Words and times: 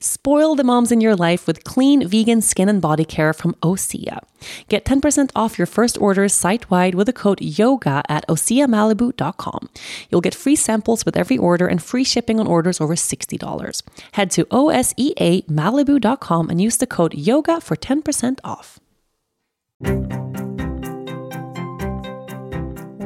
Spoil 0.00 0.54
the 0.54 0.64
moms 0.64 0.92
in 0.92 1.00
your 1.00 1.16
life 1.16 1.46
with 1.46 1.64
clean 1.64 2.06
vegan 2.06 2.40
skin 2.40 2.68
and 2.68 2.80
body 2.80 3.04
care 3.04 3.32
from 3.32 3.54
Osea. 3.62 4.20
Get 4.68 4.84
10% 4.84 5.30
off 5.34 5.58
your 5.58 5.66
first 5.66 5.98
orders 5.98 6.32
site 6.32 6.70
wide 6.70 6.94
with 6.94 7.06
the 7.06 7.12
code 7.12 7.40
YOGA 7.40 8.02
at 8.08 8.26
OseaMalibu.com. 8.28 9.68
You'll 10.10 10.20
get 10.20 10.34
free 10.34 10.56
samples 10.56 11.04
with 11.04 11.16
every 11.16 11.38
order 11.38 11.66
and 11.66 11.82
free 11.82 12.04
shipping 12.04 12.38
on 12.40 12.46
orders 12.46 12.80
over 12.80 12.94
$60. 12.94 13.82
Head 14.12 14.30
to 14.32 14.44
OSEAMalibu.com 14.46 16.50
and 16.50 16.60
use 16.60 16.76
the 16.76 16.86
code 16.86 17.12
YOGA 17.12 17.62
for 17.62 17.76
10% 17.76 18.38
off. 18.44 18.78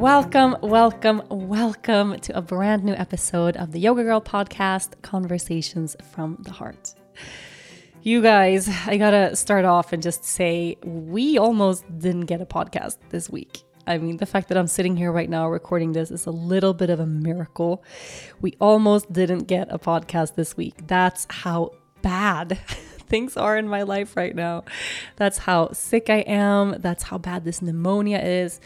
Welcome, 0.01 0.57
welcome, 0.63 1.23
welcome 1.29 2.19
to 2.21 2.35
a 2.35 2.41
brand 2.41 2.85
new 2.85 2.95
episode 2.95 3.55
of 3.59 3.73
the 3.73 3.79
Yoga 3.79 4.03
Girl 4.03 4.23
podcast, 4.23 5.03
Conversations 5.03 5.95
from 6.11 6.39
the 6.41 6.53
Heart. 6.53 6.95
You 8.01 8.23
guys, 8.23 8.67
I 8.87 8.97
gotta 8.97 9.37
start 9.37 9.67
off 9.67 9.93
and 9.93 10.03
just 10.03 10.25
say 10.25 10.79
we 10.83 11.37
almost 11.37 11.85
didn't 11.99 12.25
get 12.25 12.41
a 12.41 12.47
podcast 12.47 12.97
this 13.11 13.29
week. 13.29 13.63
I 13.87 13.99
mean, 13.99 14.17
the 14.17 14.25
fact 14.25 14.49
that 14.49 14.57
I'm 14.57 14.69
sitting 14.69 14.97
here 14.97 15.13
right 15.13 15.29
now 15.29 15.51
recording 15.51 15.93
this 15.93 16.11
is 16.11 16.25
a 16.25 16.31
little 16.31 16.73
bit 16.73 16.89
of 16.89 16.99
a 16.99 17.07
miracle. 17.07 17.85
We 18.41 18.57
almost 18.59 19.13
didn't 19.13 19.49
get 19.49 19.69
a 19.71 19.79
podcast 19.79 20.35
this 20.35 20.57
week. 20.57 20.87
That's 20.87 21.27
how 21.29 21.73
bad 22.01 22.59
things 23.07 23.37
are 23.37 23.59
in 23.59 23.69
my 23.69 23.83
life 23.83 24.17
right 24.17 24.35
now. 24.35 24.65
That's 25.17 25.37
how 25.37 25.73
sick 25.73 26.09
I 26.09 26.21
am. 26.21 26.77
That's 26.79 27.03
how 27.03 27.19
bad 27.19 27.45
this 27.45 27.61
pneumonia 27.61 28.21
is 28.21 28.63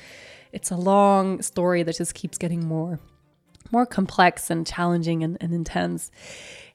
it's 0.54 0.70
a 0.70 0.76
long 0.76 1.42
story 1.42 1.82
that 1.82 1.96
just 1.96 2.14
keeps 2.14 2.38
getting 2.38 2.64
more 2.64 3.00
more 3.72 3.86
complex 3.86 4.50
and 4.50 4.66
challenging 4.66 5.24
and, 5.24 5.36
and 5.40 5.52
intense. 5.52 6.10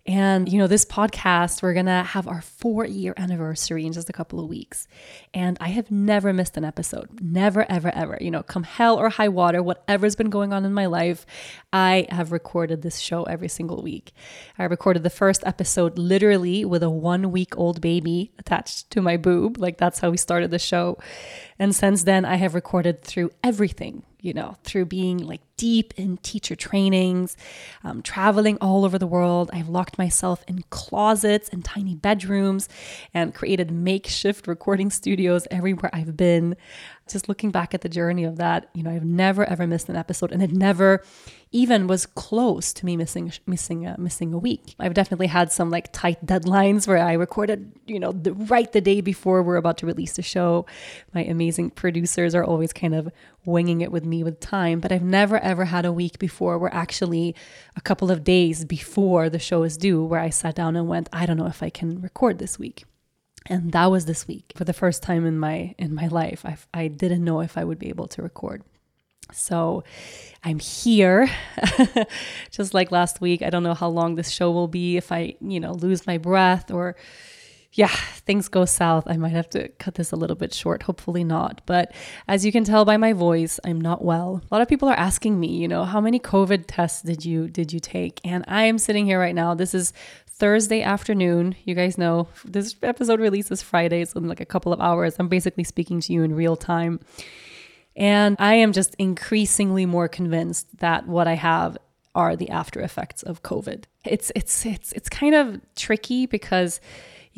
And, 0.10 0.52
you 0.52 0.58
know, 0.58 0.66
this 0.66 0.86
podcast, 0.86 1.62
we're 1.62 1.76
going 1.76 1.86
to 1.86 2.02
have 2.02 2.28
our 2.28 2.42
four 2.42 2.84
year 2.84 3.14
anniversary 3.16 3.86
in 3.86 3.94
just 3.94 4.10
a 4.10 4.14
couple 4.14 4.40
of 4.40 4.50
weeks. 4.50 4.88
And 5.36 5.56
I 5.62 5.68
have 5.68 5.92
never 5.92 6.34
missed 6.34 6.58
an 6.58 6.66
episode. 6.66 7.22
Never, 7.22 7.64
ever, 7.70 7.92
ever. 7.94 8.18
You 8.20 8.32
know, 8.32 8.42
come 8.42 8.64
hell 8.64 8.98
or 8.98 9.10
high 9.10 9.30
water, 9.30 9.62
whatever's 9.62 10.16
been 10.16 10.32
going 10.32 10.52
on 10.52 10.66
in 10.66 10.74
my 10.74 10.88
life, 10.88 11.28
I 11.72 12.08
have 12.10 12.32
recorded 12.32 12.82
this 12.82 12.98
show 12.98 13.22
every 13.26 13.50
single 13.50 13.84
week. 13.84 14.12
I 14.58 14.64
recorded 14.64 15.04
the 15.04 15.12
first 15.12 15.44
episode 15.46 16.00
literally 16.00 16.66
with 16.66 16.82
a 16.82 16.90
one 16.90 17.32
week 17.32 17.56
old 17.56 17.80
baby 17.80 18.32
attached 18.40 18.90
to 18.90 19.04
my 19.04 19.16
boob. 19.16 19.60
Like, 19.60 19.78
that's 19.78 20.00
how 20.00 20.10
we 20.10 20.18
started 20.18 20.50
the 20.50 20.58
show. 20.58 20.98
And 21.60 21.76
since 21.76 22.02
then, 22.02 22.26
I 22.26 22.38
have 22.38 22.56
recorded 22.56 23.04
through 23.04 23.30
everything 23.44 24.02
you 24.22 24.34
know, 24.34 24.58
through 24.64 24.86
being 24.86 25.18
like 25.18 25.42
deep 25.56 25.94
in 25.98 26.18
teacher 26.18 26.56
trainings, 26.56 27.36
um, 27.84 28.02
traveling 28.02 28.58
all 28.62 28.86
over 28.86 28.98
the 28.98 29.08
world. 29.08 29.50
I've 29.54 29.70
locked 29.70 29.98
myself 29.98 30.44
in 30.48 30.64
closets 30.70 31.50
and 31.50 31.64
tiny 31.64 31.96
bedrooms 31.96 32.70
and 33.14 33.34
created 33.34 33.72
makeshift 33.72 34.48
recording 34.48 34.90
studios 34.90 35.48
everywhere 35.52 35.90
I've 35.94 36.16
been. 36.16 36.56
Just 37.10 37.30
looking 37.30 37.52
back 37.52 37.74
at 37.74 37.82
the 37.82 37.90
journey 37.90 38.24
of 38.24 38.38
that, 38.38 38.70
you 38.74 38.84
know, 38.84 38.92
I've 38.92 39.06
never 39.06 39.44
ever 39.46 39.68
missed 39.68 39.90
an 39.90 39.96
episode 39.96 40.32
and 40.32 40.42
it 40.42 40.52
never 40.52 41.04
even 41.52 41.88
was 41.88 42.06
close 42.06 42.72
to 42.74 42.86
me 42.86 42.96
missing 42.96 43.32
missing 43.48 43.86
a, 43.86 44.00
missing 44.00 44.34
a 44.34 44.38
week. 44.38 44.76
I've 44.80 44.94
definitely 44.94 45.28
had 45.28 45.52
some 45.52 45.70
like 45.72 45.92
tight 45.92 46.24
deadlines 46.26 46.88
where 46.88 47.00
I 47.00 47.14
recorded, 47.14 47.72
you 47.88 48.00
know, 48.00 48.12
the, 48.12 48.34
right 48.34 48.72
the 48.72 48.82
day 48.82 49.02
before 49.02 49.42
we're 49.42 49.56
about 49.56 49.78
to 49.80 49.86
release 49.86 50.16
the 50.16 50.22
show. 50.22 50.66
My 51.14 51.24
amazing 51.24 51.72
producers 51.72 52.36
are 52.36 52.44
always 52.44 52.72
kind 52.72 52.94
of 52.94 53.10
winging 53.46 53.82
it 53.82 53.92
with 53.92 54.06
me 54.06 54.24
with 54.24 54.40
time, 54.40 54.80
but 54.80 54.92
I've 54.92 55.02
never 55.04 55.40
ever 55.40 55.66
had 55.66 55.86
a 55.86 55.92
week 55.92 56.20
before 56.20 56.58
where 56.60 56.74
actually 56.74 57.36
a 57.76 57.82
couple 57.82 58.12
of 58.12 58.24
days 58.24 58.66
before 58.66 59.30
the 59.30 59.40
show 59.40 59.64
is 59.64 59.78
due 59.78 60.04
where 60.04 60.20
I 60.20 60.30
sat 60.30 60.56
down 60.56 60.76
and 60.76 60.88
went, 60.88 61.10
I 61.12 61.26
don't 61.26 61.38
know 61.38 61.48
if 61.48 61.64
I 61.64 61.70
can 61.70 62.02
record 62.02 62.38
this 62.38 62.60
week 62.60 62.86
and 63.50 63.72
that 63.72 63.88
was 63.88 64.06
this 64.06 64.28
week 64.28 64.54
for 64.56 64.64
the 64.64 64.74
first 64.74 65.04
time 65.04 65.26
in 65.26 65.38
my 65.38 65.76
in 65.78 65.94
my 65.94 66.08
life 66.08 66.46
I, 66.46 66.58
I 66.74 66.88
didn't 66.88 67.24
know 67.24 67.42
if 67.42 67.58
i 67.58 67.64
would 67.64 67.80
be 67.80 67.90
able 67.90 68.08
to 68.08 68.22
record 68.22 68.64
so 69.32 69.84
I'm 70.44 70.60
here. 70.60 71.30
Just 72.52 72.74
like 72.74 72.92
last 72.92 73.22
week, 73.22 73.42
I 73.42 73.50
don't 73.50 73.64
know 73.64 73.74
how 73.74 73.90
long 73.90 74.16
this 74.16 74.30
show 74.30 74.52
will 74.52 74.68
be. 74.68 74.98
If 74.98 75.12
I, 75.12 75.36
you 75.42 75.60
know, 75.60 75.74
lose 75.74 76.08
my 76.08 76.18
breath 76.18 76.72
or 76.72 76.96
yeah, 77.74 77.88
things 77.88 78.48
go 78.48 78.66
south, 78.66 79.04
I 79.08 79.18
might 79.18 79.30
have 79.30 79.50
to 79.52 79.68
cut 79.70 79.96
this 79.96 80.12
a 80.12 80.16
little 80.16 80.36
bit 80.36 80.54
short. 80.54 80.84
Hopefully 80.84 81.24
not. 81.24 81.62
But 81.66 81.94
as 82.28 82.44
you 82.46 82.52
can 82.52 82.64
tell 82.64 82.84
by 82.84 82.98
my 82.98 83.14
voice, 83.14 83.60
I'm 83.64 83.80
not 83.80 84.04
well. 84.04 84.42
A 84.50 84.56
lot 84.56 84.62
of 84.62 84.68
people 84.68 84.90
are 84.90 84.98
asking 84.98 85.40
me, 85.40 85.56
you 85.56 85.68
know, 85.68 85.84
how 85.86 86.02
many 86.02 86.20
COVID 86.20 86.66
tests 86.68 87.04
did 87.04 87.24
you 87.24 87.48
did 87.48 87.72
you 87.72 87.80
take? 87.80 88.20
And 88.24 88.44
I 88.48 88.64
am 88.64 88.80
sitting 88.80 89.06
here 89.06 89.20
right 89.20 89.36
now. 89.36 89.54
This 89.54 89.76
is 89.76 89.94
Thursday 90.26 90.82
afternoon. 90.82 91.56
You 91.64 91.76
guys 91.76 91.98
know 91.98 92.28
this 92.44 92.76
episode 92.82 93.20
releases 93.20 93.62
Friday, 93.62 94.04
so 94.06 94.20
in 94.20 94.28
like 94.28 94.40
a 94.40 94.46
couple 94.46 94.74
of 94.74 94.82
hours. 94.82 95.18
I'm 95.20 95.28
basically 95.28 95.64
speaking 95.64 96.00
to 96.02 96.14
you 96.14 96.24
in 96.24 96.34
real 96.34 96.56
time. 96.56 97.00
And 97.96 98.36
I 98.40 98.56
am 98.56 98.72
just 98.72 98.96
increasingly 98.96 99.86
more 99.86 100.08
convinced 100.08 100.78
that 100.80 101.06
what 101.08 101.28
I 101.28 101.36
have 101.36 101.78
are 102.16 102.36
the 102.36 102.50
after 102.50 102.80
effects 102.80 103.22
of 103.22 103.44
COVID. 103.44 103.84
It's 104.06 104.32
it's 104.36 104.66
it's 104.66 104.92
it's 104.94 105.10
kind 105.10 105.36
of 105.36 105.62
tricky 105.76 106.26
because, 106.26 106.80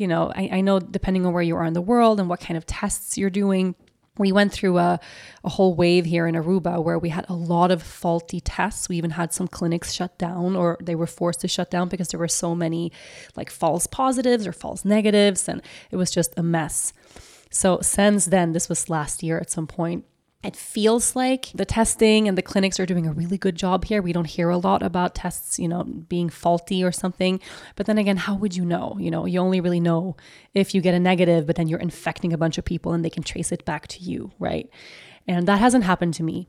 you 0.02 0.08
know, 0.08 0.32
I, 0.34 0.48
I 0.54 0.60
know 0.62 0.80
depending 0.80 1.24
on 1.24 1.32
where 1.32 1.44
you 1.44 1.54
are 1.54 1.64
in 1.64 1.74
the 1.74 1.80
world 1.80 2.18
and 2.18 2.28
what 2.28 2.40
kind 2.40 2.58
of 2.58 2.66
tests 2.66 3.16
you're 3.16 3.30
doing, 3.30 3.76
we 4.18 4.32
went 4.32 4.52
through 4.52 4.78
a, 4.78 4.98
a 5.44 5.48
whole 5.48 5.76
wave 5.76 6.04
here 6.04 6.26
in 6.26 6.34
Aruba 6.34 6.82
where 6.82 6.98
we 6.98 7.10
had 7.10 7.24
a 7.28 7.34
lot 7.34 7.70
of 7.70 7.84
faulty 7.84 8.40
tests. 8.40 8.88
We 8.88 8.96
even 8.96 9.10
had 9.10 9.32
some 9.32 9.46
clinics 9.46 9.92
shut 9.92 10.18
down 10.18 10.56
or 10.56 10.76
they 10.82 10.96
were 10.96 11.06
forced 11.06 11.40
to 11.42 11.48
shut 11.48 11.70
down 11.70 11.88
because 11.88 12.08
there 12.08 12.18
were 12.18 12.26
so 12.26 12.52
many 12.56 12.90
like 13.36 13.48
false 13.48 13.86
positives 13.86 14.44
or 14.44 14.52
false 14.52 14.84
negatives 14.84 15.48
and 15.48 15.62
it 15.92 15.96
was 15.96 16.10
just 16.10 16.36
a 16.36 16.42
mess. 16.42 16.92
So 17.48 17.78
since 17.80 18.24
then, 18.24 18.52
this 18.52 18.68
was 18.68 18.90
last 18.90 19.22
year 19.22 19.38
at 19.38 19.52
some 19.52 19.68
point, 19.68 20.04
it 20.42 20.56
feels 20.56 21.14
like 21.14 21.50
the 21.54 21.64
testing 21.64 22.26
and 22.26 22.36
the 22.36 22.42
clinics 22.42 22.80
are 22.80 22.86
doing 22.86 23.06
a 23.06 23.12
really 23.12 23.38
good 23.38 23.54
job 23.54 23.84
here. 23.84 24.02
We 24.02 24.12
don't 24.12 24.26
hear 24.26 24.50
a 24.50 24.58
lot 24.58 24.82
about 24.82 25.14
tests, 25.14 25.58
you 25.58 25.68
know, 25.68 25.84
being 25.84 26.28
faulty 26.28 26.82
or 26.82 26.90
something. 26.90 27.40
But 27.76 27.86
then 27.86 27.96
again, 27.96 28.16
how 28.16 28.34
would 28.34 28.56
you 28.56 28.64
know? 28.64 28.96
You 28.98 29.10
know, 29.10 29.24
you 29.24 29.38
only 29.38 29.60
really 29.60 29.78
know 29.78 30.16
if 30.52 30.74
you 30.74 30.80
get 30.80 30.94
a 30.94 31.00
negative, 31.00 31.46
but 31.46 31.54
then 31.54 31.68
you're 31.68 31.78
infecting 31.78 32.32
a 32.32 32.38
bunch 32.38 32.58
of 32.58 32.64
people 32.64 32.92
and 32.92 33.04
they 33.04 33.10
can 33.10 33.22
trace 33.22 33.52
it 33.52 33.64
back 33.64 33.86
to 33.88 34.00
you, 34.00 34.32
right? 34.40 34.68
And 35.28 35.46
that 35.46 35.60
hasn't 35.60 35.84
happened 35.84 36.14
to 36.14 36.24
me. 36.24 36.48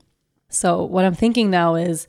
So 0.50 0.84
what 0.84 1.06
I'm 1.06 1.14
thinking 1.14 1.52
now 1.52 1.76
is, 1.76 2.08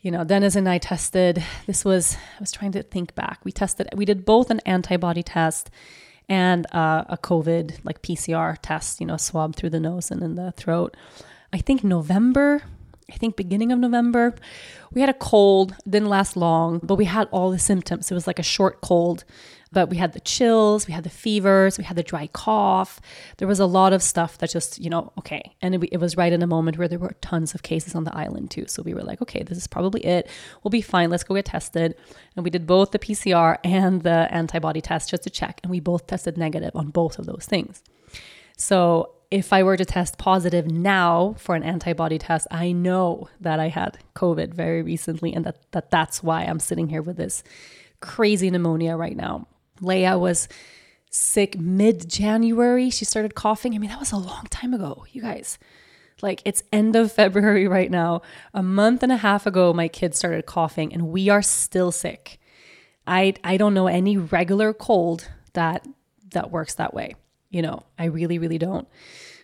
you 0.00 0.12
know, 0.12 0.22
Dennis 0.22 0.54
and 0.54 0.68
I 0.68 0.78
tested. 0.78 1.42
This 1.66 1.84
was 1.84 2.16
I 2.36 2.40
was 2.40 2.52
trying 2.52 2.72
to 2.72 2.84
think 2.84 3.16
back. 3.16 3.40
We 3.44 3.50
tested. 3.50 3.88
We 3.96 4.04
did 4.04 4.24
both 4.24 4.50
an 4.50 4.60
antibody 4.60 5.24
test 5.24 5.70
and 6.28 6.66
uh, 6.74 7.04
a 7.08 7.16
COVID 7.16 7.84
like 7.84 8.02
PCR 8.02 8.56
test, 8.60 9.00
you 9.00 9.06
know, 9.06 9.16
swab 9.16 9.56
through 9.56 9.70
the 9.70 9.80
nose 9.80 10.10
and 10.10 10.22
in 10.22 10.34
the 10.34 10.52
throat. 10.52 10.96
I 11.52 11.58
think 11.58 11.84
November, 11.84 12.62
I 13.10 13.16
think 13.16 13.36
beginning 13.36 13.72
of 13.72 13.78
November, 13.78 14.34
we 14.92 15.00
had 15.00 15.10
a 15.10 15.14
cold, 15.14 15.76
didn't 15.88 16.08
last 16.08 16.36
long, 16.36 16.80
but 16.82 16.96
we 16.96 17.04
had 17.04 17.28
all 17.30 17.50
the 17.50 17.58
symptoms. 17.58 18.10
It 18.10 18.14
was 18.14 18.26
like 18.26 18.38
a 18.38 18.44
short 18.44 18.80
cold. 18.80 19.24
But 19.72 19.90
we 19.90 19.96
had 19.96 20.12
the 20.12 20.20
chills, 20.20 20.86
we 20.86 20.92
had 20.92 21.04
the 21.04 21.10
fevers, 21.10 21.76
we 21.76 21.84
had 21.84 21.96
the 21.96 22.02
dry 22.02 22.28
cough. 22.28 23.00
There 23.38 23.48
was 23.48 23.58
a 23.58 23.66
lot 23.66 23.92
of 23.92 24.02
stuff 24.02 24.38
that 24.38 24.50
just, 24.50 24.78
you 24.78 24.88
know, 24.88 25.12
okay. 25.18 25.54
And 25.60 25.74
it, 25.74 25.88
it 25.92 25.96
was 25.98 26.16
right 26.16 26.32
in 26.32 26.42
a 26.42 26.46
moment 26.46 26.78
where 26.78 26.88
there 26.88 26.98
were 26.98 27.16
tons 27.20 27.54
of 27.54 27.62
cases 27.62 27.94
on 27.94 28.04
the 28.04 28.16
island 28.16 28.50
too. 28.50 28.66
So 28.68 28.82
we 28.82 28.94
were 28.94 29.02
like, 29.02 29.20
okay, 29.22 29.42
this 29.42 29.58
is 29.58 29.66
probably 29.66 30.04
it. 30.04 30.28
We'll 30.62 30.70
be 30.70 30.80
fine. 30.80 31.10
Let's 31.10 31.24
go 31.24 31.34
get 31.34 31.46
tested. 31.46 31.96
And 32.36 32.44
we 32.44 32.50
did 32.50 32.66
both 32.66 32.92
the 32.92 32.98
PCR 32.98 33.58
and 33.64 34.02
the 34.02 34.28
antibody 34.30 34.80
test 34.80 35.10
just 35.10 35.24
to 35.24 35.30
check. 35.30 35.60
And 35.62 35.70
we 35.70 35.80
both 35.80 36.06
tested 36.06 36.38
negative 36.38 36.70
on 36.74 36.88
both 36.90 37.18
of 37.18 37.26
those 37.26 37.46
things. 37.46 37.82
So 38.56 39.12
if 39.30 39.52
I 39.52 39.62
were 39.62 39.76
to 39.76 39.84
test 39.84 40.18
positive 40.18 40.70
now 40.70 41.34
for 41.38 41.54
an 41.54 41.62
antibody 41.62 42.18
test, 42.18 42.46
I 42.50 42.72
know 42.72 43.28
that 43.40 43.58
I 43.58 43.68
had 43.68 43.98
COVID 44.14 44.54
very 44.54 44.82
recently 44.82 45.34
and 45.34 45.44
that, 45.44 45.58
that 45.72 45.90
that's 45.90 46.22
why 46.22 46.44
I'm 46.44 46.60
sitting 46.60 46.88
here 46.88 47.02
with 47.02 47.16
this 47.16 47.42
crazy 48.00 48.50
pneumonia 48.50 48.96
right 48.96 49.16
now. 49.16 49.48
Leia 49.80 50.18
was 50.18 50.48
sick 51.10 51.58
mid 51.58 52.08
January. 52.08 52.90
She 52.90 53.04
started 53.04 53.34
coughing. 53.34 53.74
I 53.74 53.78
mean, 53.78 53.90
that 53.90 54.00
was 54.00 54.12
a 54.12 54.16
long 54.16 54.46
time 54.50 54.74
ago, 54.74 55.06
you 55.12 55.22
guys. 55.22 55.58
Like 56.22 56.42
it's 56.44 56.62
end 56.72 56.96
of 56.96 57.12
February 57.20 57.68
right 57.68 57.90
now. 57.90 58.22
A 58.54 58.62
month 58.62 59.02
and 59.02 59.12
a 59.12 59.16
half 59.18 59.46
ago, 59.46 59.72
my 59.72 59.88
kids 59.88 60.18
started 60.18 60.46
coughing 60.46 60.92
and 60.92 61.08
we 61.08 61.28
are 61.28 61.42
still 61.42 61.92
sick. 61.92 62.38
I 63.06 63.34
I 63.44 63.56
don't 63.56 63.74
know 63.74 63.86
any 63.86 64.16
regular 64.16 64.72
cold 64.72 65.28
that 65.52 65.86
that 66.32 66.50
works 66.50 66.74
that 66.74 66.94
way. 66.94 67.14
You 67.50 67.62
know, 67.62 67.84
I 67.98 68.06
really, 68.06 68.38
really 68.38 68.58
don't. 68.58 68.88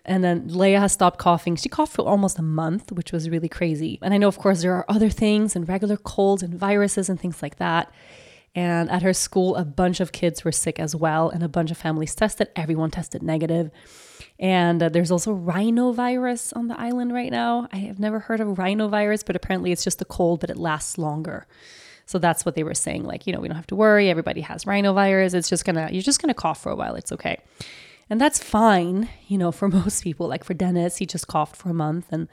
And 0.04 0.24
then 0.24 0.50
Leia 0.50 0.80
has 0.80 0.92
stopped 0.92 1.18
coughing. 1.18 1.54
She 1.54 1.68
coughed 1.68 1.92
for 1.92 2.02
almost 2.02 2.38
a 2.38 2.42
month, 2.42 2.90
which 2.90 3.12
was 3.12 3.30
really 3.30 3.48
crazy. 3.48 4.00
And 4.02 4.12
I 4.12 4.18
know, 4.18 4.26
of 4.26 4.36
course, 4.36 4.62
there 4.62 4.74
are 4.74 4.84
other 4.88 5.08
things 5.08 5.54
and 5.54 5.68
regular 5.68 5.96
colds 5.96 6.42
and 6.42 6.52
viruses 6.52 7.08
and 7.08 7.20
things 7.20 7.40
like 7.40 7.56
that. 7.56 7.92
And 8.54 8.90
at 8.90 9.02
her 9.02 9.14
school, 9.14 9.56
a 9.56 9.64
bunch 9.64 10.00
of 10.00 10.12
kids 10.12 10.44
were 10.44 10.52
sick 10.52 10.78
as 10.78 10.94
well, 10.94 11.30
and 11.30 11.42
a 11.42 11.48
bunch 11.48 11.70
of 11.70 11.78
families 11.78 12.14
tested. 12.14 12.48
Everyone 12.54 12.90
tested 12.90 13.22
negative. 13.22 13.70
And 14.38 14.82
uh, 14.82 14.88
there's 14.88 15.10
also 15.10 15.34
rhinovirus 15.34 16.54
on 16.54 16.68
the 16.68 16.78
island 16.78 17.14
right 17.14 17.30
now. 17.30 17.68
I 17.72 17.78
have 17.78 17.98
never 17.98 18.18
heard 18.18 18.40
of 18.40 18.48
rhinovirus, 18.48 19.24
but 19.24 19.36
apparently 19.36 19.72
it's 19.72 19.84
just 19.84 20.02
a 20.02 20.04
cold, 20.04 20.40
but 20.40 20.50
it 20.50 20.58
lasts 20.58 20.98
longer. 20.98 21.46
So 22.04 22.18
that's 22.18 22.44
what 22.44 22.54
they 22.54 22.62
were 22.62 22.74
saying. 22.74 23.04
Like, 23.04 23.26
you 23.26 23.32
know, 23.32 23.40
we 23.40 23.48
don't 23.48 23.56
have 23.56 23.66
to 23.68 23.76
worry. 23.76 24.10
Everybody 24.10 24.42
has 24.42 24.64
rhinovirus. 24.64 25.34
It's 25.34 25.48
just 25.48 25.64
gonna, 25.64 25.88
you're 25.90 26.02
just 26.02 26.20
gonna 26.20 26.34
cough 26.34 26.62
for 26.62 26.70
a 26.70 26.76
while. 26.76 26.94
It's 26.94 27.12
okay. 27.12 27.38
And 28.10 28.20
that's 28.20 28.42
fine, 28.42 29.08
you 29.28 29.38
know, 29.38 29.52
for 29.52 29.68
most 29.68 30.02
people. 30.02 30.28
Like 30.28 30.44
for 30.44 30.54
Dennis, 30.54 30.98
he 30.98 31.06
just 31.06 31.26
coughed 31.26 31.56
for 31.56 31.70
a 31.70 31.74
month 31.74 32.06
and 32.10 32.28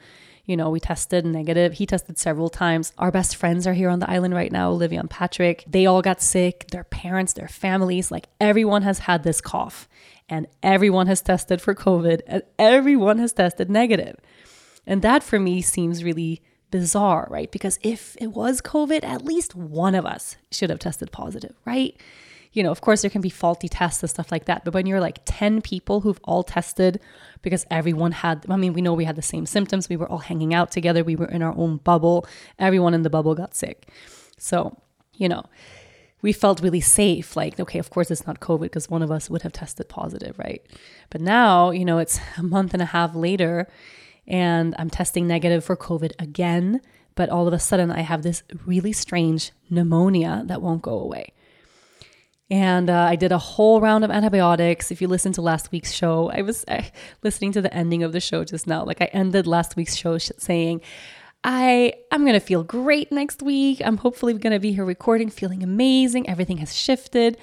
you 0.50 0.56
know, 0.56 0.68
we 0.68 0.80
tested 0.80 1.24
negative. 1.24 1.74
He 1.74 1.86
tested 1.86 2.18
several 2.18 2.50
times. 2.50 2.92
Our 2.98 3.12
best 3.12 3.36
friends 3.36 3.66
are 3.66 3.72
here 3.72 3.88
on 3.88 4.00
the 4.00 4.10
island 4.10 4.34
right 4.34 4.50
now, 4.50 4.70
Olivia 4.70 4.98
and 4.98 5.08
Patrick. 5.08 5.64
They 5.66 5.86
all 5.86 6.02
got 6.02 6.20
sick, 6.20 6.66
their 6.72 6.84
parents, 6.84 7.32
their 7.32 7.48
families, 7.48 8.10
like 8.10 8.26
everyone 8.40 8.82
has 8.82 9.00
had 9.00 9.22
this 9.22 9.40
cough 9.40 9.88
and 10.28 10.48
everyone 10.62 11.06
has 11.06 11.22
tested 11.22 11.62
for 11.62 11.74
COVID 11.74 12.22
and 12.26 12.42
everyone 12.58 13.18
has 13.18 13.32
tested 13.32 13.70
negative. 13.70 14.16
And 14.86 15.02
that 15.02 15.22
for 15.22 15.38
me 15.38 15.62
seems 15.62 16.02
really 16.02 16.42
bizarre, 16.72 17.28
right? 17.30 17.50
Because 17.50 17.78
if 17.82 18.16
it 18.20 18.28
was 18.28 18.60
COVID, 18.60 19.04
at 19.04 19.24
least 19.24 19.54
one 19.54 19.94
of 19.94 20.04
us 20.04 20.36
should 20.50 20.70
have 20.70 20.78
tested 20.80 21.12
positive, 21.12 21.54
right? 21.64 21.96
You 22.52 22.62
know, 22.62 22.70
of 22.70 22.80
course, 22.80 23.02
there 23.02 23.10
can 23.10 23.20
be 23.20 23.30
faulty 23.30 23.68
tests 23.68 24.02
and 24.02 24.10
stuff 24.10 24.32
like 24.32 24.46
that. 24.46 24.64
But 24.64 24.74
when 24.74 24.86
you're 24.86 25.00
like 25.00 25.20
10 25.24 25.62
people 25.62 26.00
who've 26.00 26.20
all 26.24 26.42
tested 26.42 27.00
because 27.42 27.64
everyone 27.70 28.12
had, 28.12 28.44
I 28.48 28.56
mean, 28.56 28.72
we 28.72 28.82
know 28.82 28.92
we 28.92 29.04
had 29.04 29.16
the 29.16 29.22
same 29.22 29.46
symptoms. 29.46 29.88
We 29.88 29.96
were 29.96 30.08
all 30.08 30.18
hanging 30.18 30.52
out 30.52 30.70
together. 30.72 31.04
We 31.04 31.16
were 31.16 31.28
in 31.28 31.42
our 31.42 31.56
own 31.56 31.76
bubble. 31.78 32.26
Everyone 32.58 32.92
in 32.92 33.02
the 33.02 33.10
bubble 33.10 33.34
got 33.34 33.54
sick. 33.54 33.88
So, 34.36 34.76
you 35.14 35.28
know, 35.28 35.44
we 36.22 36.32
felt 36.32 36.60
really 36.60 36.80
safe. 36.80 37.36
Like, 37.36 37.60
okay, 37.60 37.78
of 37.78 37.90
course 37.90 38.10
it's 38.10 38.26
not 38.26 38.40
COVID 38.40 38.62
because 38.62 38.90
one 38.90 39.02
of 39.02 39.12
us 39.12 39.30
would 39.30 39.42
have 39.42 39.52
tested 39.52 39.88
positive, 39.88 40.36
right? 40.38 40.62
But 41.08 41.20
now, 41.20 41.70
you 41.70 41.84
know, 41.84 41.98
it's 41.98 42.18
a 42.36 42.42
month 42.42 42.74
and 42.74 42.82
a 42.82 42.86
half 42.86 43.14
later 43.14 43.68
and 44.26 44.74
I'm 44.78 44.90
testing 44.90 45.26
negative 45.26 45.64
for 45.64 45.76
COVID 45.76 46.12
again. 46.18 46.80
But 47.14 47.28
all 47.28 47.46
of 47.46 47.52
a 47.52 47.58
sudden, 47.58 47.90
I 47.90 48.00
have 48.00 48.22
this 48.22 48.42
really 48.64 48.92
strange 48.92 49.50
pneumonia 49.68 50.42
that 50.46 50.62
won't 50.62 50.82
go 50.82 50.98
away. 50.98 51.32
And 52.50 52.90
uh, 52.90 53.02
I 53.02 53.14
did 53.14 53.30
a 53.30 53.38
whole 53.38 53.80
round 53.80 54.04
of 54.04 54.10
antibiotics. 54.10 54.90
If 54.90 55.00
you 55.00 55.06
listened 55.06 55.36
to 55.36 55.42
last 55.42 55.70
week's 55.70 55.92
show, 55.92 56.30
I 56.30 56.42
was 56.42 56.64
uh, 56.66 56.82
listening 57.22 57.52
to 57.52 57.62
the 57.62 57.72
ending 57.72 58.02
of 58.02 58.12
the 58.12 58.20
show 58.20 58.44
just 58.44 58.66
now. 58.66 58.84
Like 58.84 59.00
I 59.00 59.04
ended 59.06 59.46
last 59.46 59.76
week's 59.76 59.94
show 59.94 60.18
sh- 60.18 60.32
saying, 60.36 60.80
I 61.44 61.94
I'm 62.10 62.26
gonna 62.26 62.40
feel 62.40 62.64
great 62.64 63.10
next 63.12 63.42
week. 63.42 63.80
I'm 63.84 63.96
hopefully 63.98 64.34
gonna 64.34 64.60
be 64.60 64.72
here 64.72 64.84
recording, 64.84 65.30
feeling 65.30 65.62
amazing. 65.62 66.28
Everything 66.28 66.58
has 66.58 66.76
shifted, 66.76 67.38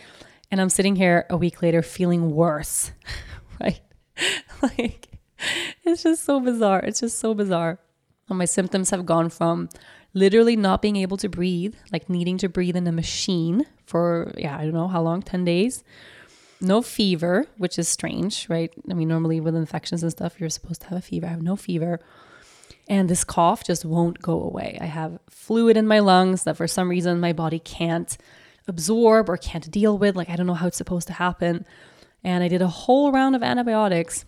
and 0.52 0.62
I'm 0.62 0.70
sitting 0.70 0.96
here 0.96 1.26
a 1.30 1.38
week 1.38 1.62
later 1.62 1.82
feeling 1.82 2.36
worse. 2.36 2.92
right? 3.62 3.80
like 4.62 5.08
it's 5.84 6.04
just 6.04 6.24
so 6.24 6.40
bizarre. 6.40 6.82
It's 6.82 7.00
just 7.00 7.18
so 7.18 7.34
bizarre. 7.34 7.80
And 8.30 8.38
my 8.38 8.46
symptoms 8.46 8.90
have 8.90 9.06
gone 9.06 9.30
from 9.30 9.70
literally 10.18 10.56
not 10.56 10.82
being 10.82 10.96
able 10.96 11.18
to 11.18 11.30
breathe, 11.30 11.76
like 11.92 12.10
needing 12.10 12.38
to 12.40 12.50
breathe 12.50 12.76
in 12.76 12.88
a 12.88 12.92
machine 12.92 13.66
for, 13.86 14.34
yeah, 14.38 14.58
I 14.58 14.64
don't 14.64 14.74
know 14.74 14.88
how 14.88 15.02
long, 15.02 15.22
10 15.22 15.46
days. 15.46 15.84
No 16.60 16.82
fever, 16.82 17.46
which 17.58 17.78
is 17.78 17.88
strange, 17.88 18.50
right? 18.50 18.74
I 18.90 18.94
mean, 18.96 19.08
normally 19.08 19.40
with 19.40 19.56
infections 19.56 20.02
and 20.02 20.12
stuff, 20.12 20.40
you're 20.40 20.50
supposed 20.50 20.82
to 20.82 20.88
have 20.88 20.98
a 20.98 21.02
fever. 21.02 21.28
I 21.28 21.30
have 21.30 21.44
no 21.44 21.56
fever. 21.56 22.00
And 22.90 23.10
this 23.10 23.24
cough 23.24 23.64
just 23.64 23.86
won't 23.86 24.22
go 24.22 24.42
away. 24.42 24.78
I 24.82 24.86
have 24.86 25.20
fluid 25.30 25.78
in 25.78 25.88
my 25.88 26.00
lungs 26.00 26.44
that 26.44 26.58
for 26.58 26.68
some 26.68 26.90
reason 26.90 27.20
my 27.20 27.34
body 27.34 27.60
can't 27.60 28.18
absorb 28.68 29.30
or 29.30 29.38
can't 29.38 29.70
deal 29.70 29.98
with. 29.98 30.16
Like, 30.16 30.30
I 30.30 30.36
don't 30.36 30.48
know 30.48 30.56
how 30.56 30.68
it's 30.68 30.78
supposed 30.78 31.08
to 31.08 31.14
happen. 31.14 31.66
And 32.24 32.44
I 32.44 32.48
did 32.48 32.62
a 32.62 32.68
whole 32.68 33.12
round 33.12 33.36
of 33.36 33.44
antibiotics 33.44 34.26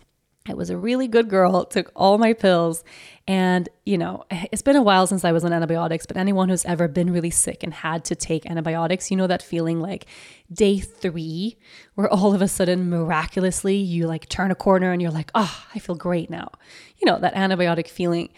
I 0.48 0.54
was 0.54 0.70
a 0.70 0.76
really 0.76 1.06
good 1.06 1.28
girl, 1.28 1.64
took 1.66 1.92
all 1.94 2.16
my 2.16 2.32
pills. 2.32 2.82
And, 3.28 3.68
you 3.84 3.98
know, 3.98 4.24
it's 4.30 4.62
been 4.62 4.74
a 4.74 4.82
while 4.82 5.06
since 5.06 5.24
I 5.24 5.32
was 5.32 5.44
on 5.44 5.52
antibiotics, 5.52 6.06
but 6.06 6.16
anyone 6.16 6.48
who's 6.48 6.64
ever 6.64 6.88
been 6.88 7.12
really 7.12 7.30
sick 7.30 7.62
and 7.62 7.74
had 7.74 8.04
to 8.06 8.14
take 8.14 8.46
antibiotics, 8.46 9.10
you 9.10 9.16
know, 9.18 9.26
that 9.26 9.42
feeling 9.42 9.80
like 9.80 10.06
day 10.50 10.78
three, 10.78 11.58
where 11.94 12.08
all 12.08 12.34
of 12.34 12.40
a 12.40 12.48
sudden, 12.48 12.88
miraculously, 12.88 13.76
you 13.76 14.06
like 14.06 14.28
turn 14.28 14.50
a 14.50 14.54
corner 14.54 14.92
and 14.92 15.02
you're 15.02 15.10
like, 15.10 15.30
oh, 15.34 15.64
I 15.74 15.78
feel 15.78 15.94
great 15.94 16.30
now. 16.30 16.50
You 16.98 17.06
know, 17.06 17.18
that 17.20 17.34
antibiotic 17.34 17.88
feeling. 17.88 18.30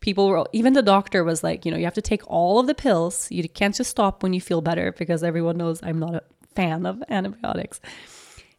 People 0.00 0.28
were, 0.28 0.46
even 0.52 0.74
the 0.74 0.82
doctor 0.82 1.24
was 1.24 1.42
like, 1.42 1.64
you 1.64 1.72
know, 1.72 1.76
you 1.76 1.84
have 1.84 1.94
to 1.94 2.00
take 2.00 2.22
all 2.28 2.60
of 2.60 2.68
the 2.68 2.74
pills. 2.74 3.26
You 3.32 3.48
can't 3.48 3.74
just 3.74 3.90
stop 3.90 4.22
when 4.22 4.32
you 4.32 4.40
feel 4.40 4.60
better 4.60 4.92
because 4.92 5.24
everyone 5.24 5.56
knows 5.56 5.80
I'm 5.82 5.98
not 5.98 6.14
a 6.14 6.22
fan 6.54 6.86
of 6.86 7.02
antibiotics. 7.08 7.80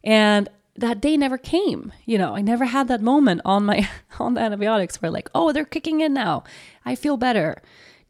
And 0.04 0.50
that 0.76 1.00
day 1.00 1.16
never 1.16 1.38
came. 1.38 1.92
You 2.04 2.18
know, 2.18 2.34
I 2.34 2.42
never 2.42 2.64
had 2.64 2.88
that 2.88 3.02
moment 3.02 3.42
on 3.44 3.64
my 3.64 3.88
on 4.18 4.34
the 4.34 4.40
antibiotics 4.40 5.00
where 5.00 5.10
like, 5.10 5.30
oh, 5.34 5.52
they're 5.52 5.64
kicking 5.64 6.00
in 6.00 6.14
now. 6.14 6.44
I 6.84 6.94
feel 6.94 7.16
better. 7.16 7.62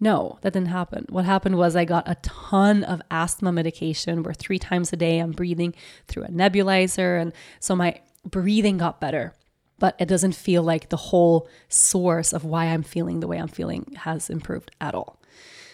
No, 0.02 0.38
that 0.40 0.54
didn't 0.54 0.68
happen. 0.68 1.04
What 1.10 1.26
happened 1.26 1.58
was 1.58 1.76
I 1.76 1.84
got 1.84 2.08
a 2.08 2.14
ton 2.22 2.84
of 2.84 3.02
asthma 3.10 3.52
medication 3.52 4.22
where 4.22 4.32
three 4.32 4.58
times 4.58 4.92
a 4.92 4.96
day 4.96 5.18
I'm 5.18 5.32
breathing 5.32 5.74
through 6.08 6.24
a 6.24 6.28
nebulizer. 6.28 7.20
And 7.20 7.34
so 7.58 7.76
my 7.76 8.00
breathing 8.24 8.78
got 8.78 9.00
better, 9.00 9.34
but 9.78 9.96
it 9.98 10.08
doesn't 10.08 10.34
feel 10.34 10.62
like 10.62 10.88
the 10.88 10.96
whole 10.96 11.48
source 11.68 12.32
of 12.32 12.44
why 12.44 12.66
I'm 12.66 12.82
feeling 12.82 13.20
the 13.20 13.26
way 13.26 13.36
I'm 13.36 13.48
feeling 13.48 13.94
has 14.04 14.30
improved 14.30 14.70
at 14.80 14.94
all. 14.94 15.20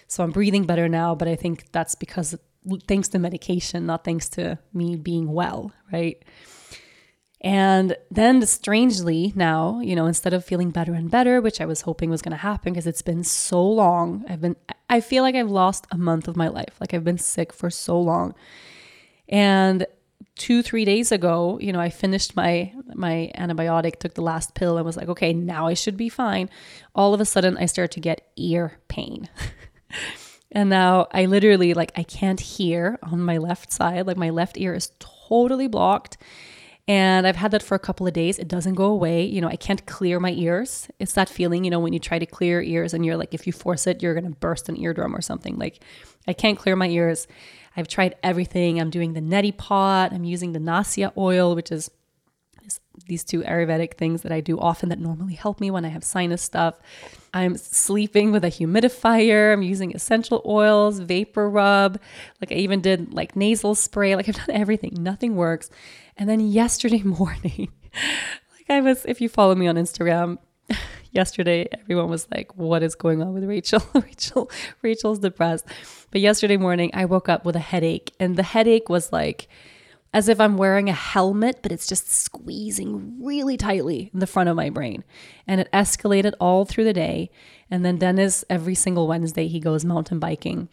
So 0.09 0.25
I'm 0.25 0.33
breathing 0.33 0.65
better 0.65 0.89
now, 0.89 1.15
but 1.15 1.29
I 1.29 1.37
think 1.37 1.71
that's 1.71 1.95
because 1.95 2.37
thanks 2.89 3.09
to 3.09 3.21
medication, 3.21 3.87
not 3.87 4.05
thanks 4.05 4.29
to 4.31 4.59
me 4.73 4.97
being 4.97 5.33
well, 5.33 5.73
right? 5.93 6.21
And 7.43 7.97
then 8.11 8.45
strangely 8.47 9.33
now, 9.37 9.81
you 9.81 9.95
know, 9.95 10.07
instead 10.07 10.33
of 10.33 10.45
feeling 10.45 10.71
better 10.71 10.95
and 10.95 11.11
better, 11.11 11.41
which 11.41 11.61
I 11.61 11.67
was 11.67 11.83
hoping 11.83 12.09
was 12.09 12.23
going 12.23 12.33
to 12.33 12.39
happen 12.39 12.73
because 12.73 12.87
it's 12.87 13.03
been 13.03 13.25
so 13.25 13.63
long, 13.63 14.25
I've 14.29 14.41
been, 14.41 14.57
I 14.89 15.01
feel 15.01 15.23
like 15.23 15.35
I've 15.35 15.51
lost 15.51 15.87
a 15.91 15.99
month 15.99 16.29
of 16.29 16.37
my 16.37 16.49
life. 16.49 16.77
Like 16.81 16.95
I've 16.95 17.05
been 17.05 17.19
sick 17.19 17.53
for 17.53 17.69
so 17.69 18.01
long. 18.01 18.35
And 19.29 19.87
two, 20.35 20.63
three 20.63 20.87
days 20.87 21.13
ago, 21.13 21.59
you 21.61 21.73
know, 21.73 21.81
I 21.81 21.91
finished 21.91 22.37
my, 22.37 22.73
my 22.95 23.31
antibiotic, 23.37 23.97
took 23.97 24.15
the 24.15 24.23
last 24.23 24.55
pill 24.55 24.79
and 24.79 24.87
was 24.87 24.97
like, 24.97 25.09
okay, 25.09 25.35
now 25.35 25.67
I 25.67 25.75
should 25.75 25.97
be 25.97 26.09
fine. 26.09 26.49
All 26.95 27.13
of 27.13 27.21
a 27.21 27.27
sudden 27.27 27.59
I 27.59 27.67
start 27.67 27.91
to 27.93 28.01
get 28.01 28.27
ear 28.37 28.79
pain. 28.89 29.29
and 30.53 30.71
now 30.71 31.07
I 31.13 31.27
literally 31.27 31.75
like, 31.75 31.93
I 31.97 32.03
can't 32.03 32.41
hear 32.41 32.99
on 33.03 33.21
my 33.21 33.37
left 33.37 33.73
side. 33.73 34.07
Like 34.07 34.17
my 34.17 34.31
left 34.31 34.57
ear 34.57 34.73
is 34.73 34.93
totally 34.99 35.69
blocked 35.69 36.17
and 36.89 37.27
I've 37.27 37.37
had 37.37 37.51
that 37.51 37.63
for 37.63 37.75
a 37.75 37.81
couple 37.81 38.07
of 38.07 38.13
days. 38.13 38.39
It 38.39 38.49
doesn't 38.49 38.75
go 38.75 38.87
away. 38.87 39.25
You 39.25 39.41
know, 39.41 39.49
I 39.49 39.57
can't 39.57 39.85
clear 39.87 40.21
my 40.21 40.31
ears. 40.31 40.89
It's 41.01 41.15
that 41.15 41.29
feeling, 41.29 41.65
you 41.65 41.71
know, 41.71 41.81
when 41.81 41.93
you 41.93 41.99
try 41.99 42.19
to 42.19 42.27
clear 42.27 42.61
your 42.63 42.81
ears 42.81 42.95
and 42.95 43.05
you're 43.05 43.17
like, 43.17 43.35
if 43.35 43.47
you 43.47 43.53
force 43.53 43.87
it, 43.87 44.03
you're 44.03 44.15
going 44.15 44.33
to 44.33 44.39
burst 44.39 44.69
an 44.69 44.77
eardrum 44.77 45.15
or 45.15 45.21
something. 45.21 45.57
Like, 45.57 45.83
I 46.29 46.33
can't 46.33 46.59
clear 46.59 46.77
my 46.77 46.89
ears. 46.89 47.27
I've 47.77 47.89
tried 47.89 48.15
everything. 48.23 48.81
I'm 48.81 48.91
doing 48.91 49.15
the 49.15 49.21
neti 49.21 49.57
pot. 49.57 50.13
I'm 50.13 50.25
using 50.25 50.53
the 50.53 50.61
Nasya 50.61 51.13
oil, 51.17 51.55
which 51.55 51.73
is 51.73 51.91
these 53.07 53.25
two 53.25 53.43
Ayurvedic 53.43 53.95
things 53.95 54.23
that 54.23 54.33
I 54.33 54.41
do 54.41 54.59
often 54.59 54.89
that 54.89 54.99
normally 54.99 55.35
help 55.35 55.61
me 55.61 55.71
when 55.71 55.85
I 55.85 55.89
have 55.89 56.05
sinus 56.05 56.43
stuff. 56.43 56.75
I'm 57.35 57.57
sleeping 57.57 58.33
with 58.33 58.45
a 58.45 58.49
humidifier. 58.49 59.53
I'm 59.53 59.63
using 59.63 59.95
essential 59.95 60.43
oils, 60.47 61.01
vapor 61.01 61.49
rub. 61.51 62.01
Like 62.41 62.51
I 62.53 62.57
even 62.57 62.81
did 62.81 63.13
like 63.13 63.37
nasal 63.37 63.75
spray. 63.75 64.17
Like 64.17 64.29
I've 64.29 64.37
done 64.37 64.57
everything. 64.57 64.97
Nothing 64.99 65.37
works. 65.37 65.71
And 66.17 66.29
then 66.29 66.41
yesterday 66.41 67.03
morning, 67.05 67.69
like 67.93 68.71
I 68.71 68.81
was, 68.81 69.05
if 69.05 69.21
you 69.21 69.29
follow 69.29 69.55
me 69.55 69.67
on 69.69 69.77
Instagram, 69.77 70.39
yesterday 71.13 71.69
everyone 71.73 72.09
was 72.09 72.27
like, 72.35 72.57
"What 72.57 72.83
is 72.83 72.95
going 72.95 73.23
on 73.23 73.33
with 73.33 73.45
Rachel? 73.45 73.83
Rachel, 73.95 74.51
Rachel's 74.83 75.19
depressed." 75.19 75.67
But 76.11 76.21
yesterday 76.21 76.57
morning, 76.57 76.91
I 76.95 77.05
woke 77.05 77.29
up 77.29 77.45
with 77.45 77.57
a 77.57 77.61
headache, 77.61 78.13
and 78.19 78.37
the 78.37 78.43
headache 78.43 78.89
was 78.89 79.13
like 79.13 79.49
as 80.13 80.29
if 80.29 80.41
I'm 80.41 80.57
wearing 80.57 80.89
a 80.89 80.95
helmet, 80.95 81.61
but 81.63 81.73
it's 81.73 81.87
just 81.87 82.11
squeezing 82.11 83.23
really 83.23 83.57
tightly 83.57 84.11
in 84.13 84.21
the 84.21 84.27
front 84.27 84.49
of 84.49 84.57
my 84.57 84.71
brain. 84.71 85.05
And 85.47 85.61
it 85.61 85.69
escalated 85.73 86.33
all 86.41 86.65
through 86.65 86.85
the 86.85 86.93
day. 86.93 87.31
And 87.71 87.85
then 87.85 87.99
Dennis, 87.99 88.45
every 88.49 88.75
single 88.75 89.09
Wednesday, 89.09 89.47
he 89.49 89.61
goes 89.61 89.85
mountain 89.85 90.19
biking. 90.19 90.69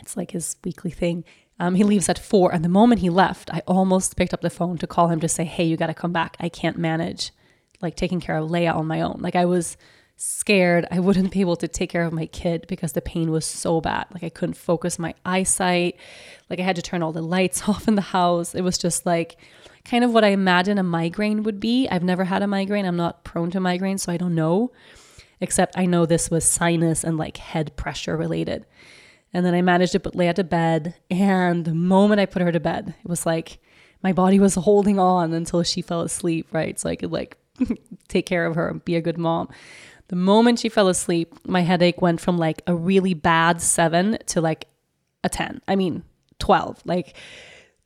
It's 0.00 0.16
like 0.16 0.32
his 0.32 0.56
weekly 0.64 0.90
thing. 0.90 1.24
Um, 1.60 1.74
he 1.74 1.84
leaves 1.84 2.08
at 2.08 2.18
four. 2.18 2.52
And 2.52 2.64
the 2.64 2.68
moment 2.68 3.00
he 3.00 3.10
left, 3.10 3.52
I 3.52 3.62
almost 3.66 4.16
picked 4.16 4.34
up 4.34 4.40
the 4.40 4.50
phone 4.50 4.78
to 4.78 4.86
call 4.86 5.08
him 5.08 5.20
to 5.20 5.28
say, 5.28 5.44
Hey, 5.44 5.64
you 5.64 5.76
got 5.76 5.88
to 5.88 5.94
come 5.94 6.12
back. 6.12 6.36
I 6.40 6.48
can't 6.48 6.78
manage 6.78 7.32
like 7.80 7.96
taking 7.96 8.20
care 8.20 8.36
of 8.36 8.50
Leia 8.50 8.74
on 8.74 8.86
my 8.86 9.00
own. 9.00 9.18
Like 9.20 9.36
I 9.36 9.44
was 9.44 9.76
scared 10.20 10.84
I 10.90 10.98
wouldn't 10.98 11.30
be 11.30 11.40
able 11.40 11.56
to 11.56 11.68
take 11.68 11.90
care 11.90 12.02
of 12.02 12.12
my 12.12 12.26
kid 12.26 12.66
because 12.66 12.92
the 12.92 13.00
pain 13.00 13.30
was 13.30 13.46
so 13.46 13.80
bad. 13.80 14.06
Like 14.12 14.24
I 14.24 14.28
couldn't 14.28 14.54
focus 14.54 14.98
my 14.98 15.14
eyesight. 15.24 15.96
Like 16.50 16.58
I 16.58 16.64
had 16.64 16.76
to 16.76 16.82
turn 16.82 17.02
all 17.02 17.12
the 17.12 17.22
lights 17.22 17.68
off 17.68 17.88
in 17.88 17.94
the 17.94 18.02
house. 18.02 18.54
It 18.54 18.62
was 18.62 18.76
just 18.76 19.06
like 19.06 19.36
kind 19.84 20.04
of 20.04 20.12
what 20.12 20.24
I 20.24 20.28
imagine 20.28 20.76
a 20.76 20.82
migraine 20.82 21.44
would 21.44 21.60
be. 21.60 21.88
I've 21.88 22.02
never 22.02 22.24
had 22.24 22.42
a 22.42 22.48
migraine. 22.48 22.84
I'm 22.84 22.96
not 22.96 23.24
prone 23.24 23.50
to 23.52 23.60
migraine, 23.60 23.98
so 23.98 24.12
I 24.12 24.16
don't 24.16 24.34
know. 24.34 24.72
Except 25.40 25.78
I 25.78 25.86
know 25.86 26.04
this 26.04 26.30
was 26.30 26.44
sinus 26.44 27.04
and 27.04 27.16
like 27.16 27.36
head 27.36 27.76
pressure 27.76 28.16
related. 28.16 28.66
And 29.32 29.46
then 29.46 29.54
I 29.54 29.62
managed 29.62 29.92
to 29.92 30.00
put 30.00 30.14
Leia 30.14 30.34
to 30.34 30.44
bed. 30.44 30.96
And 31.10 31.64
the 31.64 31.74
moment 31.74 32.20
I 32.20 32.26
put 32.26 32.42
her 32.42 32.50
to 32.50 32.58
bed, 32.58 32.94
it 33.02 33.08
was 33.08 33.24
like 33.24 33.60
my 34.02 34.12
body 34.12 34.40
was 34.40 34.54
holding 34.56 34.98
on 34.98 35.32
until 35.32 35.62
she 35.62 35.80
fell 35.80 36.00
asleep, 36.00 36.48
right? 36.50 36.78
So 36.78 36.90
I 36.90 36.96
could 36.96 37.12
like 37.12 37.36
take 38.08 38.26
care 38.26 38.46
of 38.46 38.56
her 38.56 38.68
and 38.68 38.84
be 38.84 38.96
a 38.96 39.00
good 39.00 39.16
mom. 39.16 39.48
The 40.08 40.16
moment 40.16 40.58
she 40.58 40.68
fell 40.68 40.88
asleep, 40.88 41.34
my 41.46 41.60
headache 41.60 42.00
went 42.00 42.20
from 42.20 42.38
like 42.38 42.62
a 42.66 42.74
really 42.74 43.14
bad 43.14 43.60
seven 43.60 44.18
to 44.26 44.40
like 44.40 44.66
a 45.22 45.28
10. 45.28 45.60
I 45.68 45.76
mean, 45.76 46.02
12. 46.38 46.82
Like 46.84 47.16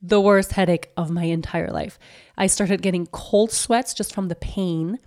the 0.00 0.20
worst 0.20 0.52
headache 0.52 0.90
of 0.96 1.10
my 1.10 1.24
entire 1.24 1.70
life. 1.70 1.98
I 2.36 2.46
started 2.46 2.82
getting 2.82 3.06
cold 3.06 3.52
sweats 3.52 3.94
just 3.94 4.14
from 4.14 4.28
the 4.28 4.34
pain. 4.34 4.98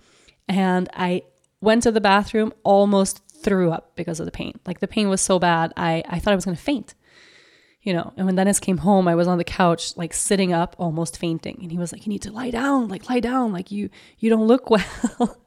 And 0.48 0.88
I 0.94 1.22
went 1.60 1.82
to 1.84 1.92
the 1.92 2.00
bathroom, 2.00 2.52
almost 2.64 3.22
threw 3.42 3.70
up 3.70 3.96
because 3.96 4.20
of 4.20 4.26
the 4.26 4.32
pain. 4.32 4.58
Like 4.66 4.80
the 4.80 4.88
pain 4.88 5.08
was 5.08 5.20
so 5.20 5.38
bad, 5.38 5.72
I, 5.76 6.02
I 6.08 6.18
thought 6.18 6.32
I 6.32 6.36
was 6.36 6.44
going 6.44 6.56
to 6.56 6.62
faint. 6.62 6.94
You 7.82 7.92
know, 7.92 8.12
and 8.16 8.26
when 8.26 8.34
Dennis 8.34 8.58
came 8.58 8.78
home, 8.78 9.06
I 9.06 9.14
was 9.14 9.28
on 9.28 9.38
the 9.38 9.44
couch, 9.44 9.96
like 9.96 10.12
sitting 10.12 10.52
up, 10.52 10.74
almost 10.76 11.18
fainting. 11.18 11.60
And 11.62 11.70
he 11.70 11.78
was 11.78 11.92
like, 11.92 12.04
You 12.04 12.10
need 12.10 12.22
to 12.22 12.32
lie 12.32 12.50
down, 12.50 12.88
like 12.88 13.08
lie 13.08 13.20
down, 13.20 13.52
like 13.52 13.70
you 13.70 13.90
you 14.18 14.28
don't 14.28 14.48
look 14.48 14.70
well. 14.70 15.38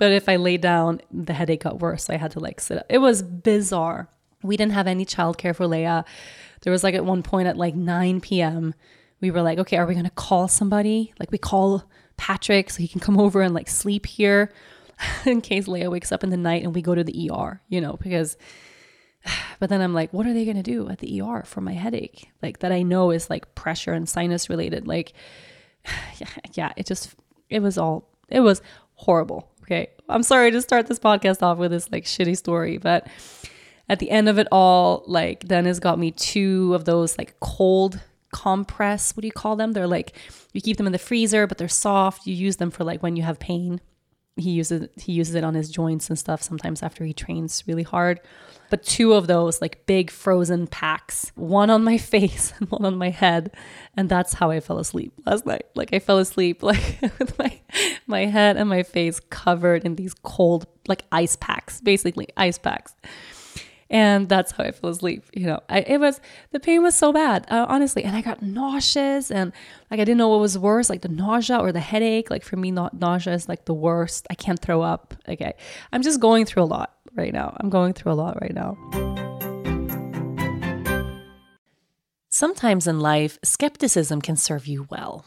But 0.00 0.12
if 0.12 0.30
I 0.30 0.36
lay 0.36 0.56
down, 0.56 1.02
the 1.12 1.34
headache 1.34 1.62
got 1.62 1.80
worse. 1.80 2.04
So 2.04 2.14
I 2.14 2.16
had 2.16 2.30
to 2.30 2.40
like 2.40 2.58
sit 2.58 2.78
up. 2.78 2.86
It 2.88 2.98
was 2.98 3.20
bizarre. 3.22 4.08
We 4.42 4.56
didn't 4.56 4.72
have 4.72 4.86
any 4.86 5.04
childcare 5.04 5.54
for 5.54 5.66
Leia. 5.66 6.06
There 6.62 6.70
was 6.70 6.82
like 6.82 6.94
at 6.94 7.04
one 7.04 7.22
point 7.22 7.48
at 7.48 7.58
like 7.58 7.74
9 7.74 8.22
p.m., 8.22 8.74
we 9.20 9.30
were 9.30 9.42
like, 9.42 9.58
okay, 9.58 9.76
are 9.76 9.84
we 9.84 9.92
going 9.92 10.06
to 10.06 10.10
call 10.12 10.48
somebody? 10.48 11.12
Like 11.20 11.30
we 11.30 11.36
call 11.36 11.84
Patrick 12.16 12.70
so 12.70 12.78
he 12.78 12.88
can 12.88 12.98
come 12.98 13.20
over 13.20 13.42
and 13.42 13.52
like 13.52 13.68
sleep 13.68 14.06
here 14.06 14.50
in 15.26 15.42
case 15.42 15.66
Leia 15.66 15.90
wakes 15.90 16.12
up 16.12 16.24
in 16.24 16.30
the 16.30 16.38
night 16.38 16.62
and 16.62 16.74
we 16.74 16.80
go 16.80 16.94
to 16.94 17.04
the 17.04 17.30
ER, 17.30 17.60
you 17.68 17.82
know, 17.82 17.98
because 18.00 18.38
but 19.58 19.68
then 19.68 19.82
I'm 19.82 19.92
like, 19.92 20.14
what 20.14 20.26
are 20.26 20.32
they 20.32 20.46
going 20.46 20.56
to 20.56 20.62
do 20.62 20.88
at 20.88 21.00
the 21.00 21.20
ER 21.20 21.42
for 21.44 21.60
my 21.60 21.74
headache? 21.74 22.30
Like 22.40 22.60
that 22.60 22.72
I 22.72 22.80
know 22.80 23.10
is 23.10 23.28
like 23.28 23.54
pressure 23.54 23.92
and 23.92 24.08
sinus 24.08 24.48
related. 24.48 24.88
Like, 24.88 25.12
yeah, 26.16 26.28
yeah, 26.54 26.72
it 26.78 26.86
just, 26.86 27.14
it 27.50 27.60
was 27.60 27.76
all, 27.76 28.08
it 28.30 28.40
was 28.40 28.62
horrible. 28.94 29.49
Okay. 29.70 29.88
I'm 30.08 30.24
sorry 30.24 30.50
to 30.50 30.60
start 30.60 30.88
this 30.88 30.98
podcast 30.98 31.42
off 31.42 31.58
with 31.58 31.70
this 31.70 31.92
like 31.92 32.04
shitty 32.04 32.36
story, 32.36 32.78
but 32.78 33.06
at 33.88 34.00
the 34.00 34.10
end 34.10 34.28
of 34.28 34.36
it 34.36 34.48
all, 34.50 35.04
like 35.06 35.46
Dennis 35.46 35.78
got 35.78 35.96
me 35.96 36.10
two 36.10 36.74
of 36.74 36.86
those 36.86 37.16
like 37.16 37.38
cold 37.38 38.00
compress. 38.32 39.16
What 39.16 39.20
do 39.20 39.28
you 39.28 39.32
call 39.32 39.54
them? 39.54 39.72
They're 39.72 39.86
like 39.86 40.12
you 40.52 40.60
keep 40.60 40.76
them 40.76 40.86
in 40.86 40.92
the 40.92 40.98
freezer, 40.98 41.46
but 41.46 41.56
they're 41.56 41.68
soft. 41.68 42.26
You 42.26 42.34
use 42.34 42.56
them 42.56 42.72
for 42.72 42.82
like 42.82 43.00
when 43.00 43.14
you 43.14 43.22
have 43.22 43.38
pain 43.38 43.80
he 44.40 44.50
uses 44.50 44.88
he 44.96 45.12
uses 45.12 45.34
it 45.34 45.44
on 45.44 45.54
his 45.54 45.70
joints 45.70 46.08
and 46.08 46.18
stuff 46.18 46.42
sometimes 46.42 46.82
after 46.82 47.04
he 47.04 47.12
trains 47.12 47.64
really 47.66 47.82
hard. 47.82 48.20
But 48.70 48.84
two 48.84 49.14
of 49.14 49.26
those 49.26 49.60
like 49.60 49.84
big 49.86 50.10
frozen 50.10 50.68
packs, 50.68 51.32
one 51.34 51.70
on 51.70 51.82
my 51.82 51.98
face 52.14 52.52
and 52.58 52.70
one 52.70 52.84
on 52.84 52.96
my 52.96 53.10
head, 53.10 53.52
and 53.96 54.08
that's 54.08 54.34
how 54.34 54.50
I 54.50 54.60
fell 54.60 54.78
asleep 54.78 55.12
last 55.26 55.46
night. 55.46 55.66
Like 55.74 55.92
I 55.92 55.98
fell 55.98 56.18
asleep 56.18 56.62
like 56.62 56.98
with 57.18 57.38
my 57.38 57.60
my 58.06 58.26
head 58.26 58.56
and 58.56 58.68
my 58.68 58.82
face 58.82 59.20
covered 59.30 59.84
in 59.84 59.96
these 59.96 60.14
cold 60.14 60.66
like 60.88 61.04
ice 61.12 61.36
packs, 61.36 61.80
basically 61.80 62.28
ice 62.36 62.58
packs 62.58 62.94
and 63.90 64.28
that's 64.28 64.52
how 64.52 64.64
I 64.64 64.70
fell 64.70 64.90
asleep. 64.90 65.24
You 65.34 65.46
know, 65.46 65.60
I, 65.68 65.80
it 65.80 65.98
was 65.98 66.20
the 66.52 66.60
pain 66.60 66.82
was 66.82 66.94
so 66.94 67.12
bad, 67.12 67.44
uh, 67.50 67.66
honestly, 67.68 68.04
and 68.04 68.16
I 68.16 68.22
got 68.22 68.40
nauseous 68.40 69.30
and 69.30 69.52
like 69.90 69.98
I 69.98 70.04
didn't 70.04 70.18
know 70.18 70.28
what 70.28 70.40
was 70.40 70.56
worse, 70.56 70.88
like 70.88 71.02
the 71.02 71.08
nausea 71.08 71.58
or 71.58 71.72
the 71.72 71.80
headache. 71.80 72.30
Like 72.30 72.44
for 72.44 72.56
me, 72.56 72.70
not 72.70 72.98
nausea 72.98 73.34
is 73.34 73.48
like 73.48 73.64
the 73.64 73.74
worst. 73.74 74.26
I 74.30 74.34
can't 74.34 74.60
throw 74.60 74.80
up. 74.80 75.14
Okay, 75.28 75.54
I'm 75.92 76.02
just 76.02 76.20
going 76.20 76.46
through 76.46 76.62
a 76.62 76.64
lot 76.64 76.94
right 77.14 77.32
now. 77.32 77.56
I'm 77.58 77.68
going 77.68 77.92
through 77.92 78.12
a 78.12 78.14
lot 78.14 78.40
right 78.40 78.54
now. 78.54 78.78
Sometimes 82.32 82.86
in 82.86 83.00
life, 83.00 83.38
skepticism 83.42 84.22
can 84.22 84.36
serve 84.36 84.66
you 84.66 84.86
well. 84.88 85.26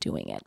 doing 0.00 0.28
it. 0.28 0.42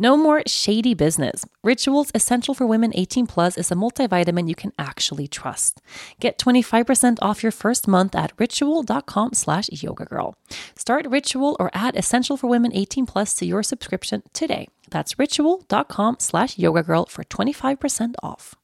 No 0.00 0.16
more 0.16 0.44
shady 0.46 0.94
business. 0.94 1.44
Rituals 1.64 2.12
Essential 2.14 2.54
for 2.54 2.66
Women 2.66 2.92
18 2.94 3.26
Plus 3.26 3.58
is 3.58 3.72
a 3.72 3.74
multivitamin 3.74 4.48
you 4.48 4.54
can 4.54 4.72
actually 4.78 5.26
trust. 5.26 5.82
Get 6.20 6.38
25% 6.38 7.18
off 7.20 7.42
your 7.42 7.50
first 7.50 7.88
month 7.88 8.14
at 8.14 8.32
ritual.com 8.38 9.32
slash 9.32 9.68
yoga 9.72 10.04
girl. 10.04 10.36
Start 10.76 11.04
Ritual 11.08 11.56
or 11.58 11.72
add 11.74 11.96
Essential 11.96 12.36
for 12.36 12.46
Women 12.46 12.72
18 12.74 13.06
Plus 13.06 13.34
to 13.34 13.44
your 13.44 13.64
subscription 13.64 14.22
today. 14.32 14.68
That's 14.88 15.18
ritual.com 15.18 16.18
slash 16.20 16.56
yoga 16.56 16.84
girl 16.84 17.06
for 17.06 17.24
25% 17.24 18.14
off. 18.22 18.54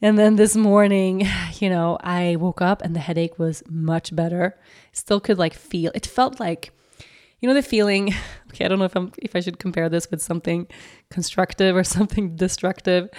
And 0.00 0.16
then 0.16 0.36
this 0.36 0.54
morning, 0.54 1.26
you 1.58 1.68
know, 1.68 1.98
I 2.00 2.36
woke 2.36 2.62
up 2.62 2.80
and 2.82 2.94
the 2.94 3.00
headache 3.00 3.40
was 3.40 3.64
much 3.68 4.14
better. 4.14 4.56
Still 4.92 5.18
could 5.18 5.36
like 5.38 5.54
feel 5.54 5.90
it 5.96 6.06
felt 6.06 6.38
like 6.38 6.70
You 7.40 7.48
know 7.48 7.54
the 7.54 7.62
feeling, 7.62 8.14
okay, 8.48 8.64
I 8.64 8.68
don't 8.68 8.78
know 8.78 8.84
if 8.84 8.96
I'm 8.96 9.12
if 9.18 9.36
I 9.36 9.40
should 9.40 9.58
compare 9.58 9.88
this 9.88 10.10
with 10.10 10.22
something 10.22 10.66
constructive 11.10 11.76
or 11.76 11.84
something 11.96 12.36
destructive. 12.36 13.10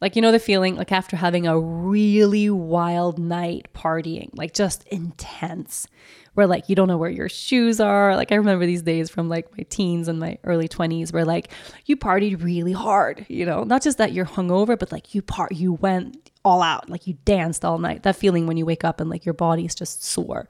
Like 0.00 0.16
you 0.16 0.22
know 0.22 0.32
the 0.32 0.38
feeling 0.38 0.76
like 0.76 0.92
after 0.92 1.16
having 1.16 1.46
a 1.46 1.58
really 1.60 2.48
wild 2.48 3.18
night 3.18 3.68
partying, 3.74 4.30
like 4.34 4.54
just 4.54 4.86
intense 4.88 5.86
where 6.34 6.46
like 6.46 6.68
you 6.68 6.76
don't 6.76 6.88
know 6.88 6.96
where 6.96 7.10
your 7.10 7.28
shoes 7.28 7.80
are. 7.80 8.16
Like 8.16 8.32
I 8.32 8.36
remember 8.36 8.64
these 8.64 8.82
days 8.82 9.10
from 9.10 9.28
like 9.28 9.56
my 9.56 9.64
teens 9.68 10.08
and 10.08 10.18
my 10.18 10.38
early 10.44 10.68
20s 10.68 11.12
where 11.12 11.24
like 11.24 11.50
you 11.86 11.96
partied 11.96 12.42
really 12.42 12.72
hard, 12.72 13.26
you 13.28 13.44
know, 13.44 13.64
not 13.64 13.82
just 13.82 13.98
that 13.98 14.12
you're 14.12 14.24
hungover, 14.24 14.78
but 14.78 14.92
like 14.92 15.14
you 15.14 15.22
part 15.22 15.52
you 15.52 15.74
went 15.74 16.30
all 16.44 16.62
out, 16.62 16.88
like 16.88 17.06
you 17.06 17.18
danced 17.24 17.64
all 17.64 17.78
night. 17.78 18.02
That 18.04 18.16
feeling 18.16 18.46
when 18.46 18.56
you 18.56 18.64
wake 18.64 18.84
up 18.84 19.00
and 19.00 19.10
like 19.10 19.26
your 19.26 19.34
body 19.34 19.64
is 19.64 19.74
just 19.74 20.04
sore. 20.04 20.48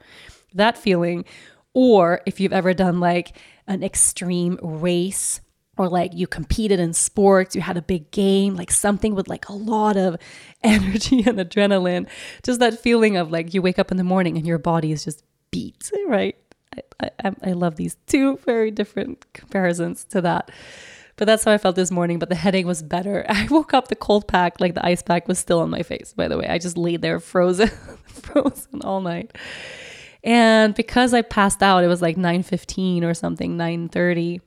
That 0.53 0.77
feeling 0.77 1.25
or 1.73 2.21
if 2.25 2.39
you've 2.39 2.53
ever 2.53 2.73
done 2.73 2.99
like 2.99 3.37
an 3.67 3.83
extreme 3.83 4.59
race 4.61 5.41
or 5.77 5.87
like 5.87 6.13
you 6.13 6.27
competed 6.27 6.79
in 6.79 6.93
sports, 6.93 7.55
you 7.55 7.61
had 7.61 7.77
a 7.77 7.81
big 7.81 8.11
game, 8.11 8.55
like 8.55 8.71
something 8.71 9.15
with 9.15 9.27
like 9.27 9.47
a 9.49 9.53
lot 9.53 9.97
of 9.97 10.17
energy 10.63 11.23
and 11.25 11.39
adrenaline, 11.39 12.07
just 12.43 12.59
that 12.59 12.79
feeling 12.79 13.17
of 13.17 13.31
like 13.31 13.53
you 13.53 13.61
wake 13.61 13.79
up 13.79 13.91
in 13.91 13.97
the 13.97 14.03
morning 14.03 14.37
and 14.37 14.45
your 14.45 14.57
body 14.57 14.91
is 14.91 15.03
just 15.03 15.23
beat, 15.51 15.91
right? 16.07 16.35
I, 17.01 17.09
I, 17.23 17.31
I 17.43 17.51
love 17.53 17.75
these 17.75 17.97
two 18.07 18.37
very 18.45 18.71
different 18.71 19.25
comparisons 19.33 20.03
to 20.05 20.21
that. 20.21 20.51
But 21.17 21.25
that's 21.25 21.43
how 21.43 21.51
I 21.51 21.57
felt 21.57 21.75
this 21.75 21.91
morning. 21.91 22.19
But 22.19 22.29
the 22.29 22.35
headache 22.35 22.65
was 22.65 22.81
better. 22.81 23.25
I 23.29 23.47
woke 23.49 23.73
up, 23.73 23.89
the 23.89 23.95
cold 23.95 24.27
pack, 24.27 24.59
like 24.59 24.73
the 24.73 24.85
ice 24.85 25.01
pack, 25.01 25.27
was 25.27 25.39
still 25.39 25.59
on 25.59 25.69
my 25.69 25.83
face, 25.83 26.13
by 26.13 26.27
the 26.27 26.37
way. 26.37 26.47
I 26.47 26.57
just 26.57 26.77
laid 26.77 27.01
there 27.01 27.19
frozen, 27.19 27.67
frozen 28.07 28.81
all 28.81 29.01
night. 29.01 29.31
And 30.23 30.75
because 30.75 31.13
I 31.13 31.21
passed 31.21 31.63
out, 31.63 31.83
it 31.83 31.87
was 31.87 32.01
like 32.01 32.17
9:15 32.17 33.03
or 33.03 33.13
something, 33.13 33.57
9:30. 33.57 34.41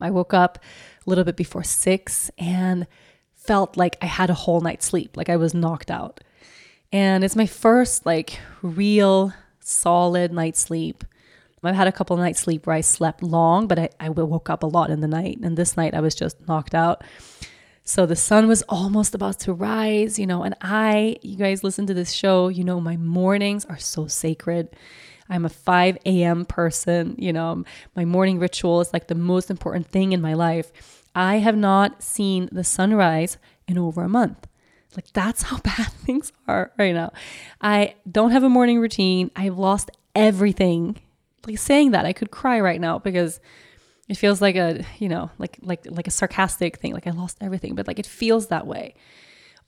I 0.00 0.10
woke 0.10 0.32
up 0.32 0.58
a 1.06 1.10
little 1.10 1.24
bit 1.24 1.36
before 1.36 1.64
6 1.64 2.30
and 2.38 2.86
felt 3.34 3.76
like 3.76 3.96
I 4.00 4.06
had 4.06 4.30
a 4.30 4.34
whole 4.34 4.60
night's 4.60 4.86
sleep, 4.86 5.16
like 5.16 5.28
I 5.28 5.36
was 5.36 5.54
knocked 5.54 5.90
out. 5.90 6.22
And 6.92 7.24
it's 7.24 7.36
my 7.36 7.46
first 7.46 8.06
like 8.06 8.38
real 8.62 9.32
solid 9.60 10.32
night's 10.32 10.60
sleep. 10.60 11.04
I've 11.62 11.74
had 11.74 11.88
a 11.88 11.92
couple 11.92 12.14
of 12.14 12.20
nights 12.20 12.40
sleep 12.40 12.66
where 12.66 12.76
I 12.76 12.80
slept 12.82 13.22
long, 13.22 13.66
but 13.66 13.78
I, 13.78 13.88
I 13.98 14.08
woke 14.10 14.48
up 14.48 14.62
a 14.62 14.66
lot 14.66 14.90
in 14.90 15.00
the 15.00 15.08
night. 15.08 15.38
And 15.42 15.56
this 15.56 15.76
night 15.76 15.94
I 15.94 16.00
was 16.00 16.14
just 16.14 16.46
knocked 16.46 16.74
out. 16.74 17.02
So 17.84 18.06
the 18.06 18.16
sun 18.16 18.48
was 18.48 18.62
almost 18.68 19.14
about 19.14 19.40
to 19.40 19.52
rise, 19.52 20.18
you 20.18 20.26
know, 20.26 20.42
and 20.42 20.54
I, 20.60 21.16
you 21.22 21.36
guys 21.36 21.64
listen 21.64 21.86
to 21.86 21.94
this 21.94 22.12
show, 22.12 22.48
you 22.48 22.62
know, 22.62 22.80
my 22.80 22.98
mornings 22.98 23.64
are 23.64 23.78
so 23.78 24.06
sacred. 24.06 24.68
I'm 25.28 25.44
a 25.44 25.50
5 25.50 25.98
a.m. 26.06 26.44
person, 26.44 27.14
you 27.18 27.32
know, 27.32 27.64
my 27.94 28.04
morning 28.04 28.38
ritual 28.38 28.80
is 28.80 28.92
like 28.92 29.08
the 29.08 29.14
most 29.14 29.50
important 29.50 29.86
thing 29.86 30.12
in 30.12 30.20
my 30.20 30.34
life. 30.34 30.72
I 31.14 31.36
have 31.36 31.56
not 31.56 32.02
seen 32.02 32.48
the 32.52 32.64
sunrise 32.64 33.38
in 33.66 33.78
over 33.78 34.02
a 34.02 34.08
month. 34.08 34.46
Like 34.96 35.12
that's 35.12 35.42
how 35.42 35.58
bad 35.64 35.92
things 35.92 36.32
are 36.46 36.72
right 36.78 36.94
now. 36.94 37.12
I 37.60 37.94
don't 38.10 38.30
have 38.30 38.42
a 38.42 38.48
morning 38.48 38.80
routine. 38.80 39.30
I've 39.36 39.58
lost 39.58 39.90
everything. 40.14 41.00
Like 41.46 41.58
saying 41.58 41.92
that, 41.92 42.04
I 42.04 42.12
could 42.12 42.30
cry 42.30 42.60
right 42.60 42.80
now 42.80 42.98
because 42.98 43.40
it 44.08 44.16
feels 44.16 44.40
like 44.40 44.56
a, 44.56 44.84
you 44.98 45.08
know, 45.08 45.30
like 45.38 45.58
like 45.62 45.86
like 45.90 46.06
a 46.06 46.10
sarcastic 46.10 46.78
thing. 46.78 46.94
Like 46.94 47.06
I 47.06 47.10
lost 47.10 47.38
everything, 47.40 47.74
but 47.74 47.86
like 47.86 47.98
it 47.98 48.06
feels 48.06 48.48
that 48.48 48.66
way. 48.66 48.94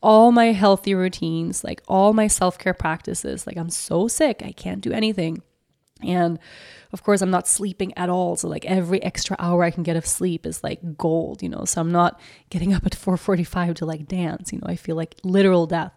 All 0.03 0.33
my 0.33 0.53
healthy 0.53 0.95
routines, 0.95 1.63
like 1.63 1.83
all 1.87 2.15
my 2.15 2.27
self-care 2.27 2.73
practices, 2.73 3.47
like 3.47 3.59
I'm 3.59 3.69
so 3.69 4.09
sick, 4.09 4.43
I 4.43 4.53
can't 4.53 4.81
do 4.81 4.93
anything. 4.93 5.43
And 6.03 6.39
of 6.93 7.03
course, 7.03 7.23
I'm 7.23 7.31
not 7.31 7.47
sleeping 7.47 7.97
at 7.97 8.09
all. 8.09 8.37
So 8.37 8.49
like 8.49 8.65
every 8.65 9.03
extra 9.03 9.37
hour 9.39 9.63
I 9.63 9.71
can 9.71 9.83
get 9.83 9.97
of 9.97 10.07
sleep 10.07 10.47
is 10.47 10.65
like 10.65 10.97
gold, 10.97 11.43
you 11.43 11.49
know. 11.49 11.65
So 11.65 11.81
I'm 11.81 11.93
not 11.93 12.21
getting 12.51 12.75
up 12.75 12.85
at 12.87 12.93
4:45 12.93 13.77
to 13.77 13.87
like 13.87 14.07
dance, 14.07 14.53
you 14.53 14.59
know. 14.59 14.67
I 14.67 14.77
feel 14.77 14.97
like 14.97 15.17
literal 15.23 15.67
death. 15.67 15.93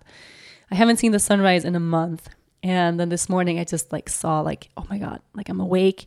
I 0.71 0.75
haven't 0.75 0.97
seen 0.97 1.11
the 1.11 1.19
sunrise 1.19 1.65
in 1.65 1.75
a 1.75 1.79
month. 1.79 2.29
And 2.61 2.99
then 2.99 3.09
this 3.09 3.27
morning 3.27 3.59
I 3.59 3.65
just 3.65 3.91
like 3.91 4.07
saw 4.07 4.41
like, 4.41 4.69
oh 4.77 4.85
my 4.89 4.97
god, 4.97 5.21
like 5.33 5.49
I'm 5.49 5.59
awake. 5.59 6.05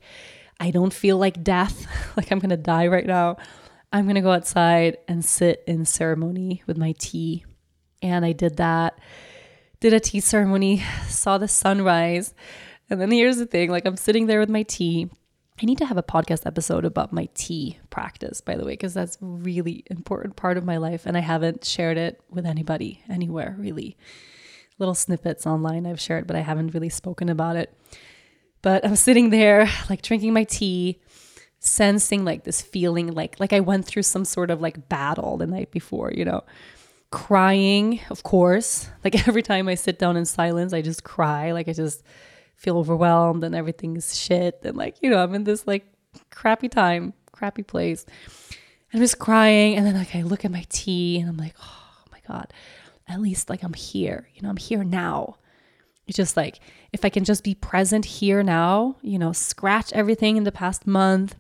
I 0.58 0.70
don't 0.70 0.92
feel 0.92 1.18
like 1.18 1.44
death, 1.44 1.86
like 2.16 2.30
I'm 2.30 2.38
going 2.38 2.50
to 2.50 2.56
die 2.56 2.86
right 2.86 3.06
now. 3.06 3.36
I'm 3.92 4.04
going 4.04 4.16
to 4.16 4.20
go 4.20 4.32
outside 4.32 4.98
and 5.06 5.24
sit 5.24 5.62
in 5.66 5.84
ceremony 5.84 6.62
with 6.66 6.76
my 6.76 6.94
tea. 6.98 7.44
And 8.02 8.24
I 8.24 8.32
did 8.32 8.56
that. 8.56 8.98
Did 9.80 9.92
a 9.92 10.00
tea 10.00 10.20
ceremony, 10.20 10.82
saw 11.08 11.38
the 11.38 11.48
sunrise 11.48 12.34
and 12.90 13.00
then 13.00 13.10
here's 13.10 13.38
the 13.38 13.46
thing 13.46 13.70
like, 13.70 13.86
I'm 13.86 13.96
sitting 13.96 14.26
there 14.26 14.40
with 14.40 14.48
my 14.48 14.62
tea. 14.62 15.10
I 15.60 15.64
need 15.64 15.78
to 15.78 15.86
have 15.86 15.96
a 15.96 16.02
podcast 16.02 16.44
episode 16.46 16.84
about 16.84 17.14
my 17.14 17.28
tea 17.34 17.78
practice, 17.88 18.42
by 18.42 18.56
the 18.56 18.64
way, 18.64 18.72
because 18.72 18.92
that's 18.92 19.16
really 19.20 19.84
important 19.90 20.36
part 20.36 20.58
of 20.58 20.66
my 20.66 20.76
life. 20.76 21.06
And 21.06 21.16
I 21.16 21.20
haven't 21.20 21.64
shared 21.64 21.96
it 21.96 22.20
with 22.30 22.44
anybody 22.44 23.02
anywhere, 23.08 23.56
really. 23.58 23.96
Little 24.78 24.94
snippets 24.94 25.46
online 25.46 25.86
I've 25.86 26.00
shared, 26.00 26.26
but 26.26 26.36
I 26.36 26.40
haven't 26.40 26.74
really 26.74 26.90
spoken 26.90 27.30
about 27.30 27.56
it. 27.56 27.74
But 28.60 28.84
I'm 28.84 28.96
sitting 28.96 29.30
there, 29.30 29.68
like 29.88 30.02
drinking 30.02 30.34
my 30.34 30.44
tea, 30.44 31.00
sensing 31.60 32.24
like 32.24 32.44
this 32.44 32.62
feeling 32.62 33.12
like 33.12 33.40
like 33.40 33.52
I 33.52 33.60
went 33.60 33.86
through 33.86 34.02
some 34.02 34.24
sort 34.24 34.50
of 34.50 34.60
like 34.60 34.88
battle 34.88 35.36
the 35.38 35.46
night 35.46 35.70
before, 35.70 36.12
you 36.12 36.24
know. 36.24 36.44
Crying, 37.10 38.00
of 38.10 38.22
course. 38.24 38.90
Like 39.04 39.26
every 39.28 39.42
time 39.42 39.68
I 39.68 39.74
sit 39.74 39.98
down 39.98 40.16
in 40.16 40.26
silence, 40.26 40.72
I 40.72 40.82
just 40.82 41.04
cry. 41.04 41.52
Like 41.52 41.68
I 41.68 41.72
just 41.72 42.02
feel 42.56 42.78
overwhelmed 42.78 43.44
and 43.44 43.54
everything's 43.54 44.18
shit. 44.18 44.60
And 44.64 44.76
like, 44.76 44.96
you 45.02 45.10
know, 45.10 45.22
I'm 45.22 45.34
in 45.34 45.44
this 45.44 45.66
like 45.66 45.86
crappy 46.30 46.68
time, 46.68 47.12
crappy 47.32 47.62
place. 47.62 48.04
I'm 48.92 49.00
just 49.00 49.18
crying. 49.18 49.76
And 49.76 49.86
then 49.86 49.94
like 49.94 50.14
I 50.14 50.22
look 50.22 50.44
at 50.44 50.50
my 50.50 50.64
tea 50.68 51.20
and 51.20 51.28
I'm 51.28 51.36
like, 51.36 51.54
oh 51.62 52.04
my 52.10 52.20
God, 52.26 52.52
at 53.06 53.20
least 53.20 53.50
like 53.50 53.62
I'm 53.62 53.74
here. 53.74 54.28
You 54.34 54.42
know, 54.42 54.48
I'm 54.48 54.56
here 54.56 54.84
now. 54.84 55.36
It's 56.06 56.16
just 56.16 56.36
like 56.36 56.60
if 56.92 57.04
I 57.04 57.08
can 57.08 57.24
just 57.24 57.44
be 57.44 57.54
present 57.54 58.04
here 58.04 58.42
now, 58.42 58.96
you 59.02 59.18
know, 59.18 59.32
scratch 59.32 59.92
everything 59.92 60.36
in 60.36 60.44
the 60.44 60.52
past 60.52 60.86
month 60.86 61.34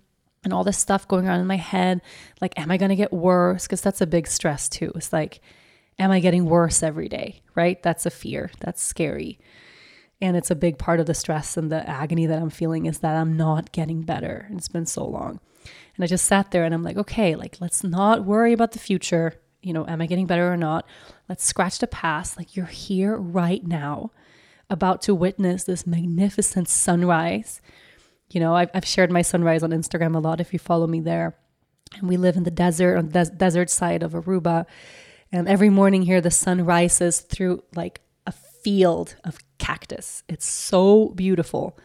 and 0.44 0.52
all 0.52 0.64
this 0.64 0.78
stuff 0.78 1.08
going 1.08 1.28
on 1.28 1.40
in 1.40 1.46
my 1.46 1.56
head. 1.56 2.00
Like, 2.40 2.58
am 2.58 2.70
I 2.70 2.76
to 2.76 2.94
get 2.94 3.12
worse? 3.12 3.64
Because 3.64 3.80
that's 3.80 4.00
a 4.00 4.06
big 4.06 4.26
stress 4.26 4.68
too. 4.68 4.92
It's 4.94 5.12
like, 5.12 5.40
am 5.98 6.10
I 6.10 6.20
getting 6.20 6.44
worse 6.44 6.82
every 6.82 7.08
day? 7.08 7.42
Right? 7.54 7.82
That's 7.82 8.06
a 8.06 8.10
fear. 8.10 8.50
That's 8.60 8.82
scary. 8.82 9.38
And 10.20 10.36
it's 10.36 10.50
a 10.50 10.56
big 10.56 10.78
part 10.78 10.98
of 10.98 11.06
the 11.06 11.14
stress 11.14 11.56
and 11.56 11.70
the 11.70 11.88
agony 11.88 12.26
that 12.26 12.40
I'm 12.40 12.50
feeling 12.50 12.86
is 12.86 13.00
that 13.00 13.16
I'm 13.16 13.36
not 13.36 13.72
getting 13.72 14.02
better. 14.02 14.48
It's 14.52 14.68
been 14.68 14.86
so 14.86 15.04
long. 15.06 15.40
And 15.96 16.04
I 16.04 16.06
just 16.06 16.24
sat 16.24 16.50
there 16.50 16.64
and 16.64 16.74
I'm 16.74 16.82
like, 16.82 16.96
okay, 16.96 17.34
like 17.34 17.58
let's 17.60 17.84
not 17.84 18.24
worry 18.24 18.52
about 18.52 18.72
the 18.72 18.78
future. 18.78 19.34
You 19.62 19.72
know, 19.72 19.86
am 19.86 20.00
I 20.00 20.06
getting 20.06 20.26
better 20.26 20.50
or 20.50 20.56
not? 20.56 20.86
Let's 21.28 21.44
scratch 21.44 21.78
the 21.78 21.86
past. 21.86 22.36
Like 22.36 22.56
you're 22.56 22.66
here 22.66 23.16
right 23.16 23.66
now, 23.66 24.10
about 24.70 25.02
to 25.02 25.14
witness 25.14 25.64
this 25.64 25.86
magnificent 25.86 26.68
sunrise. 26.68 27.60
You 28.30 28.40
know, 28.40 28.54
I've, 28.54 28.70
I've 28.74 28.86
shared 28.86 29.10
my 29.10 29.22
sunrise 29.22 29.62
on 29.62 29.70
Instagram 29.70 30.16
a 30.16 30.18
lot 30.18 30.40
if 30.40 30.52
you 30.52 30.58
follow 30.58 30.86
me 30.86 31.00
there. 31.00 31.36
And 31.98 32.08
we 32.08 32.16
live 32.16 32.36
in 32.36 32.42
the 32.42 32.50
desert, 32.50 32.96
on 32.96 33.08
the 33.08 33.24
des- 33.24 33.36
desert 33.36 33.70
side 33.70 34.02
of 34.02 34.12
Aruba. 34.12 34.66
And 35.30 35.48
every 35.48 35.70
morning 35.70 36.02
here, 36.02 36.20
the 36.20 36.30
sun 36.30 36.64
rises 36.64 37.20
through 37.20 37.62
like 37.74 38.00
field 38.66 39.14
of 39.22 39.38
cactus. 39.58 40.24
It's 40.28 40.44
so 40.44 41.10
beautiful. 41.10 41.78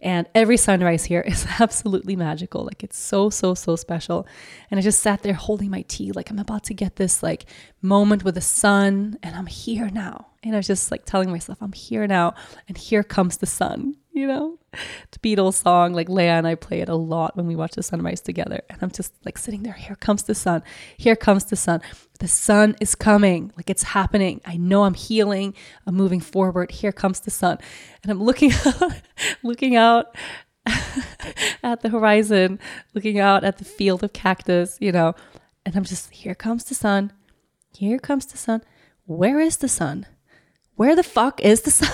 And 0.00 0.26
every 0.34 0.56
sunrise 0.56 1.04
here 1.04 1.20
is 1.26 1.46
absolutely 1.60 2.16
magical. 2.16 2.64
Like 2.64 2.82
it's 2.82 2.96
so, 2.96 3.28
so, 3.28 3.52
so 3.52 3.76
special. 3.76 4.26
And 4.70 4.80
I 4.80 4.82
just 4.82 5.02
sat 5.02 5.22
there 5.22 5.34
holding 5.34 5.68
my 5.68 5.82
tea, 5.88 6.10
like 6.12 6.30
I'm 6.30 6.38
about 6.38 6.64
to 6.64 6.74
get 6.74 6.96
this 6.96 7.22
like 7.22 7.44
moment 7.82 8.24
with 8.24 8.36
the 8.36 8.40
sun, 8.40 9.18
and 9.22 9.36
I'm 9.36 9.44
here 9.44 9.90
now. 9.90 10.28
And 10.42 10.54
I 10.54 10.56
was 10.56 10.66
just 10.66 10.90
like 10.90 11.04
telling 11.04 11.30
myself, 11.30 11.58
I'm 11.60 11.74
here 11.74 12.06
now, 12.06 12.32
and 12.66 12.78
here 12.78 13.02
comes 13.02 13.36
the 13.36 13.46
sun, 13.46 13.96
you 14.14 14.26
know? 14.26 14.58
The 15.10 15.18
Beatles 15.18 15.54
song, 15.54 15.92
like 15.92 16.08
Leia 16.08 16.38
and 16.38 16.46
I 16.46 16.54
play 16.54 16.80
it 16.80 16.88
a 16.88 16.94
lot 16.94 17.36
when 17.36 17.46
we 17.46 17.56
watch 17.56 17.72
the 17.72 17.82
sunrise 17.82 18.20
together. 18.20 18.62
And 18.70 18.78
I'm 18.82 18.90
just 18.90 19.12
like 19.24 19.38
sitting 19.38 19.62
there, 19.62 19.72
here 19.74 19.96
comes 19.96 20.22
the 20.22 20.34
sun, 20.34 20.62
here 20.96 21.16
comes 21.16 21.44
the 21.44 21.56
sun. 21.56 21.80
The 22.20 22.28
sun 22.28 22.76
is 22.80 22.94
coming, 22.94 23.52
like 23.56 23.68
it's 23.68 23.82
happening. 23.82 24.40
I 24.44 24.56
know 24.56 24.84
I'm 24.84 24.94
healing, 24.94 25.54
I'm 25.86 25.94
moving 25.94 26.20
forward. 26.20 26.70
Here 26.70 26.92
comes 26.92 27.20
the 27.20 27.30
sun. 27.30 27.58
And 28.02 28.12
I'm 28.12 28.22
looking 28.22 28.52
out, 28.66 28.92
looking 29.42 29.76
out 29.76 30.14
at 31.62 31.80
the 31.80 31.88
horizon, 31.88 32.58
looking 32.94 33.18
out 33.18 33.44
at 33.44 33.58
the 33.58 33.64
field 33.64 34.04
of 34.04 34.12
cactus, 34.12 34.78
you 34.80 34.92
know, 34.92 35.14
and 35.64 35.76
I'm 35.76 35.84
just, 35.84 36.10
here 36.10 36.34
comes 36.34 36.64
the 36.64 36.74
sun, 36.74 37.12
here 37.72 37.98
comes 37.98 38.26
the 38.26 38.38
sun. 38.38 38.62
Where 39.04 39.40
is 39.40 39.56
the 39.58 39.68
sun? 39.68 40.06
Where 40.76 40.94
the 40.94 41.02
fuck 41.02 41.40
is 41.40 41.62
the 41.62 41.70
sun? 41.70 41.90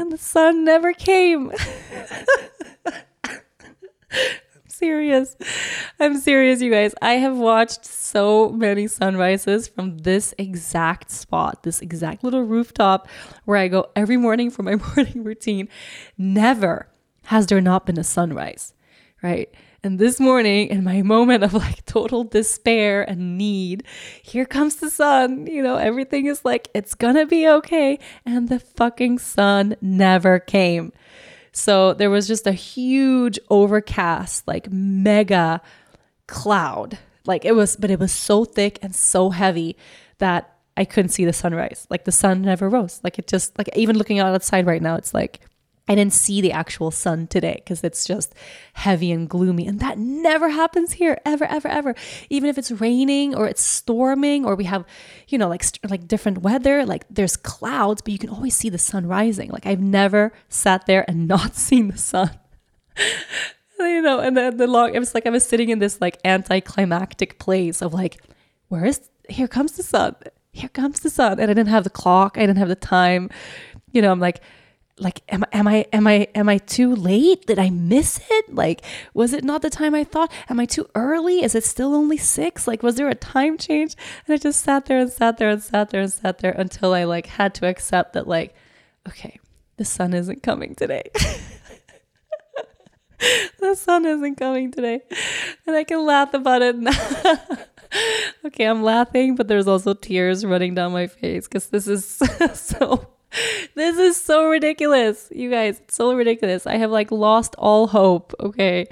And 0.00 0.10
the 0.10 0.18
sun 0.18 0.64
never 0.64 0.92
came. 0.92 1.52
I'm 4.12 4.66
serious. 4.66 5.36
I'm 6.00 6.18
serious, 6.18 6.62
you 6.62 6.70
guys. 6.70 6.94
I 7.02 7.12
have 7.14 7.36
watched 7.36 7.84
so 7.84 8.48
many 8.48 8.86
sunrises 8.86 9.68
from 9.68 9.98
this 9.98 10.34
exact 10.38 11.10
spot, 11.10 11.62
this 11.64 11.80
exact 11.82 12.24
little 12.24 12.42
rooftop 12.42 13.08
where 13.44 13.58
I 13.58 13.68
go 13.68 13.90
every 13.94 14.16
morning 14.16 14.50
for 14.50 14.62
my 14.62 14.76
morning 14.96 15.22
routine. 15.22 15.68
Never 16.16 16.88
has 17.24 17.46
there 17.46 17.60
not 17.60 17.84
been 17.84 17.98
a 17.98 18.04
sunrise, 18.04 18.72
right? 19.22 19.54
And 19.82 19.98
this 19.98 20.20
morning, 20.20 20.68
in 20.68 20.84
my 20.84 21.00
moment 21.00 21.42
of 21.42 21.54
like 21.54 21.86
total 21.86 22.24
despair 22.24 23.02
and 23.02 23.38
need, 23.38 23.84
here 24.22 24.44
comes 24.44 24.76
the 24.76 24.90
sun. 24.90 25.46
You 25.46 25.62
know, 25.62 25.76
everything 25.76 26.26
is 26.26 26.44
like, 26.44 26.68
it's 26.74 26.94
gonna 26.94 27.24
be 27.24 27.48
okay. 27.48 27.98
And 28.26 28.50
the 28.50 28.60
fucking 28.60 29.20
sun 29.20 29.76
never 29.80 30.38
came. 30.38 30.92
So 31.52 31.94
there 31.94 32.10
was 32.10 32.28
just 32.28 32.46
a 32.46 32.52
huge 32.52 33.38
overcast, 33.48 34.46
like 34.46 34.70
mega 34.70 35.62
cloud. 36.26 36.98
Like 37.24 37.46
it 37.46 37.52
was, 37.54 37.76
but 37.76 37.90
it 37.90 37.98
was 37.98 38.12
so 38.12 38.44
thick 38.44 38.78
and 38.82 38.94
so 38.94 39.30
heavy 39.30 39.76
that 40.18 40.58
I 40.76 40.84
couldn't 40.84 41.10
see 41.10 41.24
the 41.24 41.32
sunrise. 41.32 41.86
Like 41.88 42.04
the 42.04 42.12
sun 42.12 42.42
never 42.42 42.68
rose. 42.68 43.00
Like 43.02 43.18
it 43.18 43.26
just, 43.26 43.56
like 43.56 43.70
even 43.74 43.96
looking 43.96 44.18
out 44.18 44.34
outside 44.34 44.66
right 44.66 44.82
now, 44.82 44.96
it's 44.96 45.14
like 45.14 45.40
I 45.90 45.96
didn't 45.96 46.12
see 46.12 46.40
the 46.40 46.52
actual 46.52 46.92
sun 46.92 47.26
today 47.26 47.56
because 47.64 47.82
it's 47.82 48.04
just 48.04 48.32
heavy 48.74 49.10
and 49.10 49.28
gloomy. 49.28 49.66
And 49.66 49.80
that 49.80 49.98
never 49.98 50.48
happens 50.48 50.92
here, 50.92 51.18
ever, 51.26 51.44
ever, 51.44 51.66
ever. 51.66 51.96
Even 52.30 52.48
if 52.48 52.56
it's 52.58 52.70
raining 52.70 53.34
or 53.34 53.48
it's 53.48 53.60
storming 53.60 54.46
or 54.46 54.54
we 54.54 54.66
have, 54.66 54.84
you 55.26 55.36
know, 55.36 55.48
like 55.48 55.64
like 55.88 56.06
different 56.06 56.42
weather, 56.42 56.86
like 56.86 57.06
there's 57.10 57.36
clouds, 57.36 58.02
but 58.02 58.12
you 58.12 58.20
can 58.20 58.28
always 58.30 58.54
see 58.54 58.68
the 58.68 58.78
sun 58.78 59.04
rising. 59.04 59.50
Like 59.50 59.66
I've 59.66 59.80
never 59.80 60.32
sat 60.48 60.86
there 60.86 61.04
and 61.08 61.26
not 61.34 61.56
seen 61.56 61.88
the 61.88 61.98
sun. 61.98 62.38
you 63.80 64.00
know, 64.00 64.20
and 64.20 64.36
then 64.36 64.58
the 64.58 64.68
long, 64.68 64.94
it 64.94 65.00
was 65.00 65.12
like 65.12 65.26
I 65.26 65.30
was 65.30 65.44
sitting 65.44 65.70
in 65.70 65.80
this 65.80 66.00
like 66.00 66.18
anticlimactic 66.24 67.40
place 67.40 67.82
of 67.82 67.92
like, 67.92 68.22
where 68.68 68.84
is, 68.84 69.10
here 69.28 69.48
comes 69.48 69.72
the 69.72 69.82
sun, 69.82 70.14
here 70.52 70.68
comes 70.68 71.00
the 71.00 71.10
sun. 71.10 71.40
And 71.40 71.50
I 71.50 71.54
didn't 71.54 71.66
have 71.66 71.82
the 71.82 71.90
clock, 71.90 72.38
I 72.38 72.42
didn't 72.42 72.58
have 72.58 72.68
the 72.68 72.76
time. 72.76 73.28
You 73.90 74.02
know, 74.02 74.12
I'm 74.12 74.20
like, 74.20 74.40
like 75.00 75.22
am, 75.28 75.44
am 75.52 75.66
i 75.66 75.86
am 75.92 76.06
i 76.06 76.28
am 76.34 76.48
i 76.48 76.58
too 76.58 76.94
late? 76.94 77.46
Did 77.46 77.58
i 77.58 77.70
miss 77.70 78.20
it? 78.30 78.54
Like 78.54 78.82
was 79.14 79.32
it 79.32 79.42
not 79.42 79.62
the 79.62 79.70
time 79.70 79.94
i 79.94 80.04
thought? 80.04 80.30
Am 80.48 80.60
i 80.60 80.66
too 80.66 80.86
early? 80.94 81.42
Is 81.42 81.54
it 81.54 81.64
still 81.64 81.94
only 81.94 82.18
six? 82.18 82.68
Like 82.68 82.82
was 82.82 82.96
there 82.96 83.08
a 83.08 83.14
time 83.14 83.58
change? 83.58 83.96
And 84.26 84.34
i 84.34 84.36
just 84.36 84.60
sat 84.60 84.86
there 84.86 84.98
and 84.98 85.10
sat 85.10 85.38
there 85.38 85.50
and 85.50 85.62
sat 85.62 85.90
there 85.90 86.02
and 86.02 86.12
sat 86.12 86.38
there 86.38 86.52
until 86.52 86.94
i 86.94 87.04
like 87.04 87.26
had 87.26 87.54
to 87.54 87.66
accept 87.66 88.12
that 88.12 88.28
like 88.28 88.54
okay 89.08 89.40
the 89.76 89.84
sun 89.84 90.12
isn't 90.14 90.42
coming 90.42 90.74
today. 90.74 91.04
The 93.60 93.74
sun 93.74 94.06
isn't 94.06 94.36
coming 94.36 94.72
today. 94.72 95.02
And 95.66 95.76
i 95.76 95.84
can 95.84 96.06
laugh 96.06 96.32
about 96.34 96.62
it 96.62 96.76
now. 96.76 96.92
Okay 98.44 98.66
i'm 98.66 98.84
laughing 98.84 99.34
but 99.34 99.48
there's 99.48 99.66
also 99.66 99.94
tears 99.94 100.44
running 100.46 100.76
down 100.76 100.92
my 100.92 101.08
face 101.08 101.48
because 101.48 101.66
this 101.70 101.88
is 101.88 102.06
so 102.54 103.08
this 103.74 103.98
is 103.98 104.20
so 104.20 104.48
ridiculous. 104.48 105.28
You 105.30 105.50
guys, 105.50 105.78
it's 105.80 105.94
so 105.94 106.14
ridiculous. 106.14 106.66
I 106.66 106.76
have 106.76 106.90
like 106.90 107.10
lost 107.10 107.54
all 107.58 107.86
hope. 107.86 108.34
Okay. 108.40 108.86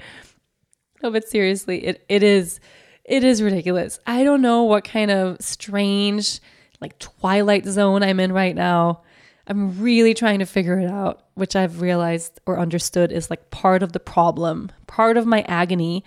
No, 1.01 1.11
but 1.11 1.27
seriously, 1.27 1.85
it, 1.85 2.05
it 2.09 2.23
is 2.23 2.59
it 3.05 3.23
is 3.23 3.41
ridiculous. 3.41 3.99
I 4.05 4.23
don't 4.23 4.41
know 4.41 4.63
what 4.63 4.83
kind 4.83 5.11
of 5.11 5.41
strange 5.41 6.39
like 6.79 6.97
twilight 6.99 7.65
zone 7.65 8.03
I'm 8.03 8.19
in 8.19 8.31
right 8.31 8.55
now. 8.55 9.01
I'm 9.47 9.81
really 9.81 10.13
trying 10.13 10.39
to 10.39 10.45
figure 10.45 10.79
it 10.79 10.89
out, 10.89 11.23
which 11.33 11.55
I've 11.55 11.81
realized 11.81 12.39
or 12.45 12.59
understood 12.59 13.11
is 13.11 13.29
like 13.29 13.49
part 13.49 13.81
of 13.81 13.93
the 13.93 13.99
problem. 13.99 14.71
Part 14.85 15.17
of 15.17 15.25
my 15.25 15.41
agony 15.47 16.03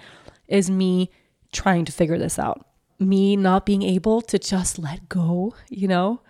is 0.46 0.70
me 0.70 1.10
trying 1.50 1.84
to 1.86 1.92
figure 1.92 2.18
this 2.18 2.38
out. 2.38 2.64
Me 3.00 3.34
not 3.34 3.66
being 3.66 3.82
able 3.82 4.22
to 4.22 4.38
just 4.38 4.78
let 4.78 5.08
go, 5.08 5.54
you 5.68 5.88
know? 5.88 6.20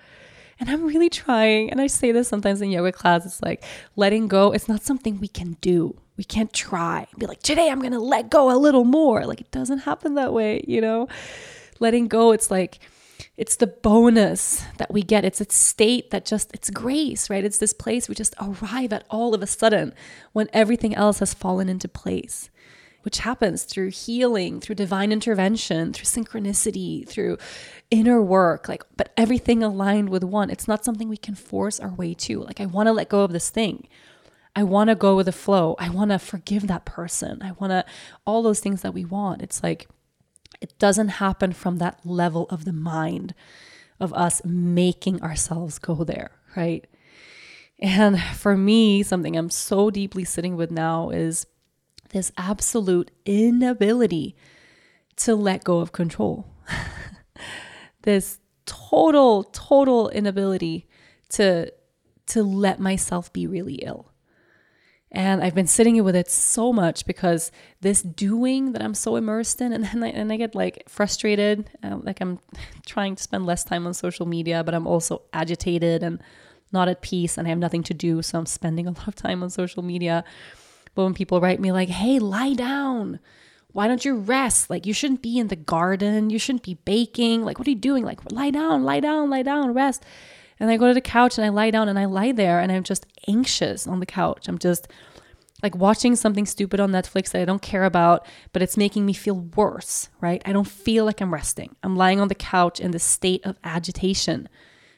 And 0.62 0.70
I'm 0.70 0.87
really 0.87 1.11
trying. 1.11 1.72
And 1.72 1.81
I 1.81 1.88
say 1.88 2.12
this 2.12 2.29
sometimes 2.29 2.62
in 2.62 2.70
yoga 2.70 2.92
class. 2.92 3.27
It's 3.27 3.42
like 3.42 3.64
letting 3.96 4.29
go, 4.29 4.53
it's 4.53 4.68
not 4.68 4.85
something 4.85 5.18
we 5.18 5.27
can 5.27 5.57
do. 5.61 5.98
We 6.16 6.22
can't 6.22 6.53
try. 6.53 7.09
Be 7.18 7.27
like, 7.27 7.42
today 7.42 7.68
I'm 7.68 7.81
going 7.81 7.94
to 7.94 7.98
let 7.98 8.31
go 8.31 8.48
a 8.48 8.55
little 8.57 8.85
more. 8.85 9.27
Like 9.27 9.40
it 9.40 9.51
doesn't 9.51 9.79
happen 9.79 10.14
that 10.14 10.33
way, 10.33 10.64
you 10.68 10.81
know? 10.81 11.09
Letting 11.81 12.07
go, 12.07 12.31
it's 12.31 12.48
like, 12.48 12.79
it's 13.37 13.57
the 13.57 13.66
bonus 13.66 14.64
that 14.79 14.92
we 14.92 15.03
get. 15.03 15.25
It's 15.25 15.40
a 15.40 15.51
state 15.51 16.12
that 16.12 16.25
just, 16.25 16.53
it's 16.55 16.70
grace, 16.70 17.29
right? 17.29 17.44
It's 17.44 17.59
this 17.59 17.72
place 17.72 18.09
we 18.09 18.14
just 18.14 18.37
arrive 18.40 18.92
at 18.92 19.05
all 19.11 19.35
of 19.35 19.42
a 19.42 19.48
sudden 19.48 19.92
when 20.33 20.48
everything 20.53 20.94
else 20.94 21.18
has 21.18 21.35
fallen 21.35 21.68
into 21.68 21.88
place 21.88 22.51
which 23.03 23.19
happens 23.19 23.65
through 23.65 23.91
healing, 23.91 24.61
through 24.61 24.75
divine 24.75 25.12
intervention, 25.12 25.93
through 25.93 26.05
synchronicity, 26.05 27.07
through 27.07 27.38
inner 27.91 28.23
work, 28.23 28.69
like, 28.69 28.83
but 28.97 29.12
everything 29.17 29.62
aligned 29.62 30.09
with 30.09 30.25
one. 30.25 30.51
It's 30.51 30.69
not 30.69 30.85
something 30.85 31.09
we 31.09 31.17
can 31.17 31.35
force 31.35 31.79
our 31.79 31.93
way 31.93 32.15
to. 32.15 32.41
Like, 32.41 32.61
I 32.61 32.67
want 32.67 32.87
to 32.87 32.93
let 32.93 33.09
go 33.09 33.23
of 33.23 33.33
this 33.33 33.51
thing. 33.51 33.87
I 34.55 34.62
want 34.62 34.88
to 34.88 34.95
go 34.95 35.17
with 35.17 35.27
the 35.27 35.33
flow. 35.33 35.77
I 35.79 35.88
want 35.88 36.11
to 36.11 36.19
forgive 36.19 36.67
that 36.67 36.85
person. 36.85 37.43
I 37.43 37.53
want 37.53 37.71
to, 37.71 37.85
all 38.27 38.43
those 38.43 38.61
things 38.61 38.83
that 38.83 38.95
we 38.95 39.05
want. 39.05 39.43
It's 39.43 39.62
like, 39.62 39.88
it 40.61 40.79
doesn't 40.79 41.09
happen 41.09 41.53
from 41.53 41.79
that 41.79 42.01
level 42.05 42.47
of 42.51 42.65
the 42.65 42.73
mind 42.73 43.35
of 43.99 44.12
us 44.15 44.45
making 44.45 45.23
ourselves 45.23 45.79
go 45.79 46.05
there, 46.05 46.33
right? 46.57 46.87
And 47.79 48.21
for 48.21 48.57
me, 48.57 49.03
something 49.03 49.37
I'm 49.37 49.51
so 49.51 49.91
deeply 49.91 50.25
sitting 50.25 50.57
with 50.57 50.71
now 50.71 51.11
is 51.11 51.47
this 52.12 52.33
absolute 52.37 53.11
inability 53.25 54.37
to 55.16 55.35
let 55.35 55.64
go 55.64 55.79
of 55.79 55.92
control. 55.92 56.46
this 58.03 58.38
total 58.66 59.44
total 59.44 60.09
inability 60.11 60.87
to 61.31 61.72
to 62.27 62.42
let 62.42 62.79
myself 62.79 63.33
be 63.33 63.46
really 63.46 63.75
ill. 63.77 64.12
And 65.14 65.42
I've 65.42 65.55
been 65.55 65.66
sitting 65.66 66.03
with 66.03 66.16
it 66.16 66.31
so 66.31 66.72
much 66.72 67.05
because 67.05 67.53
this 67.83 68.01
doing 68.01 68.72
that 68.72 68.81
I'm 68.81 68.94
so 68.94 69.16
immersed 69.16 69.61
in, 69.61 69.75
and 69.75 69.85
then 69.85 70.03
I, 70.03 70.09
and 70.09 70.33
I 70.33 70.37
get 70.38 70.55
like 70.55 70.85
frustrated, 70.88 71.68
uh, 71.83 71.98
like 72.03 72.22
I'm 72.22 72.38
trying 72.87 73.16
to 73.16 73.22
spend 73.22 73.44
less 73.44 73.62
time 73.62 73.87
on 73.87 73.92
social 73.92 74.25
media, 74.25 74.64
but 74.64 74.75
I'm 74.75 74.87
also 74.87 75.22
agitated 75.35 76.03
and 76.03 76.22
not 76.72 76.88
at 76.88 77.03
peace, 77.03 77.37
and 77.37 77.46
I 77.46 77.51
have 77.51 77.59
nothing 77.59 77.83
to 77.83 77.94
do, 77.94 78.22
so 78.22 78.38
I'm 78.38 78.46
spending 78.46 78.87
a 78.87 78.92
lot 78.92 79.07
of 79.07 79.14
time 79.14 79.42
on 79.42 79.51
social 79.51 79.83
media. 79.83 80.25
But 80.94 81.05
when 81.05 81.14
people 81.14 81.40
write 81.40 81.61
me 81.61 81.72
like, 81.72 81.88
hey, 81.88 82.18
lie 82.18 82.55
down. 82.55 83.20
Why 83.72 83.88
don't 83.88 84.05
you 84.05 84.16
rest? 84.16 84.68
Like, 84.68 84.85
you 84.85 84.92
shouldn't 84.92 85.22
be 85.22 85.38
in 85.38 85.48
the 85.48 85.57
garden. 85.57 86.28
You 86.28 86.38
shouldn't 86.38 86.64
be 86.64 86.74
baking. 86.85 87.42
Like, 87.42 87.59
what 87.59 87.66
are 87.66 87.70
you 87.70 87.76
doing? 87.76 88.05
Like, 88.05 88.31
lie 88.31 88.50
down, 88.50 88.85
lie 88.85 89.00
down, 89.00 89.31
lie 89.31 89.42
down, 89.42 89.72
rest. 89.72 90.05
And 90.61 90.70
I 90.70 90.76
go 90.76 90.88
to 90.88 90.94
the 90.94 91.00
couch 91.00 91.38
and 91.38 91.44
I 91.44 91.48
lie 91.48 91.70
down 91.70 91.88
and 91.88 91.98
I 91.98 92.05
lie 92.05 92.33
there 92.33 92.61
and 92.61 92.70
I'm 92.70 92.85
just 92.85 93.07
anxious 93.26 93.87
on 93.87 94.00
the 94.00 94.07
couch. 94.07 94.46
I'm 94.46 94.59
just 94.59 94.88
like 95.62 95.74
watching 95.76 96.16
something 96.16 96.44
stupid 96.44 96.81
on 96.81 96.90
Netflix 96.90 97.31
that 97.31 97.42
I 97.42 97.44
don't 97.44 97.62
care 97.62 97.85
about, 97.85 98.26
but 98.52 98.62
it's 98.62 98.76
making 98.76 99.07
me 99.07 99.12
feel 99.12 99.40
worse, 99.57 100.09
right? 100.20 100.42
I 100.44 100.52
don't 100.52 100.68
feel 100.68 101.05
like 101.05 101.20
I'm 101.20 101.33
resting. 101.33 101.76
I'm 101.83 101.96
lying 101.96 102.20
on 102.20 102.28
the 102.28 102.35
couch 102.35 102.81
in 102.81 102.90
this 102.90 103.05
state 103.05 103.44
of 103.44 103.57
agitation 103.64 104.48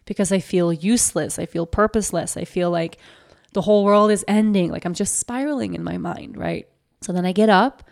because 0.07 0.33
I 0.33 0.39
feel 0.39 0.73
useless. 0.73 1.39
I 1.39 1.47
feel 1.47 1.67
purposeless. 1.67 2.37
I 2.37 2.45
feel 2.45 2.71
like 2.71 2.99
the 3.55 3.63
whole 3.63 3.85
world 3.85 4.11
is 4.11 4.25
ending. 4.29 4.71
Like 4.71 4.85
I'm 4.85 4.95
just 4.95 5.19
spiraling 5.19 5.75
in 5.75 5.83
my 5.83 5.97
mind, 5.97 6.37
right? 6.37 6.69
So 7.01 7.13
then 7.13 7.25
I 7.25 7.33
get 7.33 7.49
up 7.49 7.83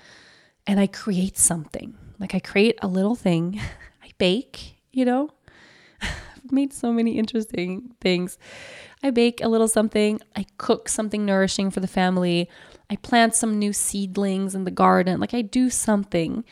and 0.67 0.79
I 0.79 0.87
create 0.87 1.39
something. 1.39 1.97
Like 2.19 2.35
I 2.35 2.41
create 2.41 2.79
a 2.83 2.89
little 2.89 3.15
thing. 3.15 3.61
I 4.03 4.11
bake, 4.19 4.77
you 4.93 5.05
know? 5.05 5.31
I've 6.03 6.53
made 6.53 6.73
so 6.73 6.93
many 6.93 7.19
interesting 7.19 7.95
things. 8.01 8.39
I 9.03 9.11
bake 9.11 9.43
a 9.43 9.49
little 9.49 9.69
something. 9.69 10.21
I 10.37 10.47
cook 10.59 10.89
something 10.89 11.25
nourishing 11.25 11.71
for 11.71 11.81
the 11.81 11.89
family. 11.89 12.49
I 12.91 12.97
plant 12.97 13.35
some 13.35 13.59
new 13.59 13.73
seedlings 13.73 14.55
in 14.55 14.65
the 14.65 14.71
garden. 14.71 15.21
Like 15.21 15.35
I 15.35 15.43
do 15.43 15.71
something, 15.71 16.45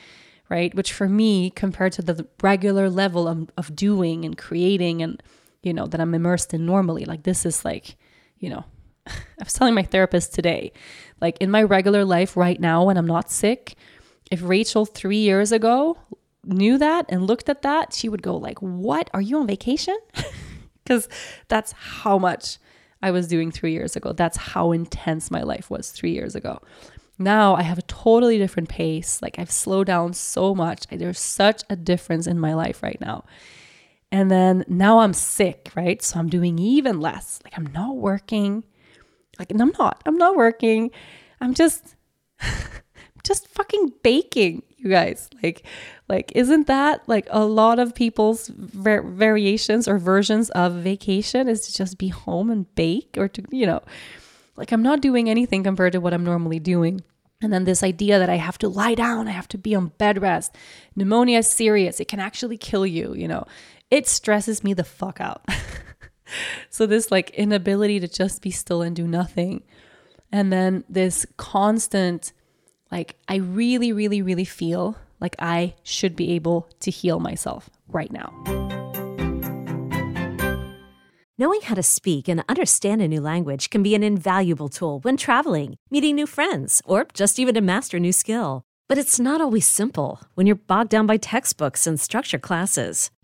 right? 0.48 0.74
Which 0.74 0.92
for 0.92 1.08
me, 1.08 1.50
compared 1.50 1.92
to 1.94 2.02
the 2.02 2.26
regular 2.42 2.88
level 2.88 3.28
of, 3.28 3.50
of 3.56 3.74
doing 3.74 4.24
and 4.24 4.38
creating 4.38 5.02
and, 5.02 5.22
you 5.62 5.74
know, 5.74 5.86
that 5.86 6.00
I'm 6.00 6.14
immersed 6.14 6.54
in 6.54 6.64
normally, 6.64 7.04
like 7.04 7.24
this 7.24 7.44
is 7.44 7.64
like, 7.64 7.96
you 8.38 8.50
know, 8.50 8.64
I 9.40 9.44
was 9.44 9.52
telling 9.52 9.74
my 9.74 9.82
therapist 9.82 10.34
today, 10.34 10.72
like 11.20 11.38
in 11.38 11.50
my 11.50 11.62
regular 11.62 12.04
life 12.04 12.36
right 12.36 12.60
now 12.60 12.84
when 12.84 12.96
I'm 12.96 13.06
not 13.06 13.30
sick, 13.30 13.74
if 14.30 14.40
Rachel 14.42 14.86
3 14.86 15.16
years 15.16 15.52
ago 15.52 15.98
knew 16.44 16.78
that 16.78 17.06
and 17.08 17.26
looked 17.26 17.48
at 17.48 17.62
that, 17.62 17.92
she 17.92 18.08
would 18.08 18.22
go 18.22 18.36
like, 18.36 18.60
"What? 18.60 19.10
Are 19.12 19.20
you 19.20 19.38
on 19.38 19.46
vacation?" 19.46 19.98
Cuz 20.86 21.08
that's 21.48 21.72
how 21.72 22.18
much 22.18 22.58
I 23.02 23.10
was 23.10 23.28
doing 23.28 23.50
3 23.50 23.72
years 23.72 23.96
ago. 23.96 24.12
That's 24.12 24.36
how 24.36 24.72
intense 24.72 25.30
my 25.30 25.42
life 25.42 25.70
was 25.70 25.90
3 25.90 26.12
years 26.12 26.34
ago. 26.34 26.60
Now 27.18 27.54
I 27.54 27.62
have 27.62 27.78
a 27.78 27.82
totally 27.82 28.38
different 28.38 28.70
pace. 28.70 29.20
Like 29.20 29.38
I've 29.38 29.50
slowed 29.50 29.88
down 29.88 30.14
so 30.14 30.54
much. 30.54 30.86
There's 30.88 31.18
such 31.20 31.62
a 31.68 31.76
difference 31.76 32.26
in 32.26 32.38
my 32.40 32.54
life 32.54 32.82
right 32.82 33.00
now. 33.00 33.24
And 34.10 34.30
then 34.30 34.64
now 34.68 35.00
I'm 35.00 35.12
sick, 35.12 35.70
right? 35.76 36.02
So 36.02 36.18
I'm 36.18 36.28
doing 36.28 36.58
even 36.58 36.98
less. 36.98 37.40
Like 37.44 37.56
I'm 37.56 37.66
not 37.72 37.96
working. 37.96 38.64
Like, 39.40 39.50
and 39.50 39.62
I'm 39.62 39.72
not. 39.78 40.02
I'm 40.04 40.18
not 40.18 40.36
working. 40.36 40.90
I'm 41.40 41.54
just 41.54 41.96
just 43.24 43.48
fucking 43.48 43.94
baking, 44.02 44.62
you 44.76 44.90
guys. 44.90 45.30
Like 45.42 45.64
like 46.10 46.30
isn't 46.34 46.66
that 46.66 47.08
like 47.08 47.26
a 47.30 47.46
lot 47.46 47.78
of 47.78 47.94
people's 47.94 48.48
var- 48.48 49.02
variations 49.02 49.88
or 49.88 49.98
versions 49.98 50.50
of 50.50 50.74
vacation 50.74 51.48
is 51.48 51.66
to 51.66 51.74
just 51.74 51.96
be 51.96 52.08
home 52.08 52.50
and 52.50 52.72
bake 52.74 53.16
or 53.16 53.28
to, 53.28 53.42
you 53.50 53.66
know, 53.66 53.80
Like 54.56 54.72
I'm 54.72 54.82
not 54.82 55.00
doing 55.00 55.30
anything 55.30 55.64
compared 55.64 55.92
to 55.94 56.00
what 56.02 56.12
I'm 56.12 56.24
normally 56.24 56.58
doing. 56.58 57.00
And 57.42 57.50
then 57.50 57.64
this 57.64 57.82
idea 57.82 58.18
that 58.18 58.28
I 58.28 58.36
have 58.36 58.58
to 58.58 58.68
lie 58.68 58.94
down, 58.94 59.26
I 59.26 59.30
have 59.30 59.48
to 59.48 59.58
be 59.58 59.74
on 59.74 59.92
bed 59.96 60.20
rest. 60.20 60.54
Pneumonia 60.94 61.38
is 61.38 61.46
serious. 61.46 61.98
It 61.98 62.08
can 62.08 62.20
actually 62.20 62.58
kill 62.58 62.84
you, 62.84 63.14
you 63.14 63.26
know. 63.26 63.46
It 63.90 64.06
stresses 64.06 64.62
me 64.62 64.74
the 64.74 64.84
fuck 64.84 65.18
out. 65.18 65.42
so 66.70 66.86
this 66.86 67.10
like 67.10 67.30
inability 67.30 68.00
to 68.00 68.08
just 68.08 68.42
be 68.42 68.50
still 68.50 68.82
and 68.82 68.94
do 68.94 69.06
nothing. 69.06 69.62
And 70.32 70.52
then 70.52 70.84
this 70.88 71.26
constant 71.36 72.32
like 72.90 73.16
I 73.28 73.36
really 73.36 73.92
really 73.92 74.22
really 74.22 74.44
feel 74.44 74.96
like 75.20 75.36
I 75.38 75.74
should 75.82 76.16
be 76.16 76.32
able 76.32 76.68
to 76.80 76.90
heal 76.90 77.20
myself 77.20 77.70
right 77.88 78.10
now. 78.10 78.32
Knowing 81.40 81.62
how 81.62 81.74
to 81.74 81.82
speak 81.82 82.28
and 82.28 82.44
understand 82.50 83.00
a 83.00 83.08
new 83.08 83.20
language 83.20 83.70
can 83.70 83.82
be 83.82 83.94
an 83.94 84.02
invaluable 84.02 84.68
tool 84.68 85.00
when 85.00 85.16
traveling, 85.16 85.74
meeting 85.90 86.14
new 86.14 86.26
friends, 86.26 86.82
or 86.84 87.06
just 87.14 87.38
even 87.38 87.54
to 87.54 87.62
master 87.62 87.96
a 87.96 88.00
new 88.00 88.12
skill. 88.12 88.62
But 88.90 88.98
it's 88.98 89.18
not 89.18 89.40
always 89.40 89.66
simple 89.66 90.20
when 90.34 90.46
you're 90.46 90.66
bogged 90.66 90.90
down 90.90 91.06
by 91.06 91.16
textbooks 91.16 91.86
and 91.86 91.98
structure 91.98 92.38
classes. 92.38 93.10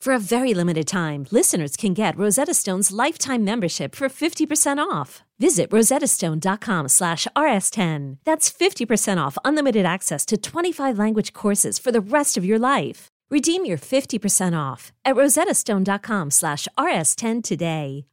For 0.00 0.14
a 0.14 0.18
very 0.18 0.54
limited 0.54 0.88
time, 0.88 1.26
listeners 1.30 1.76
can 1.76 1.92
get 1.92 2.16
Rosetta 2.16 2.54
Stone's 2.54 2.90
lifetime 2.90 3.44
membership 3.44 3.94
for 3.94 4.08
50% 4.08 4.78
off. 4.78 5.22
Visit 5.38 5.68
rosettastone.com 5.68 6.88
slash 6.88 7.26
rs10. 7.36 8.16
That's 8.24 8.50
50% 8.50 9.18
off 9.18 9.36
unlimited 9.44 9.84
access 9.84 10.24
to 10.26 10.38
25 10.38 10.98
language 10.98 11.34
courses 11.34 11.78
for 11.78 11.92
the 11.92 12.00
rest 12.00 12.38
of 12.38 12.46
your 12.46 12.58
life. 12.58 13.08
Redeem 13.30 13.66
your 13.66 13.76
50% 13.76 14.58
off 14.58 14.90
at 15.04 15.16
rosettastone.com 15.16 16.30
slash 16.30 16.66
rs10 16.78 17.44
today. 17.44 18.06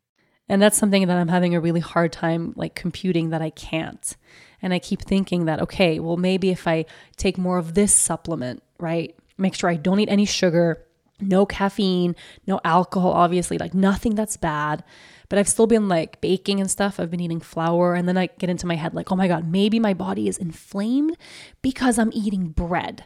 And 0.49 0.61
that's 0.61 0.77
something 0.77 1.07
that 1.07 1.17
I'm 1.17 1.29
having 1.29 1.55
a 1.55 1.61
really 1.61 1.79
hard 1.79 2.11
time 2.11 2.51
like 2.57 2.75
computing 2.75 3.29
that 3.29 3.41
I 3.41 3.49
can't. 3.51 4.17
And 4.61 4.73
I 4.73 4.79
keep 4.79 5.03
thinking 5.03 5.45
that, 5.45 5.61
okay, 5.61 5.99
well, 5.99 6.17
maybe 6.17 6.49
if 6.49 6.67
I 6.67 6.83
take 7.15 7.37
more 7.37 7.57
of 7.57 7.75
this 7.75 7.93
supplement, 7.93 8.61
right? 8.77 9.15
Make 9.37 9.55
sure 9.55 9.69
I 9.69 9.75
don't 9.75 10.01
eat 10.01 10.09
any 10.09 10.25
sugar, 10.25 10.83
no 11.19 11.45
caffeine, 11.45 12.15
no 12.45 12.59
alcohol, 12.63 13.11
obviously, 13.11 13.57
like 13.57 13.73
nothing 13.73 14.15
that's 14.15 14.37
bad. 14.37 14.83
But 15.29 15.39
I've 15.39 15.49
still 15.49 15.67
been 15.67 15.89
like 15.89 16.21
baking 16.21 16.59
and 16.59 16.71
stuff. 16.71 16.99
I've 16.99 17.11
been 17.11 17.19
eating 17.19 17.41
flour. 17.41 17.95
And 17.95 18.07
then 18.07 18.17
I 18.17 18.27
get 18.39 18.49
into 18.49 18.67
my 18.67 18.75
head, 18.75 18.93
like, 18.93 19.11
oh 19.11 19.15
my 19.15 19.27
God, 19.27 19.47
maybe 19.47 19.79
my 19.79 19.93
body 19.93 20.27
is 20.27 20.37
inflamed 20.37 21.17
because 21.61 21.99
I'm 21.99 22.11
eating 22.13 22.49
bread 22.49 23.05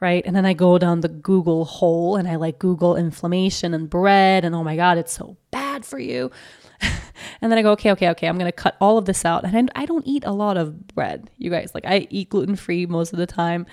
right? 0.00 0.24
And 0.26 0.36
then 0.36 0.44
I 0.44 0.52
go 0.52 0.78
down 0.78 1.00
the 1.00 1.08
Google 1.08 1.64
hole 1.64 2.16
and 2.16 2.28
I 2.28 2.36
like 2.36 2.58
Google 2.58 2.96
inflammation 2.96 3.72
and 3.72 3.88
bread, 3.88 4.44
and 4.44 4.54
oh 4.54 4.62
my 4.62 4.76
God, 4.76 4.98
it's 4.98 5.12
so 5.12 5.36
bad 5.50 5.84
for 5.84 5.98
you. 5.98 6.30
and 7.40 7.50
then 7.50 7.58
I 7.58 7.62
go, 7.62 7.72
okay, 7.72 7.92
okay, 7.92 8.10
okay, 8.10 8.28
I'm 8.28 8.38
going 8.38 8.50
to 8.50 8.52
cut 8.52 8.76
all 8.80 8.98
of 8.98 9.06
this 9.06 9.24
out. 9.24 9.44
And 9.44 9.70
I 9.74 9.86
don't 9.86 10.06
eat 10.06 10.24
a 10.24 10.32
lot 10.32 10.56
of 10.56 10.88
bread, 10.88 11.30
you 11.38 11.50
guys. 11.50 11.74
Like 11.74 11.86
I 11.86 12.06
eat 12.10 12.30
gluten 12.30 12.56
free 12.56 12.86
most 12.86 13.12
of 13.12 13.18
the 13.18 13.26
time. 13.26 13.66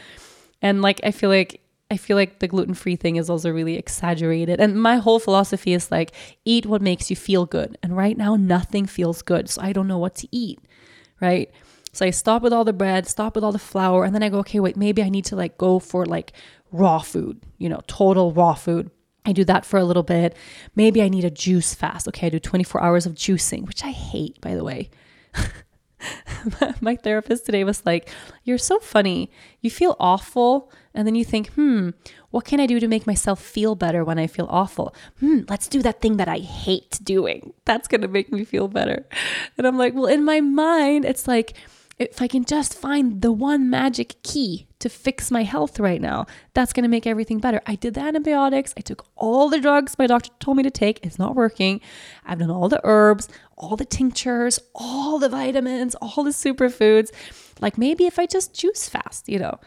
And 0.61 0.81
like 0.81 1.01
I 1.03 1.11
feel 1.11 1.29
like 1.29 1.59
I 1.91 1.97
feel 1.97 2.17
like 2.17 2.39
the 2.39 2.47
gluten 2.47 2.73
free 2.73 2.95
thing 2.95 3.17
is 3.17 3.29
also 3.29 3.51
really 3.51 3.77
exaggerated. 3.77 4.59
And 4.59 4.81
my 4.81 4.97
whole 4.97 5.19
philosophy 5.19 5.73
is 5.73 5.91
like 5.91 6.11
eat 6.43 6.65
what 6.65 6.81
makes 6.81 7.09
you 7.09 7.15
feel 7.15 7.45
good. 7.45 7.77
And 7.83 7.95
right 7.95 8.17
now 8.17 8.35
nothing 8.35 8.85
feels 8.85 9.21
good. 9.21 9.49
So 9.49 9.61
I 9.61 9.73
don't 9.73 9.87
know 9.87 9.99
what 9.99 10.15
to 10.15 10.27
eat, 10.31 10.59
right? 11.21 11.51
So 11.91 12.05
I 12.05 12.09
stop 12.09 12.41
with 12.41 12.51
all 12.51 12.65
the 12.65 12.73
bread, 12.73 13.05
stop 13.07 13.35
with 13.35 13.43
all 13.43 13.51
the 13.51 13.59
flour, 13.59 14.03
and 14.03 14.15
then 14.15 14.23
I 14.23 14.29
go, 14.29 14.39
okay, 14.39 14.59
wait, 14.59 14.75
maybe 14.75 15.03
I 15.03 15.09
need 15.09 15.25
to 15.25 15.35
like 15.35 15.59
go 15.59 15.77
for 15.77 16.05
like 16.07 16.33
raw 16.71 16.97
food, 16.99 17.39
you 17.59 17.69
know, 17.69 17.81
total 17.85 18.31
raw 18.33 18.55
food. 18.55 18.89
I 19.25 19.31
do 19.31 19.45
that 19.45 19.63
for 19.65 19.77
a 19.77 19.85
little 19.85 20.03
bit. 20.03 20.35
Maybe 20.75 21.01
I 21.01 21.07
need 21.07 21.23
a 21.23 21.29
juice 21.29 21.75
fast. 21.75 22.07
Okay, 22.07 22.27
I 22.27 22.29
do 22.29 22.39
24 22.39 22.81
hours 22.81 23.05
of 23.05 23.13
juicing, 23.13 23.67
which 23.67 23.83
I 23.83 23.91
hate, 23.91 24.41
by 24.41 24.55
the 24.55 24.63
way. 24.63 24.89
My 26.81 26.95
therapist 26.95 27.45
today 27.45 27.63
was 27.63 27.85
like, 27.85 28.09
You're 28.43 28.57
so 28.57 28.79
funny. 28.79 29.31
You 29.61 29.69
feel 29.69 29.95
awful. 29.99 30.71
And 30.93 31.07
then 31.07 31.15
you 31.15 31.25
think, 31.25 31.49
Hmm, 31.53 31.89
what 32.31 32.45
can 32.45 32.59
I 32.59 32.65
do 32.65 32.79
to 32.79 32.87
make 32.87 33.07
myself 33.07 33.41
feel 33.41 33.75
better 33.75 34.03
when 34.03 34.19
I 34.19 34.27
feel 34.27 34.47
awful? 34.49 34.95
Hmm, 35.19 35.41
let's 35.49 35.67
do 35.67 35.81
that 35.81 36.01
thing 36.01 36.17
that 36.17 36.27
I 36.27 36.39
hate 36.39 36.99
doing. 37.03 37.53
That's 37.65 37.87
going 37.87 38.01
to 38.01 38.07
make 38.07 38.31
me 38.31 38.43
feel 38.43 38.67
better. 38.67 39.05
And 39.57 39.65
I'm 39.67 39.77
like, 39.77 39.93
Well, 39.93 40.07
in 40.07 40.23
my 40.23 40.41
mind, 40.41 41.05
it's 41.05 41.27
like, 41.27 41.53
if 41.99 42.21
I 42.21 42.27
can 42.27 42.43
just 42.43 42.77
find 42.77 43.21
the 43.21 43.31
one 43.31 43.69
magic 43.69 44.21
key 44.23 44.67
to 44.79 44.89
fix 44.89 45.29
my 45.29 45.43
health 45.43 45.79
right 45.79 46.01
now, 46.01 46.25
that's 46.53 46.73
going 46.73 46.83
to 46.83 46.89
make 46.89 47.05
everything 47.05 47.39
better. 47.39 47.61
I 47.67 47.75
did 47.75 47.93
the 47.93 48.01
antibiotics. 48.01 48.73
I 48.75 48.81
took 48.81 49.05
all 49.15 49.49
the 49.49 49.59
drugs 49.59 49.97
my 49.97 50.07
doctor 50.07 50.31
told 50.39 50.57
me 50.57 50.63
to 50.63 50.71
take. 50.71 51.05
It's 51.05 51.19
not 51.19 51.35
working. 51.35 51.81
I've 52.25 52.39
done 52.39 52.49
all 52.51 52.67
the 52.67 52.81
herbs, 52.83 53.29
all 53.55 53.75
the 53.77 53.85
tinctures, 53.85 54.59
all 54.73 55.19
the 55.19 55.29
vitamins, 55.29 55.95
all 55.95 56.23
the 56.23 56.31
superfoods. 56.31 57.11
Like 57.61 57.77
maybe 57.77 58.05
if 58.05 58.17
I 58.17 58.25
just 58.25 58.53
juice 58.53 58.89
fast, 58.89 59.29
you 59.29 59.39
know. 59.39 59.59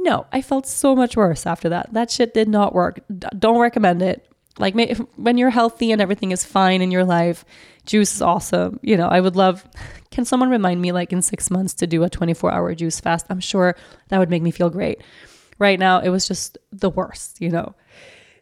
No, 0.00 0.26
I 0.32 0.42
felt 0.42 0.66
so 0.66 0.94
much 0.94 1.16
worse 1.16 1.44
after 1.44 1.68
that. 1.70 1.92
That 1.92 2.10
shit 2.10 2.32
did 2.32 2.48
not 2.48 2.72
work. 2.72 3.00
D- 3.16 3.26
don't 3.38 3.58
recommend 3.58 4.00
it. 4.00 4.24
Like 4.58 4.74
when 5.16 5.38
you're 5.38 5.50
healthy 5.50 5.92
and 5.92 6.00
everything 6.00 6.32
is 6.32 6.44
fine 6.44 6.82
in 6.82 6.90
your 6.90 7.04
life, 7.04 7.44
juice 7.86 8.14
is 8.14 8.22
awesome. 8.22 8.80
You 8.82 8.96
know, 8.96 9.08
I 9.08 9.20
would 9.20 9.36
love 9.36 9.64
can 10.10 10.24
someone 10.24 10.50
remind 10.50 10.80
me, 10.80 10.92
like 10.92 11.12
in 11.12 11.22
six 11.22 11.50
months, 11.50 11.74
to 11.74 11.86
do 11.86 12.02
a 12.02 12.10
24 12.10 12.50
hour 12.50 12.74
juice 12.74 13.00
fast? 13.00 13.26
I'm 13.28 13.40
sure 13.40 13.76
that 14.08 14.18
would 14.18 14.30
make 14.30 14.42
me 14.42 14.50
feel 14.50 14.70
great. 14.70 15.02
Right 15.58 15.78
now, 15.78 16.00
it 16.00 16.08
was 16.08 16.26
just 16.26 16.56
the 16.72 16.90
worst, 16.90 17.40
you 17.40 17.50
know? 17.50 17.74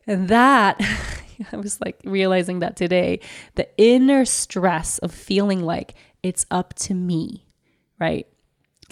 And 0.06 0.28
that, 0.28 0.80
I 1.52 1.56
was 1.56 1.80
like 1.80 2.00
realizing 2.04 2.60
that 2.60 2.76
today, 2.76 3.20
the 3.56 3.68
inner 3.76 4.24
stress 4.24 4.98
of 4.98 5.12
feeling 5.12 5.60
like 5.60 5.94
it's 6.22 6.46
up 6.50 6.74
to 6.74 6.94
me, 6.94 7.46
right? 7.98 8.26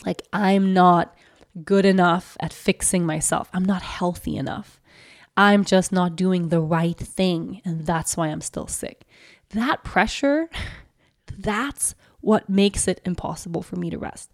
Like 0.05 0.23
I'm 0.33 0.75
not 0.75 1.17
good 1.63 1.85
enough 1.85 2.37
at 2.41 2.53
fixing 2.53 3.07
myself, 3.07 3.49
I'm 3.53 3.65
not 3.65 3.83
healthy 3.83 4.37
enough. 4.37 4.81
I'm 5.37 5.65
just 5.65 5.93
not 5.93 6.17
doing 6.17 6.49
the 6.49 6.61
right 6.61 6.97
thing. 6.97 7.61
And 7.65 7.87
that's 7.87 8.17
why 8.17 8.29
I'm 8.29 8.41
still 8.41 8.67
sick. 8.67 9.05
That 9.51 9.85
pressure, 9.85 10.49
that's 11.39 11.95
what 12.21 12.49
makes 12.49 12.89
it 12.89 13.01
impossible 13.05 13.63
for 13.63 13.77
me 13.77 13.91
to 13.91 13.99
rest. 13.99 14.31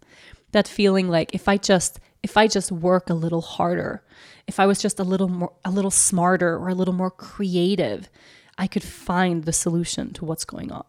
That 0.51 0.67
feeling 0.67 1.09
like 1.09 1.33
if 1.33 1.47
I 1.47 1.57
just 1.57 1.99
if 2.23 2.37
I 2.37 2.47
just 2.47 2.71
work 2.71 3.09
a 3.09 3.15
little 3.15 3.41
harder, 3.41 4.03
if 4.47 4.59
I 4.59 4.67
was 4.67 4.79
just 4.79 4.99
a 4.99 5.03
little 5.03 5.27
more 5.27 5.53
a 5.65 5.71
little 5.71 5.91
smarter 5.91 6.55
or 6.57 6.69
a 6.69 6.75
little 6.75 6.93
more 6.93 7.11
creative, 7.11 8.09
I 8.57 8.67
could 8.67 8.83
find 8.83 9.43
the 9.43 9.53
solution 9.53 10.13
to 10.13 10.25
what's 10.25 10.45
going 10.45 10.71
on. 10.71 10.85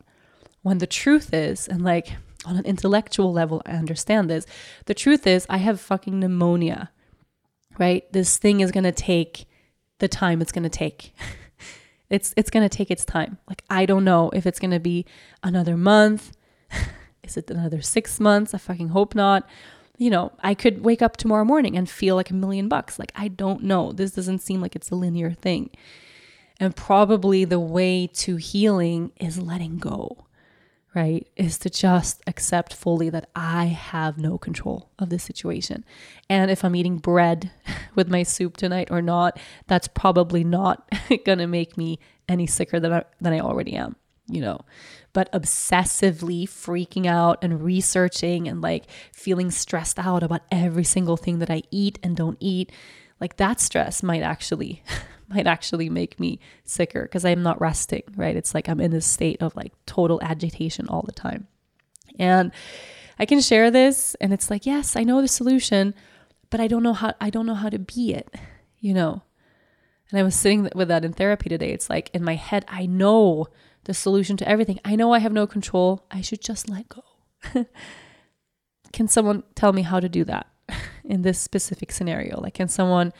When 0.62 0.79
the 0.79 0.87
truth 0.87 1.33
is, 1.33 1.66
and 1.68 1.83
like 1.83 2.12
on 2.44 2.57
an 2.57 2.64
intellectual 2.64 3.33
level, 3.33 3.62
I 3.66 3.72
understand 3.72 4.28
this. 4.28 4.46
The 4.87 4.94
truth 4.94 5.26
is, 5.26 5.46
I 5.48 5.59
have 5.59 5.81
fucking 5.81 6.18
pneumonia, 6.18 6.90
right? 7.78 8.11
This 8.12 8.38
thing 8.38 8.61
is 8.61 8.72
gonna 8.72 8.92
take 8.92 9.46
the 9.98 10.09
time 10.09 10.42
it's 10.42 10.52
gonna 10.52 10.68
take. 10.68 11.14
it's 12.11 12.35
it's 12.37 12.50
gonna 12.50 12.68
take 12.68 12.90
its 12.90 13.05
time. 13.05 13.38
Like 13.48 13.62
I 13.70 13.87
don't 13.87 14.05
know 14.05 14.31
if 14.31 14.46
it's 14.46 14.59
gonna 14.59 14.81
be 14.81 15.07
another 15.42 15.76
month, 15.76 16.33
is 17.22 17.37
it 17.37 17.50
another 17.50 17.81
six 17.81 18.20
months? 18.20 18.55
I 18.55 18.59
fucking 18.59 18.88
hope 18.88 19.14
not. 19.14 19.48
You 19.98 20.11
know, 20.11 20.33
I 20.40 20.55
could 20.55 20.85
wake 20.85 21.02
up 21.02 21.16
tomorrow 21.16 21.44
morning 21.44 21.76
and 21.76 21.88
feel 21.88 22.16
like 22.16 22.31
a 22.31 22.35
million 22.35 22.68
bucks. 22.68 22.98
Like, 22.98 23.12
I 23.14 23.28
don't 23.28 23.62
know. 23.62 23.92
This 23.92 24.11
doesn't 24.11 24.40
seem 24.40 24.61
like 24.61 24.74
it's 24.74 24.90
a 24.90 24.96
linear 24.96 25.31
thing. 25.31 25.70
And 26.59 26.74
probably 26.74 27.44
the 27.44 27.61
way 27.61 28.09
to 28.14 28.37
healing 28.37 29.12
is 29.20 29.38
letting 29.38 29.78
go, 29.78 30.26
right? 30.94 31.26
Is 31.37 31.59
to 31.59 31.70
just 31.70 32.22
accept 32.26 32.74
fully 32.74 33.09
that 33.11 33.31
I 33.35 33.66
have 33.66 34.18
no 34.18 34.37
control 34.38 34.90
of 34.98 35.09
this 35.09 35.22
situation. 35.22 35.85
And 36.28 36.50
if 36.50 36.64
I'm 36.64 36.76
eating 36.76 36.98
bread 36.98 37.50
with 37.94 38.11
my 38.11 38.22
soup 38.22 38.57
tonight 38.57 38.88
or 38.90 39.02
not, 39.02 39.38
that's 39.66 39.88
probably 39.88 40.44
not 40.44 40.88
gonna 41.24 41.46
make 41.46 41.76
me 41.76 41.98
any 42.28 42.46
sicker 42.46 42.78
than 42.78 42.92
I, 42.92 43.05
than 43.20 43.33
I 43.33 43.40
already 43.40 43.74
am 43.74 43.96
you 44.28 44.40
know, 44.40 44.61
but 45.12 45.31
obsessively 45.33 46.44
freaking 46.44 47.07
out 47.07 47.38
and 47.42 47.62
researching 47.62 48.48
and 48.48 48.61
like 48.62 48.87
feeling 49.12 49.50
stressed 49.50 49.98
out 49.98 50.22
about 50.22 50.42
every 50.50 50.85
single 50.85 51.16
thing 51.16 51.38
that 51.40 51.50
I 51.50 51.62
eat 51.70 51.98
and 52.02 52.16
don't 52.16 52.38
eat, 52.40 52.72
like 53.20 53.37
that 53.37 53.61
stress 53.61 54.02
might 54.02 54.22
actually 54.22 54.83
might 55.33 55.47
actually 55.47 55.88
make 55.88 56.21
me 56.21 56.38
sicker 56.64 57.03
because 57.03 57.25
I'm 57.25 57.42
not 57.42 57.61
resting, 57.61 58.03
right? 58.16 58.37
It's 58.37 58.55
like 58.55 58.68
I'm 58.68 58.81
in 58.81 58.90
this 58.90 59.07
state 59.07 59.42
of 59.42 59.55
like 59.57 59.73
total 59.87 60.21
agitation 60.23 60.88
all 60.88 61.03
the 61.03 61.12
time. 61.12 61.49
And 62.18 62.53
I 63.18 63.27
can 63.27 63.40
share 63.40 63.71
this 63.71 64.14
and 64.21 64.33
it's 64.33 64.51
like, 64.51 64.66
yes, 64.66 64.97
I 64.97 65.05
know 65.05 65.21
the 65.21 65.29
solution, 65.29 65.95
but 66.51 66.61
I 66.61 66.68
don't 66.68 66.83
know 66.83 66.92
how 66.92 67.14
I 67.21 67.31
don't 67.31 67.47
know 67.47 67.55
how 67.55 67.68
to 67.68 67.79
be 67.79 68.14
it, 68.14 68.35
you 68.79 68.95
know. 68.95 69.23
And 70.11 70.21
I 70.21 70.23
was 70.23 70.35
sitting 70.35 70.68
with 70.75 70.88
that 70.88 71.05
in 71.05 71.12
therapy 71.14 71.49
today. 71.49 71.73
It's 71.73 71.88
like 71.88 72.11
in 72.12 72.23
my 72.23 72.35
head, 72.35 72.64
I 72.68 72.85
know 72.87 73.47
the 73.85 73.95
solution 73.95 74.37
to 74.38 74.49
everything. 74.49 74.79
I 74.85 74.95
know 74.95 75.12
I 75.12 75.18
have 75.18 75.33
no 75.33 75.47
control. 75.47 76.05
I 76.11 76.21
should 76.21 76.42
just 76.42 76.68
let 76.68 76.88
go. 76.88 77.03
can 78.92 79.09
someone 79.09 79.42
tell 79.55 79.73
me 79.73 79.83
how 79.83 80.01
to 80.01 80.09
do 80.09 80.25
that 80.25 80.47
in 81.05 81.23
this 81.23 81.38
specific 81.38 81.90
scenario? 81.90 82.40
Like, 82.40 82.55
can 82.55 82.68
someone 82.68 83.12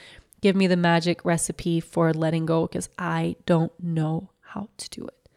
give 0.43 0.55
me 0.55 0.67
the 0.67 0.77
magic 0.77 1.25
recipe 1.25 1.81
for 1.81 2.13
letting 2.13 2.45
go? 2.45 2.67
Because 2.67 2.91
I 2.99 3.37
don't 3.47 3.73
know 3.81 4.31
how 4.41 4.69
to 4.77 4.91
do 4.91 5.07
it. 5.07 5.29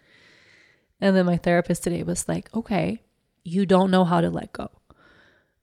And 0.99 1.15
then 1.15 1.25
my 1.25 1.37
therapist 1.37 1.83
today 1.83 2.03
was 2.03 2.27
like, 2.27 2.53
okay, 2.53 3.01
you 3.43 3.65
don't 3.65 3.91
know 3.91 4.03
how 4.03 4.19
to 4.19 4.29
let 4.29 4.51
go. 4.51 4.69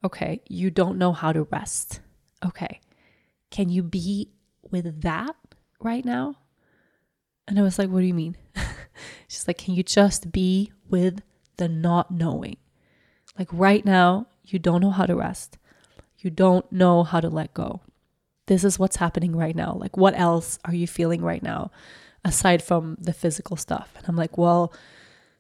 Okay, 0.05 0.41
you 0.49 0.71
don't 0.71 0.99
know 0.99 1.13
how 1.13 1.33
to 1.33 1.43
rest. 1.45 2.01
Okay, 2.45 2.81
can 3.51 3.69
you 3.69 3.83
be 3.83 4.31
with 4.71 5.03
that 5.03 5.37
right 5.81 6.05
now? 6.05 6.37
And 7.47 7.59
I 7.59 7.63
was 7.63 7.79
like, 7.79 7.91
what 7.91 8.01
do 8.01 8.07
you 8.07 8.15
mean? 8.15 8.37
She's 9.29 9.47
like, 9.47 9.59
can 9.59 9.75
you 9.75 9.83
just 9.83 10.33
be 10.33 10.73
with 10.89 11.23
the 11.57 11.69
not 11.69 12.11
knowing? 12.11 12.57
Like 13.39 13.49
right 13.53 13.85
now, 13.85 14.27
you 14.45 14.59
don't 14.59 14.81
know 14.81 14.91
how 14.91 15.07
to 15.07 15.17
rest. 15.17 15.59
You 16.19 16.31
don't 16.31 16.71
know 16.71 17.03
how 17.03 17.21
to 17.21 17.29
let 17.29 17.55
go. 17.55 17.81
This 18.47 18.65
is 18.65 18.79
what's 18.79 18.97
happening 18.97 19.37
right 19.37 19.55
now. 19.55 19.77
Like, 19.79 19.97
what 19.97 20.19
else 20.19 20.59
are 20.65 20.75
you 20.75 20.87
feeling 20.87 21.23
right 21.23 21.43
now 21.43 21.71
aside 22.25 22.63
from 22.63 22.97
the 23.01 23.13
physical 23.13 23.57
stuff? 23.57 23.93
And 23.97 24.09
I'm 24.09 24.17
like, 24.17 24.37
well, 24.37 24.73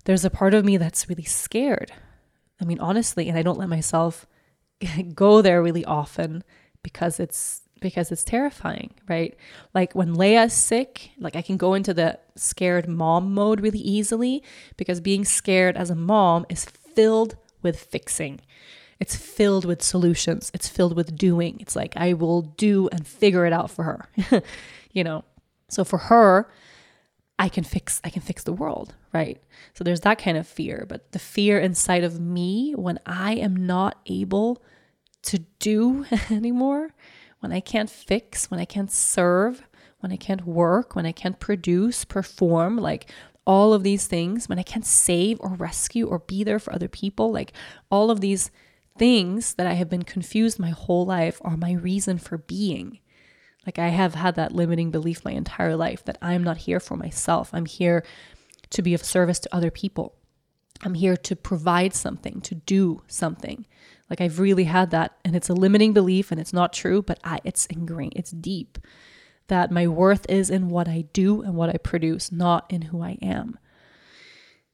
there's 0.05 0.25
a 0.25 0.31
part 0.31 0.55
of 0.55 0.65
me 0.65 0.77
that's 0.77 1.09
really 1.09 1.25
scared. 1.25 1.93
I 2.61 2.65
mean, 2.65 2.79
honestly, 2.81 3.29
and 3.29 3.37
I 3.39 3.43
don't 3.43 3.59
let 3.59 3.69
myself 3.69 4.27
go 5.15 5.43
there 5.43 5.63
really 5.63 5.85
often 5.85 6.45
because 6.83 7.21
it's 7.21 7.63
because 7.81 8.13
it's 8.13 8.23
terrifying, 8.23 8.95
right? 9.09 9.37
Like 9.75 9.93
when 9.93 10.15
Leia's 10.15 10.53
sick, 10.53 11.11
like 11.19 11.35
I 11.35 11.43
can 11.43 11.57
go 11.57 11.75
into 11.75 11.93
the 11.93 12.19
scared 12.37 12.89
mom 12.89 13.35
mode 13.35 13.61
really 13.61 13.81
easily 13.81 14.43
because 14.77 15.01
being 15.01 15.25
scared 15.25 15.77
as 15.77 15.91
a 15.91 15.97
mom 15.97 16.47
is 16.49 16.65
filled 16.65 17.37
with 17.61 17.79
fixing. 17.79 18.41
It's 19.03 19.17
filled 19.17 19.65
with 19.65 19.83
solutions. 19.83 20.53
It's 20.55 20.69
filled 20.69 20.95
with 20.95 21.17
doing. 21.17 21.59
It's 21.59 21.75
like 21.75 21.97
I 21.97 22.13
will 22.13 22.43
do 22.43 22.89
and 22.93 23.05
figure 23.05 23.45
it 23.45 23.53
out 23.53 23.69
for 23.69 23.83
her. 23.83 24.09
you 24.93 25.03
know. 25.03 25.25
So 25.69 25.83
for 25.83 25.99
her, 25.99 26.49
I 27.37 27.49
can 27.49 27.65
fix 27.65 28.01
I 28.05 28.11
can 28.11 28.23
fix 28.23 28.45
the 28.45 28.53
world, 28.53 28.95
right? 29.13 29.43
So 29.75 29.83
there's 29.83 30.03
that 30.03 30.21
kind 30.21 30.37
of 30.37 30.47
fear, 30.47 30.87
but 30.89 31.11
the 31.11 31.19
fear 31.19 31.59
inside 31.59 32.05
of 32.05 32.21
me 32.21 32.77
when 32.77 33.01
I 33.05 33.33
am 33.35 33.57
not 33.57 33.99
able 34.07 34.63
to 35.23 35.41
do 35.59 36.07
anymore, 36.31 36.95
when 37.41 37.51
I 37.51 37.59
can't 37.59 37.91
fix, 37.91 38.53
when 38.53 38.61
I 38.61 38.65
can't 38.65 38.93
serve, 38.93 39.65
when 39.99 40.13
I 40.13 40.17
can't 40.17 40.47
work, 40.47 40.95
when 40.95 41.07
I 41.07 41.13
can't 41.13 41.41
produce, 41.41 42.05
perform, 42.05 42.77
like 42.77 43.11
all 43.49 43.75
of 43.75 43.83
these 43.83 44.07
things, 44.07 44.49
when 44.49 44.61
I 44.61 44.63
can't 44.63 44.87
save 44.87 45.41
or 45.41 45.55
rescue 45.55 46.07
or 46.07 46.21
be 46.21 46.45
there 46.45 46.61
for 46.61 46.73
other 46.73 46.87
people, 46.87 47.33
like 47.33 47.53
all 47.91 48.09
of 48.09 48.21
these 48.21 48.53
things 48.97 49.55
that 49.55 49.67
I 49.67 49.75
have 49.75 49.89
been 49.89 50.03
confused 50.03 50.59
my 50.59 50.71
whole 50.71 51.07
life 51.07 51.41
are 51.43 51.57
my 51.57 51.73
reason 51.73 52.19
for 52.19 52.39
being. 52.39 52.99
Like 53.67 53.79
I 53.79 53.89
have 53.89 54.15
had 54.15 54.35
that 54.37 54.53
limiting 54.53 54.91
belief 54.91 55.25
my 55.25 55.33
entire 55.33 55.77
life 55.77 56.05
that 56.05 56.19
I'm 56.21 56.43
not 56.43 56.59
here 56.59 56.81
for 56.81 56.97
myself. 56.97 57.51
I'm 57.53 57.67
here 57.67 58.05
to 58.71 58.83
be 58.83 58.95
of 58.95 59.05
service 59.05 59.39
to 59.41 59.55
other 59.55 59.71
people. 59.71 60.15
I'm 60.83 60.95
here 60.95 61.17
to 61.17 61.37
provide 61.37 61.95
something, 61.95 62.41
to 62.43 62.57
do 62.57 63.03
something. 63.07 63.67
Like 64.11 64.21
I've 64.21 64.41
really 64.41 64.65
had 64.65 64.91
that 64.91 65.17
and 65.25 65.37
it's 65.37 65.49
a 65.49 65.55
limiting 65.55 65.93
belief 65.93 66.33
and 66.33 66.41
it's 66.41 66.53
not 66.53 66.73
true, 66.73 67.03
but 67.03 67.21
I 67.23 67.39
it's 67.45 67.67
ingrained, 67.67 68.15
it's 68.17 68.33
deep 68.33 68.79
that 69.49 69.71
my 69.71 69.87
worth 69.87 70.25
is 70.31 70.51
in 70.51 70.71
what 70.71 70.89
I 70.89 71.05
do 71.13 71.43
and 71.43 71.55
what 71.55 71.69
I 71.69 71.77
produce, 71.77 72.33
not 72.33 72.65
in 72.71 72.83
who 72.83 73.03
I 73.03 73.19
am. 73.21 73.59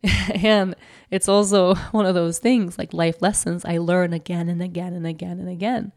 and 0.35 0.75
it's 1.11 1.29
also 1.29 1.75
one 1.93 2.07
of 2.07 2.15
those 2.15 2.39
things 2.39 2.79
like 2.79 2.93
life 2.93 3.21
lessons 3.21 3.65
I 3.65 3.79
learn 3.79 4.13
again 4.13 4.49
and 4.49 4.63
again 4.63 4.95
and 4.95 5.07
again 5.07 5.39
and 5.39 5.49
again. 5.49 5.93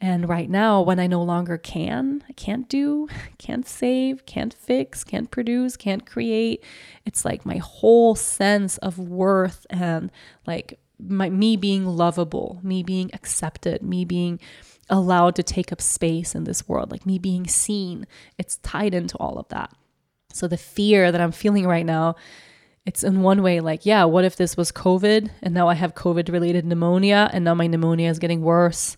And 0.00 0.28
right 0.28 0.50
now, 0.50 0.82
when 0.82 0.98
I 0.98 1.06
no 1.06 1.22
longer 1.22 1.56
can, 1.56 2.24
I 2.28 2.32
can't 2.32 2.68
do, 2.68 3.08
can't 3.38 3.66
save, 3.66 4.26
can't 4.26 4.52
fix, 4.52 5.04
can't 5.04 5.30
produce, 5.30 5.76
can't 5.76 6.04
create, 6.04 6.64
it's 7.04 7.24
like 7.24 7.46
my 7.46 7.58
whole 7.58 8.14
sense 8.14 8.76
of 8.78 8.98
worth 8.98 9.66
and 9.70 10.10
like 10.46 10.78
my, 10.98 11.30
me 11.30 11.56
being 11.56 11.86
lovable, 11.86 12.60
me 12.62 12.82
being 12.82 13.10
accepted, 13.12 13.82
me 13.82 14.04
being 14.04 14.40
allowed 14.90 15.34
to 15.36 15.42
take 15.42 15.72
up 15.72 15.80
space 15.80 16.34
in 16.34 16.44
this 16.44 16.68
world, 16.68 16.90
like 16.90 17.06
me 17.06 17.18
being 17.18 17.46
seen, 17.46 18.06
it's 18.38 18.56
tied 18.56 18.94
into 18.94 19.16
all 19.18 19.38
of 19.38 19.48
that. 19.48 19.72
So 20.32 20.48
the 20.48 20.56
fear 20.56 21.12
that 21.12 21.20
I'm 21.20 21.32
feeling 21.32 21.66
right 21.66 21.86
now 21.86 22.16
it's 22.86 23.02
in 23.02 23.22
one 23.22 23.42
way 23.42 23.60
like, 23.60 23.86
yeah, 23.86 24.04
what 24.04 24.24
if 24.24 24.36
this 24.36 24.56
was 24.56 24.70
COVID 24.70 25.30
and 25.42 25.54
now 25.54 25.68
I 25.68 25.74
have 25.74 25.94
COVID 25.94 26.30
related 26.30 26.66
pneumonia 26.66 27.30
and 27.32 27.44
now 27.44 27.54
my 27.54 27.66
pneumonia 27.66 28.10
is 28.10 28.18
getting 28.18 28.42
worse 28.42 28.96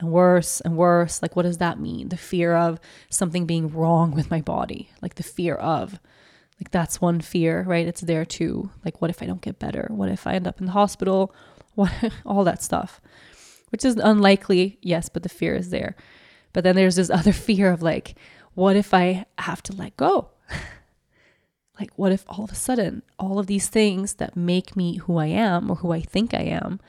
and 0.00 0.10
worse 0.10 0.60
and 0.62 0.76
worse? 0.76 1.20
Like, 1.20 1.36
what 1.36 1.42
does 1.42 1.58
that 1.58 1.78
mean? 1.78 2.08
The 2.08 2.16
fear 2.16 2.56
of 2.56 2.80
something 3.10 3.46
being 3.46 3.70
wrong 3.70 4.12
with 4.12 4.30
my 4.30 4.40
body, 4.40 4.90
like 5.02 5.16
the 5.16 5.22
fear 5.22 5.54
of, 5.54 6.00
like, 6.58 6.70
that's 6.70 7.02
one 7.02 7.20
fear, 7.20 7.62
right? 7.62 7.86
It's 7.86 8.00
there 8.00 8.24
too. 8.24 8.70
Like, 8.84 9.02
what 9.02 9.10
if 9.10 9.22
I 9.22 9.26
don't 9.26 9.42
get 9.42 9.58
better? 9.58 9.86
What 9.90 10.08
if 10.08 10.26
I 10.26 10.34
end 10.34 10.46
up 10.46 10.60
in 10.60 10.66
the 10.66 10.72
hospital? 10.72 11.34
What, 11.76 11.92
all 12.24 12.42
that 12.44 12.62
stuff, 12.62 13.02
which 13.68 13.84
is 13.84 13.96
unlikely, 13.96 14.78
yes, 14.80 15.10
but 15.10 15.22
the 15.22 15.28
fear 15.28 15.54
is 15.54 15.68
there. 15.68 15.94
But 16.54 16.64
then 16.64 16.74
there's 16.74 16.96
this 16.96 17.10
other 17.10 17.32
fear 17.34 17.70
of 17.70 17.82
like, 17.82 18.14
what 18.54 18.76
if 18.76 18.94
I 18.94 19.26
have 19.36 19.62
to 19.64 19.74
let 19.74 19.94
go? 19.98 20.30
Like, 21.78 21.90
what 21.96 22.12
if 22.12 22.24
all 22.28 22.44
of 22.44 22.52
a 22.52 22.56
sudden, 22.56 23.02
all 23.18 23.38
of 23.38 23.46
these 23.46 23.68
things 23.68 24.14
that 24.14 24.36
make 24.36 24.76
me 24.76 24.96
who 24.96 25.18
I 25.18 25.26
am 25.26 25.70
or 25.70 25.76
who 25.76 25.92
I 25.92 26.00
think 26.00 26.32
I 26.32 26.42
am, 26.42 26.80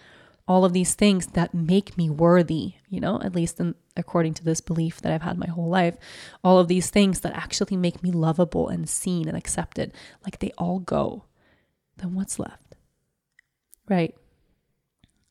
all 0.47 0.63
of 0.63 0.71
these 0.71 0.95
things 0.95 1.27
that 1.27 1.53
make 1.53 1.97
me 1.97 2.09
worthy, 2.09 2.75
you 2.87 3.01
know, 3.01 3.19
at 3.21 3.35
least 3.35 3.59
in, 3.59 3.75
according 3.97 4.33
to 4.35 4.45
this 4.45 4.61
belief 4.61 5.01
that 5.01 5.11
I've 5.11 5.23
had 5.23 5.37
my 5.37 5.47
whole 5.47 5.67
life, 5.67 5.97
all 6.41 6.57
of 6.57 6.69
these 6.69 6.89
things 6.89 7.19
that 7.19 7.35
actually 7.35 7.75
make 7.75 8.01
me 8.01 8.11
lovable 8.11 8.69
and 8.69 8.87
seen 8.87 9.27
and 9.27 9.37
accepted, 9.37 9.93
like 10.23 10.39
they 10.39 10.51
all 10.57 10.79
go, 10.79 11.25
then 11.97 12.15
what's 12.15 12.39
left? 12.39 12.75
Right. 13.87 14.15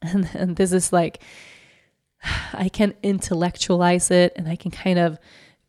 And, 0.03 0.29
and 0.35 0.57
this 0.57 0.73
is 0.73 0.93
like, 0.93 1.23
I 2.53 2.69
can 2.69 2.95
intellectualize 3.03 4.11
it 4.11 4.35
and 4.37 4.47
I 4.47 4.55
can 4.55 4.71
kind 4.71 4.99
of 4.99 5.19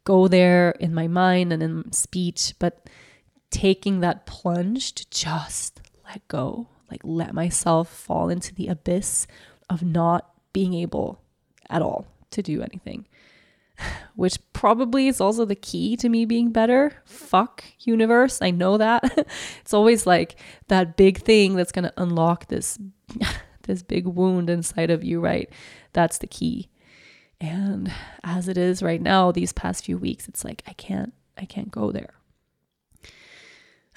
go 0.04 0.28
there 0.28 0.72
in 0.72 0.94
my 0.94 1.08
mind 1.08 1.54
and 1.54 1.64
in 1.64 1.92
speech, 1.94 2.54
but 2.60 2.88
taking 3.50 4.00
that 4.02 4.26
plunge 4.26 4.94
to 4.94 5.10
just 5.10 5.82
let 6.06 6.28
go, 6.28 6.68
like 6.90 7.02
let 7.04 7.34
myself 7.34 7.90
fall 7.90 8.30
into 8.30 8.54
the 8.54 8.68
abyss 8.68 9.28
of 9.70 9.84
not 9.84 10.30
being 10.54 10.74
able 10.74 11.22
at 11.70 11.82
all 11.82 12.08
to 12.32 12.42
do 12.42 12.62
anything. 12.62 13.06
Which 14.16 14.38
probably 14.54 15.08
is 15.08 15.22
also 15.22 15.46
the 15.46 15.56
key 15.56 15.96
to 15.98 16.10
me 16.10 16.26
being 16.26 16.52
better. 16.52 17.02
Fuck 17.06 17.64
universe. 17.82 18.42
I 18.42 18.52
know 18.52 18.78
that. 18.78 19.04
it's 19.62 19.74
always 19.74 20.08
like 20.08 20.38
that 20.68 20.98
big 20.98 21.20
thing 21.20 21.56
that's 21.56 21.72
going 21.72 21.86
to 21.86 21.94
unlock 21.98 22.48
this 22.48 22.80
this 23.64 23.84
big 23.84 24.08
wound 24.08 24.50
inside 24.50 24.90
of 24.90 25.04
you, 25.04 25.20
right? 25.20 25.50
That's 25.94 26.18
the 26.18 26.28
key. 26.28 26.70
And 27.40 27.92
as 28.24 28.48
it 28.48 28.58
is 28.58 28.82
right 28.82 29.02
now, 29.02 29.32
these 29.32 29.54
past 29.54 29.86
few 29.86 29.98
weeks, 29.98 30.28
it's 30.28 30.44
like 30.44 30.64
I 30.66 30.74
can't 30.74 31.14
I 31.38 31.46
can't 31.46 31.70
go 31.70 31.92
there 31.92 32.17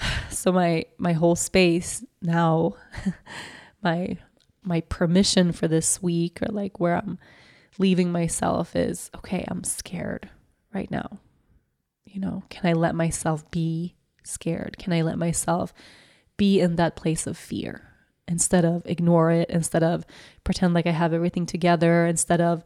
so 0.30 0.52
my 0.52 0.84
my 0.98 1.12
whole 1.12 1.36
space 1.36 2.04
now 2.22 2.74
my 3.82 4.16
my 4.62 4.80
permission 4.82 5.52
for 5.52 5.68
this 5.68 6.02
week 6.02 6.40
or 6.42 6.52
like 6.52 6.80
where 6.80 6.96
I'm 6.96 7.18
leaving 7.78 8.12
myself 8.12 8.76
is 8.76 9.10
okay, 9.16 9.44
I'm 9.48 9.64
scared 9.64 10.28
right 10.72 10.90
now. 10.90 11.18
You 12.04 12.20
know, 12.20 12.42
can 12.50 12.68
I 12.68 12.74
let 12.74 12.94
myself 12.94 13.50
be 13.50 13.94
scared? 14.24 14.76
Can 14.78 14.92
I 14.92 15.02
let 15.02 15.18
myself 15.18 15.72
be 16.36 16.60
in 16.60 16.76
that 16.76 16.96
place 16.96 17.26
of 17.26 17.36
fear 17.38 17.82
instead 18.28 18.64
of 18.64 18.82
ignore 18.86 19.30
it, 19.30 19.50
instead 19.50 19.82
of 19.82 20.04
pretend 20.44 20.74
like 20.74 20.86
I 20.86 20.92
have 20.92 21.12
everything 21.12 21.46
together, 21.46 22.06
instead 22.06 22.40
of 22.40 22.64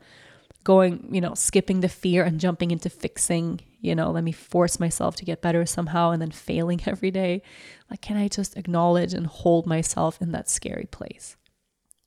going, 0.64 1.08
you 1.12 1.20
know, 1.20 1.34
skipping 1.34 1.80
the 1.80 1.88
fear 1.88 2.24
and 2.24 2.40
jumping 2.40 2.70
into 2.70 2.90
fixing, 2.90 3.60
you 3.84 3.94
know, 3.94 4.10
let 4.10 4.24
me 4.24 4.32
force 4.32 4.80
myself 4.80 5.16
to 5.16 5.24
get 5.24 5.42
better 5.42 5.66
somehow 5.66 6.10
and 6.10 6.20
then 6.20 6.30
failing 6.30 6.80
every 6.86 7.10
day. 7.10 7.42
Like, 7.90 8.00
can 8.00 8.16
I 8.16 8.28
just 8.28 8.56
acknowledge 8.56 9.12
and 9.12 9.26
hold 9.26 9.66
myself 9.66 10.20
in 10.20 10.32
that 10.32 10.48
scary 10.48 10.86
place? 10.86 11.36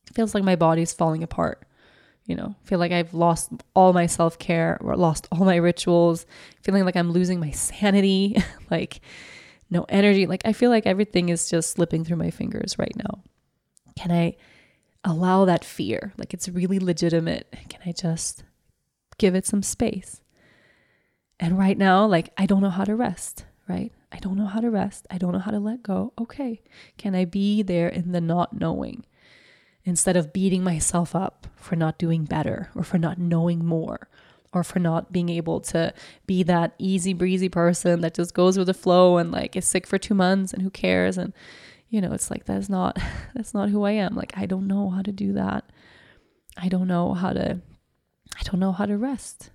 It 0.10 0.16
feels 0.16 0.34
like 0.34 0.44
my 0.44 0.56
body's 0.56 0.94
falling 0.94 1.24
apart. 1.24 1.64
You 2.26 2.36
know, 2.36 2.56
feel 2.64 2.80
like 2.80 2.92
I've 2.92 3.14
lost 3.14 3.52
all 3.74 3.94
my 3.94 4.06
self 4.06 4.38
care 4.38 4.78
or 4.82 4.98
lost 4.98 5.28
all 5.32 5.46
my 5.46 5.56
rituals, 5.56 6.26
feeling 6.62 6.84
like 6.84 6.98
I'm 6.98 7.12
losing 7.12 7.40
my 7.40 7.52
sanity, 7.52 8.36
like 8.72 9.00
no 9.70 9.86
energy. 9.88 10.26
Like, 10.26 10.42
I 10.44 10.52
feel 10.52 10.70
like 10.70 10.86
everything 10.86 11.30
is 11.30 11.50
just 11.50 11.72
slipping 11.72 12.04
through 12.04 12.18
my 12.18 12.32
fingers 12.32 12.78
right 12.78 12.96
now. 12.98 13.24
Can 13.96 14.12
I 14.12 14.36
allow 15.06 15.46
that 15.46 15.64
fear? 15.64 16.14
Like, 16.18 16.34
it's 16.34 16.50
really 16.50 16.80
legitimate. 16.80 17.48
Can 17.70 17.82
I 17.86 17.94
just 17.94 18.44
give 19.18 19.36
it 19.36 19.46
some 19.46 19.64
space. 19.64 20.22
And 21.40 21.58
right 21.58 21.78
now, 21.78 22.06
like, 22.06 22.32
I 22.38 22.46
don't 22.46 22.62
know 22.62 22.70
how 22.70 22.84
to 22.84 22.96
rest, 22.96 23.46
right? 23.68 23.92
I 24.12 24.20
don't 24.20 24.38
know 24.38 24.48
how 24.48 24.60
to 24.60 24.70
rest. 24.70 25.06
I 25.12 25.18
don't 25.18 25.34
know 25.34 25.40
how 25.40 25.52
to 25.52 25.60
let 25.60 25.84
go. 25.84 26.14
Okay. 26.20 26.62
Can 26.98 27.14
I 27.14 27.26
be 27.26 27.62
there 27.62 27.88
in 27.88 28.12
the 28.12 28.22
not 28.22 28.60
knowing 28.60 29.06
instead 29.84 30.18
of 30.18 30.34
beating 30.34 30.64
myself 30.64 31.16
up 31.16 31.48
for 31.56 31.76
not 31.76 31.98
doing 31.98 32.26
better 32.26 32.70
or 32.76 32.84
for 32.84 32.98
not 32.98 33.18
knowing 33.18 33.66
more 33.66 34.10
or 34.54 34.64
for 34.64 34.80
not 34.80 35.12
being 35.12 35.30
able 35.30 35.60
to 35.60 35.94
be 36.26 36.44
that 36.44 36.74
easy 36.78 37.14
breezy 37.14 37.50
person 37.50 38.02
that 38.02 38.14
just 38.14 38.34
goes 38.34 38.58
with 38.58 38.68
the 38.68 38.74
flow 38.74 39.18
and 39.18 39.32
like 39.32 39.56
is 39.56 39.68
sick 39.68 39.86
for 39.86 39.98
2 39.98 40.14
months 40.14 40.54
and 40.54 40.62
who 40.62 40.70
cares 40.70 41.18
and 41.18 41.34
you 41.90 42.02
know, 42.02 42.12
it's 42.12 42.30
like 42.30 42.46
that's 42.46 42.68
not 42.68 42.98
that's 43.34 43.54
not 43.54 43.70
who 43.70 43.84
I 43.84 43.92
am. 43.92 44.16
Like 44.16 44.34
I 44.36 44.46
don't 44.46 44.68
know 44.68 44.90
how 44.90 45.02
to 45.02 45.12
do 45.12 45.34
that. 45.34 45.72
I 46.58 46.68
don't 46.68 46.88
know 46.88 47.14
how 47.14 47.34
to 47.34 47.62
I 48.38 48.44
don't 48.44 48.60
know 48.60 48.72
how 48.72 48.86
to 48.86 48.98
rest. 48.98 49.52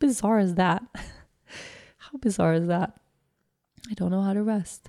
Bizarre 0.00 0.40
is 0.40 0.56
that? 0.56 0.82
how 1.98 2.18
bizarre 2.20 2.54
is 2.54 2.66
that? 2.66 2.94
I 3.88 3.94
don't 3.94 4.10
know 4.10 4.22
how 4.22 4.32
to 4.32 4.42
rest. 4.42 4.88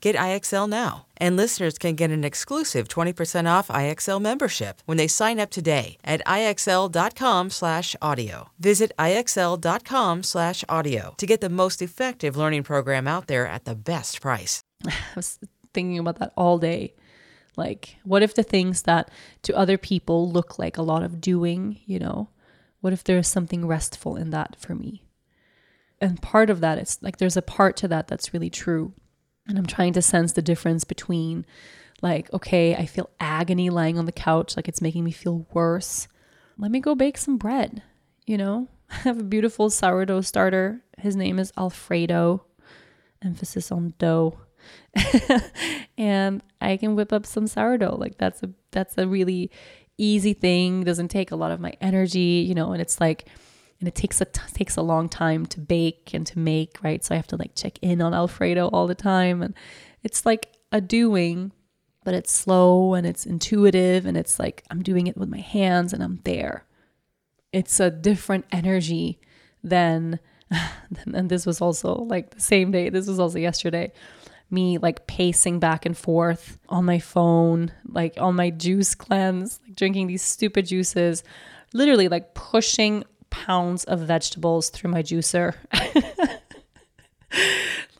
Get 0.00 0.16
IXL 0.16 0.68
now. 0.68 1.06
And 1.16 1.36
listeners 1.36 1.78
can 1.78 1.94
get 1.94 2.10
an 2.10 2.24
exclusive 2.24 2.88
20% 2.88 3.46
off 3.46 3.68
IXL 3.68 4.20
membership 4.20 4.82
when 4.86 4.96
they 4.96 5.06
sign 5.06 5.38
up 5.38 5.50
today 5.50 5.98
at 6.02 6.26
IXL.com/audio. 6.26 8.50
Visit 8.58 8.92
IXL.com/audio 8.98 11.14
to 11.18 11.26
get 11.26 11.40
the 11.40 11.48
most 11.48 11.82
effective 11.82 12.36
learning 12.36 12.62
program 12.62 13.06
out 13.06 13.26
there 13.26 13.46
at 13.46 13.64
the 13.64 13.74
best 13.74 14.20
price. 14.20 14.62
I 14.86 14.92
was 15.14 15.38
thinking 15.74 15.98
about 15.98 16.18
that 16.18 16.32
all 16.36 16.58
day. 16.58 16.94
Like, 17.56 17.96
what 18.04 18.22
if 18.22 18.34
the 18.34 18.42
things 18.42 18.82
that 18.82 19.10
to 19.42 19.56
other 19.56 19.76
people 19.76 20.30
look 20.30 20.58
like 20.58 20.78
a 20.78 20.82
lot 20.82 21.02
of 21.02 21.20
doing, 21.20 21.78
you 21.84 21.98
know, 21.98 22.30
what 22.80 22.94
if 22.94 23.04
there's 23.04 23.28
something 23.28 23.66
restful 23.66 24.16
in 24.16 24.30
that 24.30 24.56
for 24.58 24.74
me? 24.74 25.04
And 26.00 26.22
part 26.22 26.48
of 26.48 26.60
that 26.60 26.78
is 26.78 26.98
like 27.02 27.18
there's 27.18 27.36
a 27.36 27.42
part 27.42 27.76
to 27.78 27.88
that 27.88 28.08
that's 28.08 28.32
really 28.32 28.48
true. 28.48 28.94
And 29.50 29.58
I'm 29.58 29.66
trying 29.66 29.92
to 29.94 30.02
sense 30.02 30.32
the 30.32 30.42
difference 30.42 30.84
between, 30.84 31.44
like, 32.02 32.32
okay, 32.32 32.76
I 32.76 32.86
feel 32.86 33.10
agony 33.18 33.68
lying 33.68 33.98
on 33.98 34.06
the 34.06 34.12
couch, 34.12 34.56
like 34.56 34.68
it's 34.68 34.80
making 34.80 35.02
me 35.02 35.10
feel 35.10 35.44
worse. 35.52 36.06
Let 36.56 36.70
me 36.70 36.78
go 36.78 36.94
bake 36.94 37.18
some 37.18 37.36
bread, 37.36 37.82
you 38.26 38.38
know? 38.38 38.68
I 38.88 38.94
have 38.98 39.18
a 39.18 39.24
beautiful 39.24 39.68
sourdough 39.68 40.20
starter. 40.20 40.82
His 40.98 41.16
name 41.16 41.40
is 41.40 41.52
Alfredo, 41.58 42.44
emphasis 43.24 43.72
on 43.72 43.94
dough. 43.98 44.38
and 45.98 46.42
I 46.60 46.76
can 46.76 46.94
whip 46.94 47.12
up 47.12 47.26
some 47.26 47.48
sourdough. 47.48 47.96
Like 47.96 48.18
that's 48.18 48.44
a 48.44 48.50
that's 48.70 48.96
a 48.98 49.08
really 49.08 49.50
easy 49.98 50.32
thing. 50.32 50.84
Doesn't 50.84 51.08
take 51.08 51.32
a 51.32 51.36
lot 51.36 51.50
of 51.50 51.58
my 51.58 51.74
energy, 51.80 52.46
you 52.46 52.54
know, 52.54 52.72
and 52.72 52.80
it's 52.80 53.00
like 53.00 53.26
and 53.80 53.88
it 53.88 53.94
takes 53.94 54.20
a 54.20 54.26
t- 54.26 54.40
takes 54.52 54.76
a 54.76 54.82
long 54.82 55.08
time 55.08 55.46
to 55.46 55.58
bake 55.58 56.10
and 56.12 56.26
to 56.26 56.38
make, 56.38 56.78
right? 56.82 57.02
So 57.02 57.14
I 57.14 57.16
have 57.16 57.26
to 57.28 57.36
like 57.36 57.54
check 57.54 57.78
in 57.82 58.00
on 58.02 58.14
Alfredo 58.14 58.68
all 58.68 58.86
the 58.86 58.94
time 58.94 59.42
and 59.42 59.54
it's 60.02 60.24
like 60.26 60.52
a 60.70 60.80
doing, 60.80 61.52
but 62.04 62.14
it's 62.14 62.30
slow 62.30 62.94
and 62.94 63.06
it's 63.06 63.26
intuitive 63.26 64.04
and 64.04 64.16
it's 64.16 64.38
like 64.38 64.64
I'm 64.70 64.82
doing 64.82 65.06
it 65.06 65.16
with 65.16 65.30
my 65.30 65.40
hands 65.40 65.92
and 65.92 66.02
I'm 66.02 66.20
there. 66.24 66.66
It's 67.52 67.80
a 67.80 67.90
different 67.90 68.44
energy 68.52 69.18
than 69.64 70.20
and 71.06 71.30
this 71.30 71.46
was 71.46 71.62
also 71.62 71.94
like 71.94 72.34
the 72.34 72.40
same 72.40 72.70
day. 72.70 72.90
This 72.90 73.06
was 73.06 73.18
also 73.18 73.38
yesterday. 73.38 73.92
Me 74.50 74.76
like 74.76 75.06
pacing 75.06 75.58
back 75.58 75.86
and 75.86 75.96
forth 75.96 76.58
on 76.68 76.84
my 76.84 76.98
phone, 76.98 77.72
like 77.86 78.14
on 78.18 78.34
my 78.34 78.50
juice 78.50 78.94
cleanse, 78.94 79.60
like 79.66 79.76
drinking 79.76 80.08
these 80.08 80.22
stupid 80.22 80.66
juices, 80.66 81.22
literally 81.72 82.08
like 82.08 82.34
pushing 82.34 83.04
pounds 83.30 83.84
of 83.84 84.00
vegetables 84.00 84.70
through 84.70 84.90
my 84.90 85.02
juicer. 85.02 85.54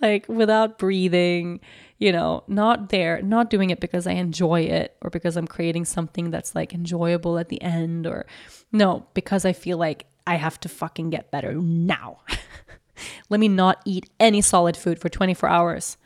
like 0.00 0.28
without 0.28 0.78
breathing, 0.78 1.60
you 1.98 2.12
know, 2.12 2.44
not 2.48 2.88
there, 2.88 3.20
not 3.22 3.50
doing 3.50 3.70
it 3.70 3.80
because 3.80 4.06
I 4.06 4.12
enjoy 4.12 4.62
it 4.62 4.96
or 5.02 5.10
because 5.10 5.36
I'm 5.36 5.46
creating 5.46 5.84
something 5.84 6.30
that's 6.30 6.54
like 6.54 6.74
enjoyable 6.74 7.38
at 7.38 7.48
the 7.48 7.60
end 7.62 8.06
or 8.06 8.26
no, 8.72 9.06
because 9.14 9.44
I 9.44 9.52
feel 9.52 9.78
like 9.78 10.06
I 10.26 10.36
have 10.36 10.58
to 10.60 10.68
fucking 10.68 11.10
get 11.10 11.30
better 11.30 11.54
now. 11.54 12.20
Let 13.30 13.40
me 13.40 13.48
not 13.48 13.80
eat 13.84 14.08
any 14.18 14.40
solid 14.40 14.76
food 14.76 14.98
for 14.98 15.08
24 15.08 15.48
hours, 15.48 15.96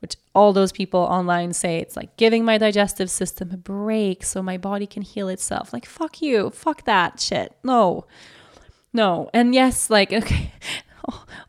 which 0.00 0.16
all 0.34 0.52
those 0.52 0.72
people 0.72 1.00
online 1.00 1.52
say 1.52 1.78
it's 1.78 1.96
like 1.96 2.16
giving 2.16 2.44
my 2.44 2.58
digestive 2.58 3.10
system 3.10 3.50
a 3.52 3.56
break 3.56 4.24
so 4.24 4.42
my 4.42 4.56
body 4.56 4.86
can 4.86 5.02
heal 5.02 5.28
itself. 5.28 5.72
Like, 5.72 5.86
fuck 5.86 6.22
you, 6.22 6.50
fuck 6.50 6.84
that 6.84 7.20
shit. 7.20 7.56
No, 7.62 8.06
no. 8.94 9.28
And 9.34 9.54
yes, 9.54 9.90
like, 9.90 10.12
okay, 10.12 10.52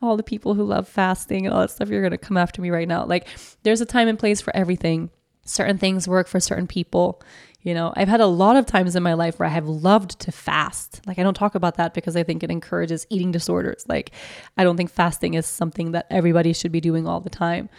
all 0.01 0.17
the 0.17 0.23
people 0.23 0.53
who 0.53 0.63
love 0.63 0.87
fasting 0.87 1.45
and 1.45 1.53
all 1.53 1.61
that 1.61 1.71
stuff, 1.71 1.89
you're 1.89 2.01
going 2.01 2.11
to 2.11 2.17
come 2.17 2.37
after 2.37 2.61
me 2.61 2.69
right 2.69 2.87
now. 2.87 3.05
Like, 3.05 3.27
there's 3.63 3.81
a 3.81 3.85
time 3.85 4.07
and 4.07 4.19
place 4.19 4.41
for 4.41 4.55
everything. 4.55 5.09
Certain 5.45 5.77
things 5.77 6.07
work 6.07 6.27
for 6.27 6.39
certain 6.39 6.67
people. 6.67 7.21
You 7.61 7.73
know, 7.73 7.93
I've 7.95 8.07
had 8.07 8.21
a 8.21 8.27
lot 8.27 8.57
of 8.57 8.65
times 8.65 8.95
in 8.95 9.01
my 9.01 9.13
life 9.13 9.39
where 9.39 9.47
I 9.47 9.51
have 9.51 9.67
loved 9.67 10.19
to 10.21 10.31
fast. 10.31 11.01
Like, 11.07 11.17
I 11.17 11.23
don't 11.23 11.33
talk 11.33 11.55
about 11.55 11.77
that 11.77 11.93
because 11.93 12.15
I 12.15 12.23
think 12.23 12.43
it 12.43 12.51
encourages 12.51 13.07
eating 13.09 13.31
disorders. 13.31 13.85
Like, 13.87 14.11
I 14.57 14.63
don't 14.63 14.77
think 14.77 14.91
fasting 14.91 15.33
is 15.33 15.45
something 15.45 15.91
that 15.91 16.05
everybody 16.11 16.53
should 16.53 16.71
be 16.71 16.81
doing 16.81 17.07
all 17.07 17.21
the 17.21 17.29
time. 17.29 17.69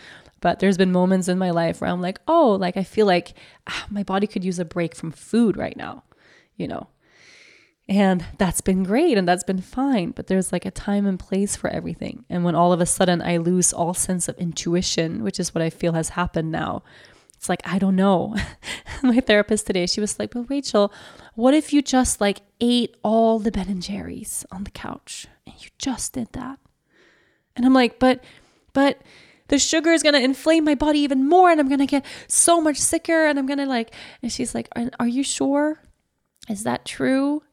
But 0.41 0.59
there's 0.59 0.77
been 0.77 0.93
moments 0.93 1.29
in 1.29 1.39
my 1.39 1.51
life 1.51 1.81
where 1.81 1.91
I'm 1.91 2.01
like, 2.01 2.21
oh, 2.29 2.53
like 2.61 2.77
I 2.77 2.85
feel 2.85 3.07
like 3.07 3.35
ah, 3.67 3.87
my 3.91 4.03
body 4.03 4.27
could 4.27 4.45
use 4.45 4.59
a 4.59 4.65
break 4.65 4.95
from 4.95 5.11
food 5.11 5.57
right 5.57 5.77
now, 5.77 6.05
you 6.57 6.69
know, 6.69 6.89
and 7.89 8.25
that's 8.39 8.61
been 8.61 8.83
great 8.83 9.17
and 9.17 9.29
that's 9.29 9.45
been 9.45 9.61
fine. 9.61 10.11
But 10.11 10.27
there's 10.27 10.53
like 10.53 10.67
a 10.67 10.71
time 10.71 11.07
and 11.07 11.19
place 11.19 11.55
for 11.55 11.71
everything. 11.71 12.25
And 12.29 12.45
when 12.45 12.55
all 12.55 12.73
of 12.73 12.81
a 12.81 12.87
sudden 12.87 13.23
I 13.23 13.37
lose 13.37 13.73
all 13.73 13.95
sense 13.95 14.29
of 14.29 14.37
intuition, 14.39 15.23
which 15.23 15.39
is 15.39 15.55
what 15.55 15.63
I 15.63 15.71
feel 15.71 15.93
has 15.93 16.11
happened 16.11 16.51
now, 16.51 16.83
it's 17.37 17.49
like, 17.49 17.63
I 17.65 17.79
don't 17.79 17.97
know. 17.97 18.35
My 19.03 19.21
therapist 19.21 19.67
today, 19.67 19.87
she 19.87 20.01
was 20.01 20.19
like, 20.19 20.33
But 20.33 20.51
Rachel, 20.51 20.93
what 21.35 21.55
if 21.55 21.73
you 21.73 21.83
just 21.83 22.21
like 22.21 22.41
ate 22.61 22.97
all 23.03 23.39
the 23.39 23.53
Ben 23.53 23.69
and 23.69 23.83
Jerry's 23.83 24.45
on 24.51 24.65
the 24.65 24.71
couch 24.71 25.27
and 25.47 25.55
you 25.63 25.69
just 25.79 26.15
did 26.15 26.33
that? 26.33 26.59
And 27.55 27.65
I'm 27.65 27.75
like, 27.75 27.99
But, 27.99 28.25
but, 28.73 29.03
the 29.49 29.61
sugar 29.61 29.93
is 29.93 30.03
going 30.03 30.15
to 30.15 30.21
inflame 30.21 30.65
my 30.65 30.75
body 30.75 30.99
even 30.99 31.29
more 31.29 31.53
and 31.53 31.61
I'm 31.61 31.69
going 31.69 31.79
to 31.79 31.87
get 31.87 32.05
so 32.27 32.61
much 32.61 32.79
sicker 32.79 33.27
and 33.27 33.39
I'm 33.39 33.47
going 33.47 33.59
to 33.59 33.67
like 33.67 33.95
and 34.21 34.33
she's 34.33 34.57
like 34.57 34.69
are, 34.75 34.91
are 34.99 35.07
you 35.07 35.23
sure 35.23 35.81
is 36.49 36.65
that 36.65 36.85
true 36.85 37.45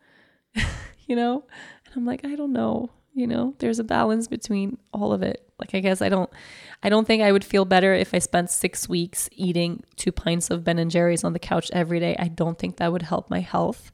you 1.08 1.16
know? 1.16 1.44
And 1.86 1.96
I'm 1.96 2.06
like, 2.06 2.26
I 2.26 2.36
don't 2.36 2.54
know. 2.54 2.90
You 3.14 3.28
know, 3.28 3.54
there's 3.60 3.78
a 3.78 3.84
balance 3.84 4.28
between 4.28 4.78
all 4.92 5.14
of 5.14 5.22
it. 5.22 5.48
Like 5.60 5.76
I 5.76 5.80
guess 5.80 6.02
I 6.02 6.10
don't 6.10 6.30
I 6.82 6.90
don't 6.90 7.06
think 7.06 7.22
I 7.22 7.32
would 7.32 7.46
feel 7.46 7.64
better 7.64 7.94
if 7.94 8.14
I 8.14 8.20
spent 8.20 8.50
6 8.50 8.90
weeks 8.90 9.30
eating 9.32 9.84
2 9.98 10.12
pints 10.12 10.50
of 10.50 10.64
Ben 10.64 10.80
and 10.80 10.90
Jerry's 10.90 11.24
on 11.24 11.34
the 11.34 11.40
couch 11.40 11.70
every 11.72 12.00
day. 12.00 12.16
I 12.18 12.28
don't 12.28 12.58
think 12.58 12.78
that 12.78 12.92
would 12.92 13.04
help 13.04 13.30
my 13.30 13.40
health. 13.40 13.92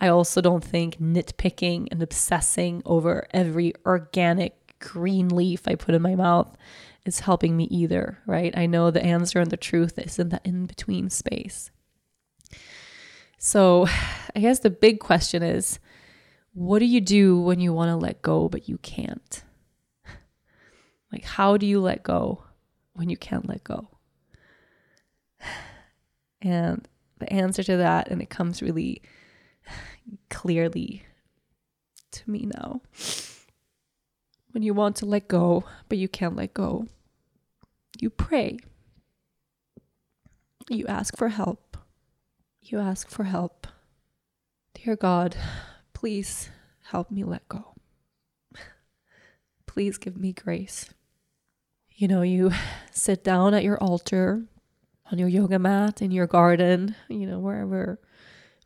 I 0.00 0.08
also 0.08 0.40
don't 0.40 0.64
think 0.64 0.98
nitpicking 1.00 1.86
and 1.92 2.02
obsessing 2.02 2.82
over 2.84 3.28
every 3.32 3.74
organic 3.86 4.78
green 4.80 5.28
leaf 5.28 5.68
I 5.68 5.76
put 5.76 5.94
in 5.94 6.02
my 6.02 6.16
mouth 6.16 6.56
is 7.06 7.20
helping 7.20 7.56
me 7.56 7.64
either, 7.64 8.18
right? 8.26 8.52
I 8.56 8.66
know 8.66 8.90
the 8.90 9.02
answer 9.02 9.38
and 9.38 9.50
the 9.50 9.56
truth 9.56 9.98
is 9.98 10.18
in 10.18 10.30
that 10.30 10.44
in 10.44 10.66
between 10.66 11.08
space. 11.08 11.70
So, 13.44 13.86
I 14.36 14.40
guess 14.40 14.60
the 14.60 14.70
big 14.70 15.00
question 15.00 15.42
is 15.42 15.80
what 16.54 16.78
do 16.78 16.84
you 16.84 17.00
do 17.00 17.40
when 17.40 17.60
you 17.60 17.72
want 17.72 17.90
to 17.90 17.96
let 17.96 18.22
go 18.22 18.48
but 18.48 18.68
you 18.68 18.78
can't? 18.78 19.42
Like, 21.12 21.24
how 21.24 21.58
do 21.58 21.66
you 21.66 21.78
let 21.78 22.02
go 22.02 22.44
when 22.94 23.10
you 23.10 23.18
can't 23.18 23.46
let 23.46 23.62
go? 23.64 23.88
And 26.40 26.88
the 27.18 27.32
answer 27.32 27.62
to 27.62 27.76
that, 27.76 28.08
and 28.08 28.20
it 28.20 28.28
comes 28.28 28.62
really 28.62 29.00
clearly 30.28 31.04
to 32.10 32.30
me 32.30 32.48
now. 32.52 32.80
When 34.50 34.64
you 34.64 34.74
want 34.74 34.96
to 34.96 35.06
let 35.06 35.28
go, 35.28 35.62
but 35.88 35.98
you 35.98 36.08
can't 36.08 36.34
let 36.34 36.52
go, 36.52 36.88
you 38.00 38.10
pray. 38.10 38.58
You 40.68 40.86
ask 40.88 41.16
for 41.16 41.28
help. 41.28 41.71
You 42.64 42.78
ask 42.78 43.10
for 43.10 43.24
help. 43.24 43.66
Dear 44.74 44.94
God, 44.94 45.36
please 45.92 46.48
help 46.90 47.10
me 47.10 47.24
let 47.24 47.46
go. 47.48 47.74
Please 49.66 49.98
give 49.98 50.16
me 50.16 50.32
grace. 50.32 50.90
You 51.90 52.06
know, 52.06 52.22
you 52.22 52.52
sit 52.92 53.24
down 53.24 53.52
at 53.52 53.64
your 53.64 53.78
altar 53.78 54.44
on 55.10 55.18
your 55.18 55.28
yoga 55.28 55.58
mat 55.58 56.00
in 56.00 56.12
your 56.12 56.26
garden, 56.26 56.94
you 57.08 57.26
know, 57.26 57.40
wherever 57.40 58.00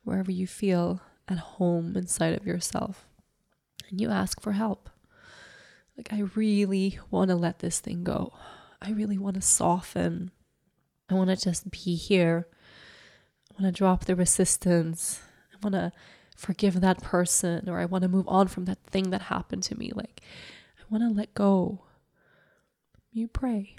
wherever 0.04 0.30
you 0.30 0.46
feel 0.46 1.00
at 1.26 1.38
home 1.38 1.96
inside 1.96 2.34
of 2.34 2.46
yourself. 2.46 3.06
And 3.88 4.00
you 4.00 4.10
ask 4.10 4.40
for 4.40 4.52
help. 4.52 4.90
Like 5.96 6.12
I 6.12 6.24
really 6.34 6.98
want 7.10 7.30
to 7.30 7.36
let 7.36 7.60
this 7.60 7.80
thing 7.80 8.04
go. 8.04 8.34
I 8.82 8.90
really 8.90 9.18
want 9.18 9.36
to 9.36 9.42
soften. 9.42 10.30
I 11.08 11.14
want 11.14 11.30
to 11.30 11.36
just 11.36 11.70
be 11.70 11.96
here. 11.96 12.46
I 13.56 13.62
want 13.62 13.74
to 13.74 13.78
drop 13.78 14.04
the 14.04 14.16
resistance. 14.16 15.20
I 15.52 15.56
want 15.62 15.74
to 15.74 15.92
forgive 16.36 16.80
that 16.80 17.02
person 17.02 17.68
or 17.68 17.78
I 17.78 17.86
want 17.86 18.02
to 18.02 18.08
move 18.08 18.28
on 18.28 18.48
from 18.48 18.66
that 18.66 18.82
thing 18.84 19.10
that 19.10 19.22
happened 19.22 19.62
to 19.64 19.78
me. 19.78 19.92
Like, 19.94 20.20
I 20.78 20.82
want 20.90 21.02
to 21.04 21.16
let 21.16 21.32
go. 21.32 21.80
You 23.12 23.28
pray 23.28 23.76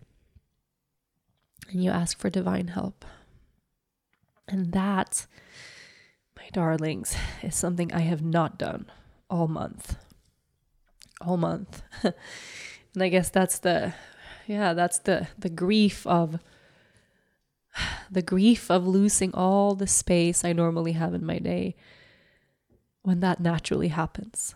and 1.69 1.83
you 1.83 1.91
ask 1.91 2.17
for 2.17 2.29
divine 2.29 2.69
help. 2.69 3.05
And 4.47 4.71
that, 4.71 5.27
my 6.35 6.49
darlings, 6.53 7.15
is 7.43 7.55
something 7.55 7.93
I 7.93 7.99
have 7.99 8.23
not 8.23 8.57
done 8.57 8.89
all 9.29 9.47
month. 9.47 9.97
All 11.21 11.37
month. 11.37 11.83
and 12.03 13.03
I 13.03 13.09
guess 13.09 13.29
that's 13.29 13.59
the 13.59 13.93
yeah, 14.47 14.73
that's 14.73 14.99
the 14.99 15.27
the 15.37 15.49
grief 15.49 16.07
of 16.07 16.39
the 18.11 18.21
grief 18.21 18.69
of 18.69 18.87
losing 18.87 19.33
all 19.33 19.75
the 19.75 19.87
space 19.87 20.43
I 20.43 20.53
normally 20.53 20.93
have 20.93 21.13
in 21.13 21.25
my 21.25 21.39
day 21.39 21.75
when 23.01 23.19
that 23.21 23.39
naturally 23.39 23.87
happens, 23.87 24.55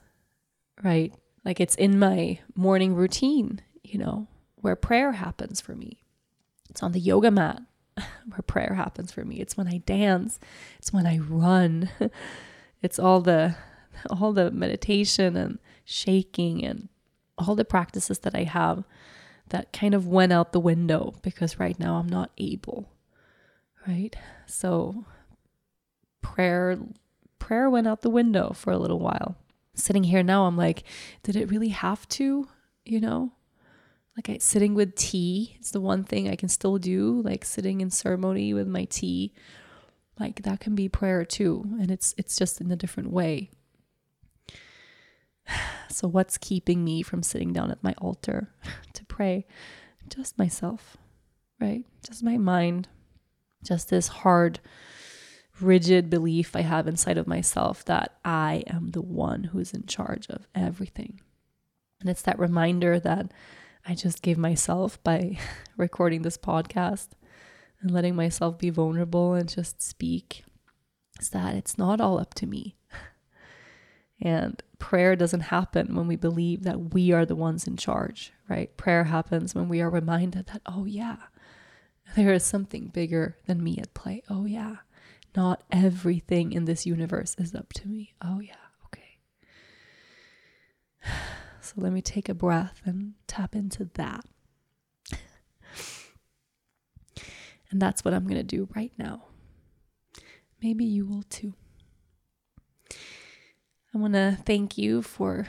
right? 0.84 1.14
Like 1.46 1.60
it's 1.60 1.76
in 1.76 1.98
my 1.98 2.40
morning 2.56 2.94
routine, 2.96 3.62
you 3.84 3.98
know, 3.98 4.28
where 4.56 4.76
prayer 4.76 5.14
happens 5.14 5.62
for 5.62 5.74
me. 5.74 6.04
It's 6.70 6.84
on 6.84 6.92
the 6.92 7.00
yoga 7.00 7.32
mat 7.32 7.62
where 7.98 8.42
prayer 8.46 8.74
happens 8.76 9.12
for 9.12 9.24
me. 9.24 9.40
It's 9.40 9.58
when 9.58 9.68
I 9.68 9.78
dance, 9.78 10.40
it's 10.78 10.94
when 10.94 11.06
I 11.06 11.18
run. 11.18 11.90
it's 12.82 13.00
all 13.00 13.22
the 13.22 13.56
all 14.10 14.34
the 14.34 14.52
meditation 14.52 15.36
and 15.36 15.60
shaking 15.84 16.64
and 16.64 16.90
all 17.38 17.56
the 17.56 17.66
practices 17.66 18.20
that 18.20 18.36
I 18.36 18.44
have 18.44 18.84
that 19.50 19.74
kind 19.74 19.94
of 19.94 20.08
went 20.08 20.32
out 20.32 20.54
the 20.54 20.60
window 20.60 21.14
because 21.22 21.60
right 21.60 21.78
now 21.80 21.96
I'm 21.96 22.08
not 22.08 22.32
able 22.38 22.91
right? 23.88 24.16
So 24.46 25.06
prayer 26.22 26.78
prayer 27.40 27.70
went 27.70 27.88
out 27.88 28.02
the 28.02 28.10
window 28.10 28.54
for 28.54 28.72
a 28.72 28.78
little 28.78 29.00
while. 29.00 29.36
Sitting 29.74 30.04
here 30.04 30.24
now, 30.24 30.46
I'm 30.46 30.58
like, 30.58 30.84
did 31.24 31.36
it 31.36 31.50
really 31.50 31.70
have 31.70 32.08
to? 32.10 32.48
You 32.86 33.00
know, 33.00 33.32
like 34.16 34.30
I, 34.30 34.38
sitting 34.40 34.74
with 34.74 34.96
tea 34.96 35.58
is 35.60 35.72
the 35.72 35.82
one 35.82 36.04
thing 36.04 36.30
I 36.30 36.36
can 36.36 36.50
still 36.50 36.78
do. 36.78 37.22
Like 37.24 37.46
sitting 37.46 37.82
in 37.82 37.90
ceremony 37.90 38.54
with 38.54 38.68
my 38.68 38.86
tea, 38.86 39.34
like 40.20 40.44
that 40.44 40.60
can 40.60 40.76
be 40.76 40.90
prayer 40.90 41.26
too, 41.26 41.66
and 41.80 41.90
it's 41.92 42.14
it's 42.18 42.38
just 42.38 42.62
in 42.62 42.72
a 42.72 42.76
different 42.76 43.12
way. 43.12 43.52
So 45.90 46.08
what's 46.08 46.38
keeping 46.38 46.86
me 46.86 47.02
from 47.02 47.22
sitting 47.22 47.52
down 47.52 47.70
at 47.70 47.84
my 47.84 47.94
altar 47.98 48.50
to 48.94 49.06
pray? 49.06 49.46
Just 50.08 50.38
myself, 50.38 50.96
right? 51.60 51.84
Just 52.02 52.24
my 52.24 52.38
mind, 52.38 52.88
just 53.64 53.90
this 53.90 54.08
hard, 54.08 54.60
rigid 55.60 56.10
belief 56.10 56.56
I 56.56 56.62
have 56.62 56.88
inside 56.88 57.18
of 57.18 57.28
myself 57.28 57.86
that 57.86 58.18
I 58.26 58.64
am 58.68 58.92
the 58.92 59.02
one 59.02 59.46
who's 59.46 59.74
in 59.74 59.86
charge 59.86 60.28
of 60.30 60.48
everything. 60.56 61.22
And 62.00 62.10
it's 62.10 62.24
that 62.24 62.40
reminder 62.40 63.00
that 63.00 63.32
I 63.86 63.96
just 63.96 64.22
gave 64.22 64.38
myself 64.38 65.02
by 65.04 65.38
recording 65.78 66.22
this 66.22 66.38
podcast 66.38 67.10
and 67.82 67.92
letting 67.92 68.16
myself 68.16 68.58
be 68.58 68.70
vulnerable 68.70 69.34
and 69.34 69.50
just 69.50 69.82
speak 69.82 70.44
is 71.20 71.30
that 71.30 71.56
it's 71.56 71.78
not 71.78 72.02
all 72.02 72.20
up 72.20 72.34
to 72.36 72.48
me. 72.48 72.76
And 74.24 74.62
prayer 74.78 75.16
doesn't 75.16 75.40
happen 75.40 75.96
when 75.96 76.08
we 76.08 76.16
believe 76.16 76.62
that 76.62 76.94
we 76.94 77.12
are 77.12 77.26
the 77.26 77.36
ones 77.36 77.66
in 77.66 77.76
charge, 77.76 78.32
right? 78.48 78.76
Prayer 78.78 79.06
happens 79.06 79.56
when 79.56 79.68
we 79.68 79.82
are 79.82 79.90
reminded 79.90 80.46
that, 80.48 80.62
oh, 80.68 80.86
yeah, 80.86 81.18
there 82.16 82.34
is 82.34 82.44
something 82.44 82.88
bigger 82.88 83.38
than 83.46 83.64
me 83.64 83.78
at 83.78 83.94
play. 83.94 84.24
Oh, 84.30 84.46
yeah. 84.46 84.78
Not 85.36 85.64
everything 85.72 86.52
in 86.52 86.66
this 86.66 86.86
universe 86.86 87.36
is 87.38 87.56
up 87.56 87.72
to 87.74 87.88
me. 87.88 88.14
Oh, 88.22 88.40
yeah. 88.40 88.56
Okay. 88.88 89.18
So 91.64 91.76
let 91.78 91.94
me 91.94 92.02
take 92.02 92.28
a 92.28 92.34
breath 92.34 92.82
and 92.86 93.14
tap 93.28 93.56
into 93.56 93.86
that. 93.94 94.26
And 97.70 97.82
that's 97.82 98.04
what 98.04 98.14
I'm 98.14 98.26
going 98.26 98.36
to 98.36 98.44
do 98.44 98.68
right 98.76 98.92
now. 98.98 99.24
Maybe 100.62 100.84
you 100.84 101.06
will 101.06 101.24
too. 101.24 101.54
I 103.94 103.98
want 103.98 104.14
to 104.16 104.38
thank 104.46 104.78
you 104.78 105.02
for 105.02 105.48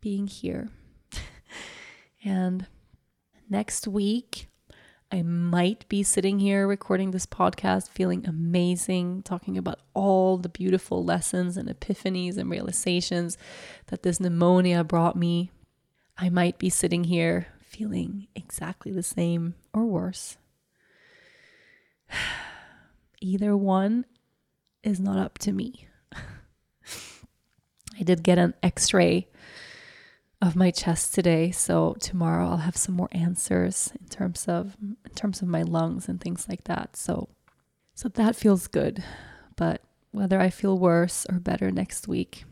being 0.00 0.26
here. 0.26 0.68
and 2.24 2.66
next 3.48 3.86
week, 3.86 4.48
I 5.10 5.22
might 5.22 5.88
be 5.88 6.02
sitting 6.02 6.38
here 6.38 6.66
recording 6.66 7.12
this 7.12 7.24
podcast 7.24 7.88
feeling 7.88 8.26
amazing, 8.26 9.22
talking 9.22 9.56
about 9.56 9.80
all 9.94 10.36
the 10.36 10.50
beautiful 10.50 11.02
lessons 11.02 11.56
and 11.56 11.66
epiphanies 11.66 12.36
and 12.36 12.50
realizations 12.50 13.38
that 13.86 14.02
this 14.02 14.20
pneumonia 14.20 14.84
brought 14.84 15.16
me. 15.16 15.50
I 16.18 16.28
might 16.28 16.58
be 16.58 16.68
sitting 16.68 17.04
here 17.04 17.46
feeling 17.62 18.26
exactly 18.34 18.92
the 18.92 19.02
same 19.02 19.54
or 19.72 19.86
worse. 19.86 20.36
Either 23.22 23.56
one 23.56 24.04
is 24.82 25.00
not 25.00 25.16
up 25.16 25.38
to 25.38 25.52
me. 25.52 25.88
I 27.98 28.02
did 28.04 28.22
get 28.22 28.36
an 28.36 28.52
x 28.62 28.92
ray 28.92 29.26
of 30.40 30.54
my 30.54 30.70
chest 30.70 31.14
today. 31.14 31.50
So 31.50 31.96
tomorrow 32.00 32.48
I'll 32.48 32.58
have 32.58 32.76
some 32.76 32.94
more 32.94 33.08
answers 33.12 33.92
in 34.00 34.08
terms 34.08 34.46
of 34.46 34.76
in 34.80 35.14
terms 35.14 35.42
of 35.42 35.48
my 35.48 35.62
lungs 35.62 36.08
and 36.08 36.20
things 36.20 36.48
like 36.48 36.64
that. 36.64 36.96
So 36.96 37.28
so 37.94 38.08
that 38.10 38.36
feels 38.36 38.68
good. 38.68 39.02
But 39.56 39.82
whether 40.12 40.40
I 40.40 40.50
feel 40.50 40.78
worse 40.78 41.26
or 41.28 41.40
better 41.40 41.70
next 41.70 42.06
week, 42.06 42.44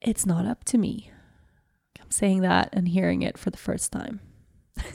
it's 0.00 0.24
not 0.24 0.46
up 0.46 0.64
to 0.64 0.78
me. 0.78 1.10
I'm 2.00 2.10
saying 2.10 2.42
that 2.42 2.68
and 2.72 2.88
hearing 2.88 3.22
it 3.22 3.36
for 3.36 3.50
the 3.50 3.56
first 3.56 3.90
time. 3.90 4.20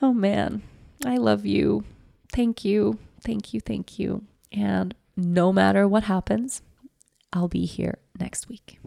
oh 0.00 0.14
man, 0.14 0.62
I 1.04 1.18
love 1.18 1.44
you. 1.44 1.84
Thank 2.32 2.64
you. 2.64 2.98
Thank 3.22 3.52
you. 3.52 3.60
Thank 3.60 3.98
you. 3.98 4.24
And 4.50 4.94
no 5.16 5.52
matter 5.52 5.86
what 5.86 6.04
happens, 6.04 6.62
I'll 7.34 7.48
be 7.48 7.66
here 7.66 7.98
next 8.18 8.48
week. 8.48 8.78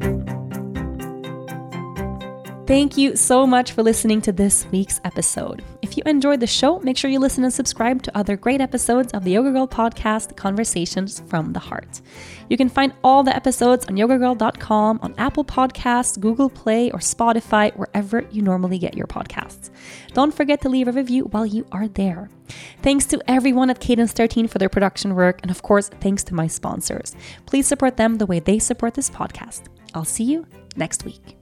Thank 2.67 2.97
you 2.97 3.15
so 3.15 3.47
much 3.47 3.71
for 3.71 3.81
listening 3.81 4.19
to 4.23 4.33
this 4.33 4.65
week's 4.73 4.99
episode. 5.05 5.63
If 5.81 5.95
you 5.95 6.03
enjoyed 6.05 6.41
the 6.41 6.47
show, 6.47 6.79
make 6.79 6.97
sure 6.97 7.09
you 7.09 7.17
listen 7.17 7.45
and 7.45 7.53
subscribe 7.53 8.03
to 8.03 8.17
other 8.17 8.35
great 8.35 8.59
episodes 8.59 9.13
of 9.13 9.23
the 9.23 9.31
Yoga 9.31 9.53
Girl 9.53 9.69
podcast, 9.69 10.35
Conversations 10.35 11.21
from 11.27 11.53
the 11.53 11.59
Heart. 11.59 12.01
You 12.49 12.57
can 12.57 12.67
find 12.67 12.91
all 13.05 13.23
the 13.23 13.33
episodes 13.33 13.85
on 13.85 13.95
yogagirl.com, 13.95 14.99
on 15.01 15.15
Apple 15.17 15.45
Podcasts, 15.45 16.19
Google 16.19 16.49
Play, 16.49 16.91
or 16.91 16.99
Spotify, 16.99 17.73
wherever 17.77 18.27
you 18.31 18.41
normally 18.41 18.79
get 18.79 18.97
your 18.97 19.07
podcasts. 19.07 19.69
Don't 20.11 20.33
forget 20.33 20.59
to 20.63 20.69
leave 20.69 20.89
a 20.89 20.91
review 20.91 21.23
while 21.31 21.45
you 21.45 21.65
are 21.71 21.87
there. 21.87 22.29
Thanks 22.81 23.05
to 23.05 23.21
everyone 23.29 23.69
at 23.69 23.79
Cadence 23.79 24.11
13 24.11 24.49
for 24.49 24.57
their 24.57 24.67
production 24.67 25.15
work, 25.15 25.39
and 25.41 25.51
of 25.51 25.61
course, 25.61 25.87
thanks 26.01 26.21
to 26.25 26.33
my 26.33 26.47
sponsors. 26.47 27.15
Please 27.45 27.65
support 27.65 27.95
them 27.95 28.17
the 28.17 28.25
way 28.25 28.41
they 28.41 28.59
support 28.59 28.93
this 28.93 29.09
podcast. 29.09 29.67
I'll 29.93 30.03
see 30.03 30.25
you 30.25 30.45
next 30.75 31.05
week. 31.05 31.36